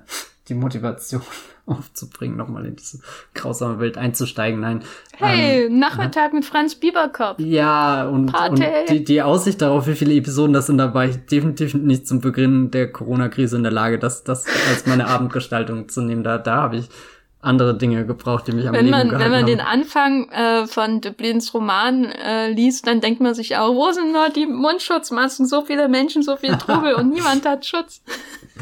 [0.47, 1.21] die Motivation
[1.65, 2.99] aufzubringen, nochmal in diese
[3.33, 4.59] grausame Welt einzusteigen.
[4.59, 4.83] Nein.
[5.17, 7.39] Hey, ähm, Nachmittag mit Franz Bieberkopf.
[7.39, 11.17] Ja, und, und die, die Aussicht darauf, wie viele Episoden das sind, da war ich
[11.25, 16.01] definitiv nicht zum Beginn der Corona-Krise in der Lage, das, das als meine Abendgestaltung zu
[16.01, 16.23] nehmen.
[16.23, 16.89] Da, da habe ich
[17.41, 19.47] andere Dinge gebraucht, die mich am wenn Leben man, gehalten Wenn man haben.
[19.47, 24.11] den Anfang äh, von Dublins Roman äh, liest, dann denkt man sich auch, wo sind
[24.11, 25.47] nur die Mundschutzmasken?
[25.47, 28.01] So viele Menschen, so viel Trubel und niemand hat Schutz.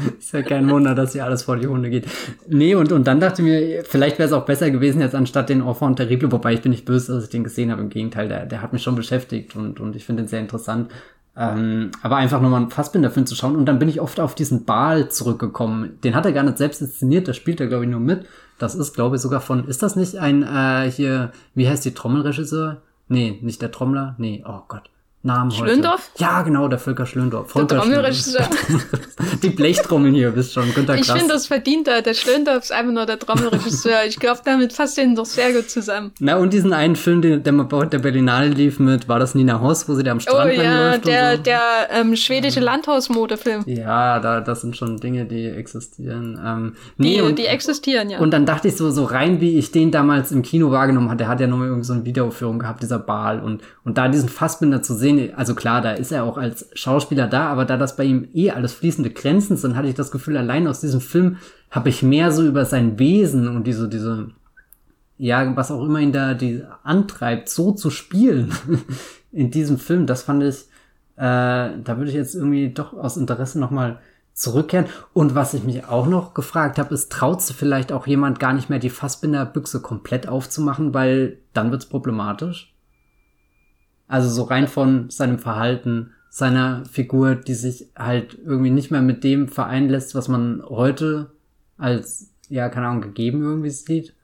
[0.18, 2.06] Ist ja kein Wunder, dass hier alles vor die Hunde geht.
[2.48, 5.48] Nee, und, und dann dachte ich mir, vielleicht wäre es auch besser gewesen, jetzt anstatt
[5.48, 7.82] den Enfant terrible, wobei ich bin nicht böse, dass ich den gesehen habe.
[7.82, 10.90] Im Gegenteil, der, der hat mich schon beschäftigt und, und ich finde ihn sehr interessant.
[11.36, 13.56] Ähm, aber einfach nochmal einen Fassbinder-Film zu schauen.
[13.56, 15.98] Und dann bin ich oft auf diesen Baal zurückgekommen.
[16.02, 18.26] Den hat er gar nicht selbst inszeniert, da spielt er, glaube ich, nur mit.
[18.58, 21.94] Das ist, glaube ich, sogar von, ist das nicht ein, äh, hier, wie heißt die
[21.94, 22.82] Trommelregisseur?
[23.08, 24.14] Nee, nicht der Trommler?
[24.18, 24.90] Nee, oh Gott.
[25.22, 26.10] Namen Schlöndorff?
[26.14, 26.22] heute.
[26.22, 27.52] Ja, genau, der Völker Schlöndorff.
[27.52, 28.48] Der Trommelregisseur.
[29.42, 32.00] Die Blechtrommeln hier, bist schon, Günter Ich finde, das verdient er.
[32.00, 34.04] Der Schlöndorff ist einfach nur der Trommelregisseur.
[34.08, 36.12] Ich glaube, damit fasst den doch sehr gut zusammen.
[36.20, 39.60] Na, und diesen einen Film, den, der bei der Berlinale lief mit, war das Nina
[39.60, 41.42] Hoss, wo sie da am Strand Oh ja, der, so?
[41.42, 41.60] der
[41.90, 43.64] ähm, schwedische Landhausmodefilm.
[43.66, 46.40] Ja, da, das sind schon Dinge, die existieren.
[46.42, 48.20] Ähm, Die, nee, und, die existieren, ja.
[48.20, 51.18] und dann dachte ich so, so rein, wie ich den damals im Kino wahrgenommen hatte,
[51.18, 53.40] der hat ja nochmal irgendwie so eine Videoaufführung gehabt, dieser Baal.
[53.40, 57.26] Und, und da diesen Fassbinder zu sehen, also klar, da ist er auch als Schauspieler
[57.26, 60.36] da, aber da das bei ihm eh alles fließende Grenzen sind, hatte ich das Gefühl,
[60.36, 61.36] allein aus diesem Film
[61.70, 64.28] habe ich mehr so über sein Wesen und diese, diese,
[65.18, 68.52] ja, was auch immer ihn da die antreibt, so zu spielen
[69.32, 70.66] in diesem Film, das fand ich,
[71.16, 71.22] äh,
[71.84, 74.00] da würde ich jetzt irgendwie doch aus Interesse nochmal
[74.32, 74.86] zurückkehren.
[75.12, 78.70] Und was ich mich auch noch gefragt habe, ist, traut vielleicht auch jemand gar nicht
[78.70, 82.69] mehr die Fassbinderbüchse komplett aufzumachen, weil dann wird's problematisch?
[84.10, 89.22] Also so rein von seinem Verhalten, seiner Figur, die sich halt irgendwie nicht mehr mit
[89.22, 91.30] dem vereinen lässt, was man heute
[91.78, 94.14] als, ja, keine Ahnung, gegeben irgendwie sieht.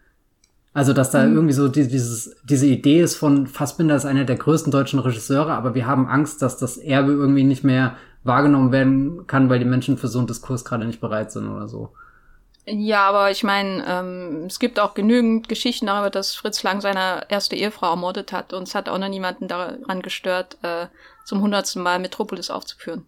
[0.74, 4.34] Also, dass da irgendwie so die, dieses, diese Idee ist von Fassbinder ist einer der
[4.34, 9.28] größten deutschen Regisseure, aber wir haben Angst, dass das Erbe irgendwie nicht mehr wahrgenommen werden
[9.28, 11.92] kann, weil die Menschen für so einen Diskurs gerade nicht bereit sind oder so.
[12.68, 17.24] Ja, aber ich meine, ähm, es gibt auch genügend Geschichten darüber, dass Fritz Lang seine
[17.28, 20.86] erste Ehefrau ermordet hat und es hat auch noch niemanden daran gestört, äh,
[21.24, 23.06] zum hundertsten Mal Metropolis aufzuführen.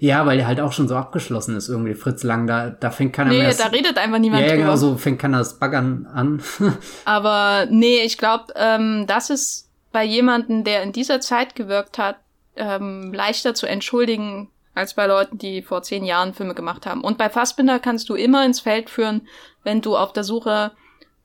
[0.00, 1.94] Ja, weil der halt auch schon so abgeschlossen ist irgendwie.
[1.94, 3.54] Fritz Lang, da, da fängt keiner Nee, mehr.
[3.54, 4.64] da redet einfach niemand ja, ja, drüber.
[4.66, 6.42] genau, so fängt keiner das Baggern an.
[7.04, 12.16] Aber nee, ich glaube, ähm, das ist bei jemanden, der in dieser Zeit gewirkt hat,
[12.56, 14.48] ähm, leichter zu entschuldigen
[14.78, 17.02] als bei Leuten, die vor zehn Jahren Filme gemacht haben.
[17.02, 19.22] Und bei Fassbinder kannst du immer ins Feld führen,
[19.64, 20.72] wenn du auf der Suche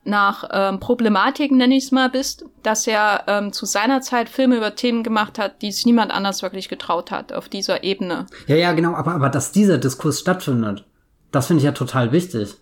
[0.04, 4.56] nach ähm, Problematiken, nenne ich es mal, bist, dass er ähm, zu seiner Zeit Filme
[4.56, 8.26] über Themen gemacht hat, die sich niemand anders wirklich getraut hat auf dieser Ebene.
[8.46, 10.84] ja, ja, genau, aber, aber dass dieser Diskurs stattfindet,
[11.32, 12.56] das finde ich ja total wichtig.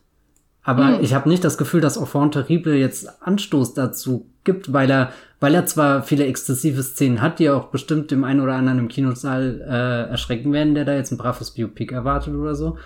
[0.65, 0.99] Aber Hm.
[1.03, 5.55] ich habe nicht das Gefühl, dass Enfant Terrible jetzt Anstoß dazu gibt, weil er, weil
[5.55, 9.61] er zwar viele exzessive Szenen hat, die auch bestimmt dem einen oder anderen im Kinosaal
[9.61, 12.79] äh, erschrecken werden, der da jetzt ein braves Biopic erwartet oder so.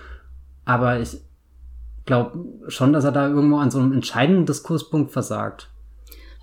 [0.65, 1.19] Aber ich
[2.07, 2.39] glaube
[2.69, 5.69] schon, dass er da irgendwo an so einem entscheidenden Diskurspunkt versagt.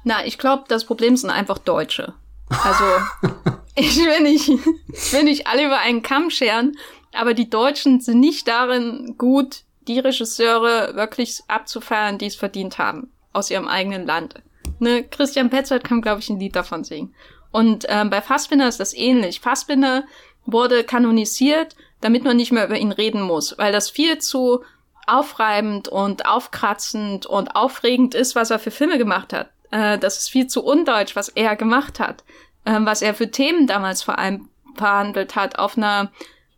[0.03, 2.13] Na, ich glaube, das Problem sind einfach Deutsche.
[2.49, 2.83] Also,
[3.75, 6.73] ich will nicht, ich will nicht alle über einen Kamm scheren,
[7.13, 13.11] aber die Deutschen sind nicht darin gut, die Regisseure wirklich abzufeiern, die es verdient haben,
[13.33, 14.35] aus ihrem eigenen Land.
[14.79, 17.13] Ne, Christian Petzold kann, glaube ich, ein Lied davon singen.
[17.51, 19.39] Und ähm, bei Fassbinder ist das ähnlich.
[19.39, 20.03] Fassbinder
[20.45, 24.63] wurde kanonisiert, damit man nicht mehr über ihn reden muss, weil das viel zu
[25.05, 29.51] aufreibend und aufkratzend und aufregend ist, was er für Filme gemacht hat.
[29.71, 32.23] Äh, das ist viel zu undeutsch, was er gemacht hat,
[32.65, 36.11] äh, was er für Themen damals vor allem verhandelt hat, auf einer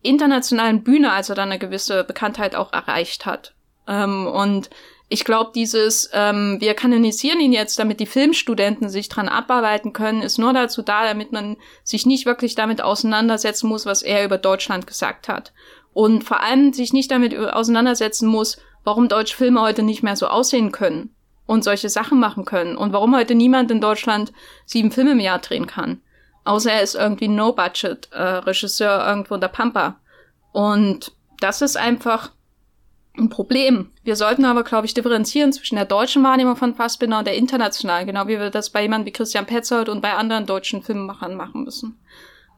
[0.05, 3.53] internationalen Bühne, als er dann eine gewisse Bekanntheit auch erreicht hat.
[3.87, 4.69] Ähm, und
[5.07, 10.23] ich glaube, dieses, ähm, wir kanonisieren ihn jetzt, damit die Filmstudenten sich dran abarbeiten können,
[10.23, 14.37] ist nur dazu da, damit man sich nicht wirklich damit auseinandersetzen muss, was er über
[14.37, 15.53] Deutschland gesagt hat.
[15.93, 20.27] Und vor allem sich nicht damit auseinandersetzen muss, warum deutsche Filme heute nicht mehr so
[20.27, 21.15] aussehen können
[21.45, 24.33] und solche Sachen machen können und warum heute niemand in Deutschland
[24.65, 26.01] sieben Filme im Jahr drehen kann.
[26.45, 29.95] Außer er ist irgendwie No-Budget-Regisseur äh, irgendwo in der Pampa.
[30.51, 32.31] Und das ist einfach
[33.17, 33.91] ein Problem.
[34.03, 38.07] Wir sollten aber, glaube ich, differenzieren zwischen der deutschen Wahrnehmung von Fassbinder und der internationalen,
[38.07, 41.63] genau wie wir das bei jemandem wie Christian Petzold und bei anderen deutschen Filmemachern machen
[41.63, 41.99] müssen.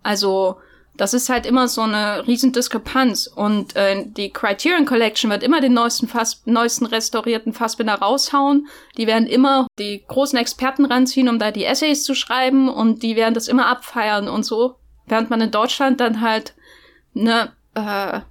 [0.03, 0.57] Also,
[0.97, 3.27] das ist halt immer so eine riesen Diskrepanz.
[3.27, 8.67] Und äh, die Criterion Collection wird immer den neuesten, Fass, neuesten restaurierten Fassbinder raushauen.
[8.97, 12.67] Die werden immer die großen Experten ranziehen, um da die Essays zu schreiben.
[12.67, 14.75] Und die werden das immer abfeiern und so.
[15.05, 16.55] Während man in Deutschland dann halt,
[17.13, 18.21] ne, äh,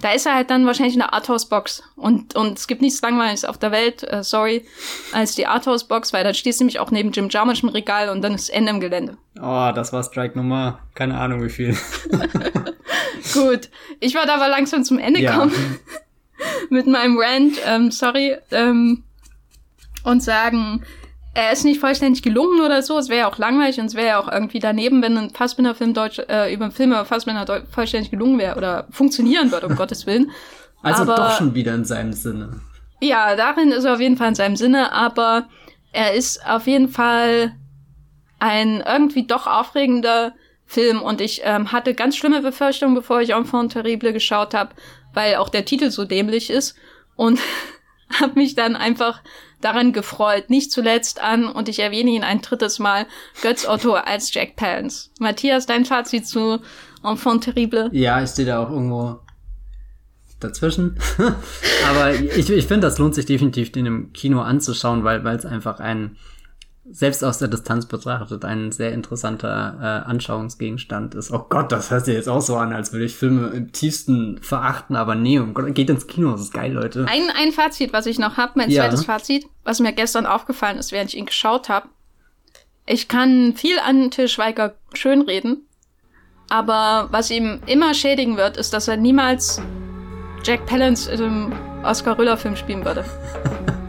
[0.00, 1.82] da ist er halt dann wahrscheinlich in der Arthouse-Box.
[1.96, 4.64] Und, und es gibt nichts Langweiliges auf der Welt, äh, sorry,
[5.12, 8.22] als die Arthouse-Box, weil dann stehst du nämlich auch neben Jim Jarmusch im Regal und
[8.22, 9.16] dann ist Ende im Gelände.
[9.40, 11.76] Oh, das war Strike Nummer, keine Ahnung wie viel.
[13.34, 13.68] Gut,
[14.00, 15.36] ich wollte aber langsam zum Ende Ja.
[15.36, 15.52] kommen
[16.70, 17.54] mit meinem Rant.
[17.66, 19.04] Ähm, sorry, ähm,
[20.04, 20.82] und sagen,
[21.32, 22.98] er ist nicht vollständig gelungen oder so.
[22.98, 25.94] Es wäre ja auch langweilig und es wäre ja auch irgendwie daneben, wenn ein Fassbinder-Film
[25.94, 30.06] Deutsch, äh, über einen Film über Fassbinder vollständig gelungen wäre oder funktionieren würde, um Gottes
[30.06, 30.30] Willen.
[30.82, 32.60] Also aber, doch schon wieder in seinem Sinne.
[33.00, 35.48] Ja, darin ist er auf jeden Fall in seinem Sinne, aber
[35.92, 37.54] er ist auf jeden Fall
[38.38, 40.32] ein irgendwie doch aufregender
[40.66, 44.74] Film und ich ähm, hatte ganz schlimme Befürchtungen, bevor ich Enfant Terrible geschaut habe,
[45.12, 46.76] weil auch der Titel so dämlich ist
[47.16, 47.40] und
[48.20, 49.20] habe mich dann einfach
[49.60, 53.06] daran gefreut, nicht zuletzt an, und ich erwähne ihn ein drittes Mal,
[53.42, 55.10] Götz Otto als Jack Palance.
[55.18, 56.60] Matthias, dein Fazit zu
[57.02, 57.88] Enfant Terrible?
[57.92, 59.20] Ja, ich stehe da auch irgendwo
[60.40, 60.98] dazwischen.
[61.88, 65.80] Aber ich, ich finde, das lohnt sich definitiv, den im Kino anzuschauen, weil es einfach
[65.80, 66.16] ein
[66.92, 71.30] selbst aus der Distanz betrachtet ein sehr interessanter äh, Anschauungsgegenstand ist.
[71.30, 74.38] Oh Gott, das hört sich jetzt auch so an, als würde ich Filme im tiefsten
[74.42, 77.06] verachten, aber nee, um Gott, geht ins Kino, das ist geil, Leute.
[77.08, 78.82] Ein, ein Fazit, was ich noch habe, mein ja.
[78.82, 81.88] zweites Fazit, was mir gestern aufgefallen ist, während ich ihn geschaut habe.
[82.86, 85.68] Ich kann viel an Til Schweiger schönreden,
[86.48, 89.62] aber was ihm immer schädigen wird, ist, dass er niemals
[90.42, 91.52] Jack Palance im
[91.84, 93.04] Oscar-Rüller-Film spielen würde.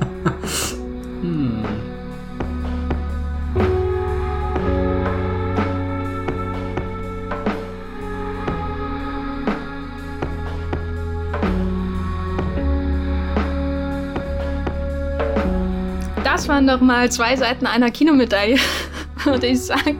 [16.31, 18.57] das waren doch mal zwei Seiten einer Kinomedaille,
[19.25, 19.99] würde ich sagen,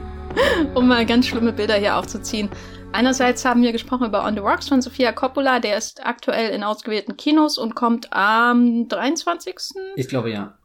[0.74, 2.48] um mal ganz schlimme Bilder hier aufzuziehen.
[2.92, 6.64] Einerseits haben wir gesprochen über On the Rocks von Sofia Coppola, der ist aktuell in
[6.64, 9.56] ausgewählten Kinos und kommt am 23.
[9.96, 10.56] Ich glaube ja.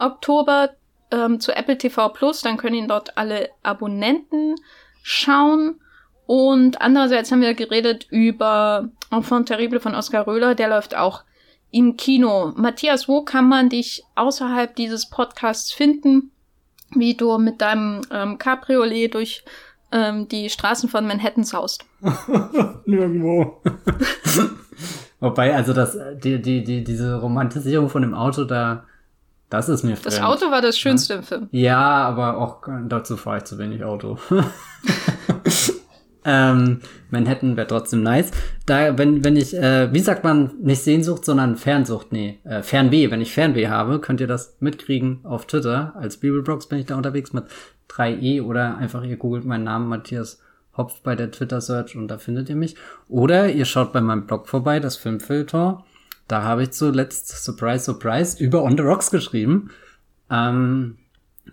[0.00, 0.70] Oktober
[1.12, 4.56] ähm, zu Apple TV Plus, dann können ihn dort alle Abonnenten
[5.04, 5.80] schauen.
[6.26, 11.22] Und andererseits haben wir geredet über Enfant Terrible von Oscar Röhler, der läuft auch
[11.72, 12.52] im Kino.
[12.54, 16.30] Matthias, wo kann man dich außerhalb dieses Podcasts finden,
[16.94, 19.44] wie du mit deinem ähm, Cabriolet durch
[19.90, 21.84] ähm, die Straßen von Manhattan saust?
[22.86, 23.60] Nirgendwo.
[25.20, 28.84] Wobei, also das, die, die, die, diese Romantisierung von dem Auto da,
[29.48, 30.06] das ist mir fremd.
[30.06, 31.18] Das Auto war das Schönste ja.
[31.20, 31.48] im Film.
[31.52, 34.18] Ja, aber auch dazu fahre ich zu wenig Auto.
[36.24, 36.80] Ähm,
[37.10, 38.30] Manhattan wäre trotzdem nice.
[38.66, 43.10] Da, wenn, wenn ich, äh, wie sagt man, nicht Sehnsucht, sondern Fernsucht, nee, äh, Fernweh.
[43.10, 45.94] Wenn ich Fernweh habe, könnt ihr das mitkriegen auf Twitter.
[45.96, 47.44] Als Bibelbrox bin ich da unterwegs mit
[47.90, 50.40] 3e oder einfach ihr googelt meinen Namen Matthias
[50.76, 52.76] Hopf bei der Twitter-Search und da findet ihr mich.
[53.08, 55.84] Oder ihr schaut bei meinem Blog vorbei, das Filmfilter.
[56.28, 59.70] Da habe ich zuletzt, surprise, surprise, über On the Rocks geschrieben.
[60.30, 60.96] Ähm,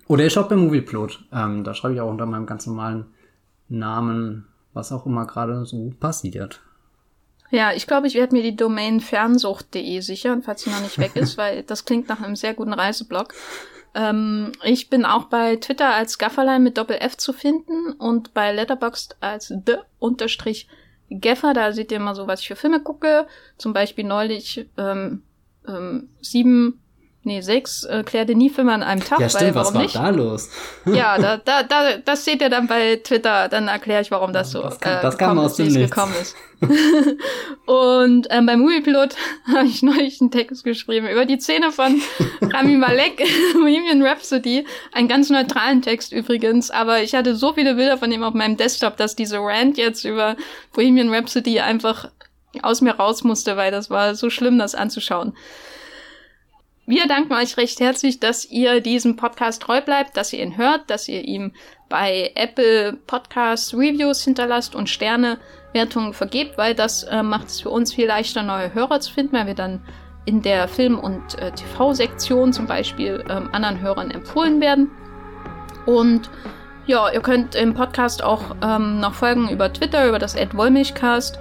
[0.07, 1.25] oder ihr schaut bei Movieplot.
[1.33, 3.07] Ähm, da schreibe ich auch unter meinem ganz normalen
[3.67, 6.61] Namen was auch immer gerade so passiert.
[7.51, 11.15] Ja, ich glaube, ich werde mir die Domain fernsucht.de sichern, falls sie noch nicht weg
[11.15, 13.33] ist, weil das klingt nach einem sehr guten Reiseblog.
[13.95, 19.17] Ähm, ich bin auch bei Twitter als Gafferlein mit Doppel-F zu finden und bei Letterboxd
[19.19, 21.53] als the-gaffer.
[21.53, 23.25] Da seht ihr immer so, was ich für Filme gucke.
[23.57, 25.23] Zum Beispiel neulich ähm,
[25.67, 26.81] ähm, sieben
[27.23, 29.19] Nee, sechs äh, klärte nie Filme an einem Tag.
[29.19, 29.95] Ja, stimmt, weil, was war nicht?
[29.95, 30.49] da los?
[30.85, 34.51] ja, da, da, da, das seht ihr dann bei Twitter, dann erkläre ich, warum das
[34.51, 36.35] so das kam, äh, das kam aus ist, gekommen ist.
[37.65, 39.15] und ähm, beim Moviepilot
[39.53, 42.01] habe ich neulich einen Text geschrieben über die Szene von
[42.41, 43.21] Rami Malek,
[43.53, 44.65] Bohemian Rhapsody.
[44.93, 48.55] Einen ganz neutralen Text übrigens, aber ich hatte so viele Bilder von ihm auf meinem
[48.55, 50.37] Desktop, dass diese Rant jetzt über
[50.73, 52.09] Bohemian Rhapsody einfach
[52.63, 55.33] aus mir raus musste, weil das war so schlimm, das anzuschauen.
[56.89, 60.89] Wir danken euch recht herzlich, dass ihr diesem Podcast treu bleibt, dass ihr ihn hört,
[60.89, 61.51] dass ihr ihm
[61.87, 67.93] bei Apple Podcast Reviews hinterlasst und Sternewertungen vergebt, weil das äh, macht es für uns
[67.93, 69.83] viel leichter, neue Hörer zu finden, weil wir dann
[70.25, 74.89] in der Film- und äh, TV-Sektion zum Beispiel ähm, anderen Hörern empfohlen werden.
[75.85, 76.31] Und
[76.87, 81.37] ja, ihr könnt im Podcast auch ähm, noch folgen über Twitter, über das Ad Wollmilchcast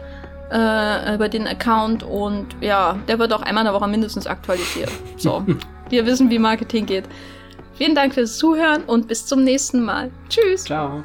[0.51, 4.91] äh, über den Account und ja, der wird auch einmal in der Woche mindestens aktualisiert.
[5.17, 5.45] So,
[5.89, 7.05] wir wissen, wie Marketing geht.
[7.75, 10.11] Vielen Dank fürs Zuhören und bis zum nächsten Mal.
[10.29, 10.65] Tschüss.
[10.65, 11.05] Ciao.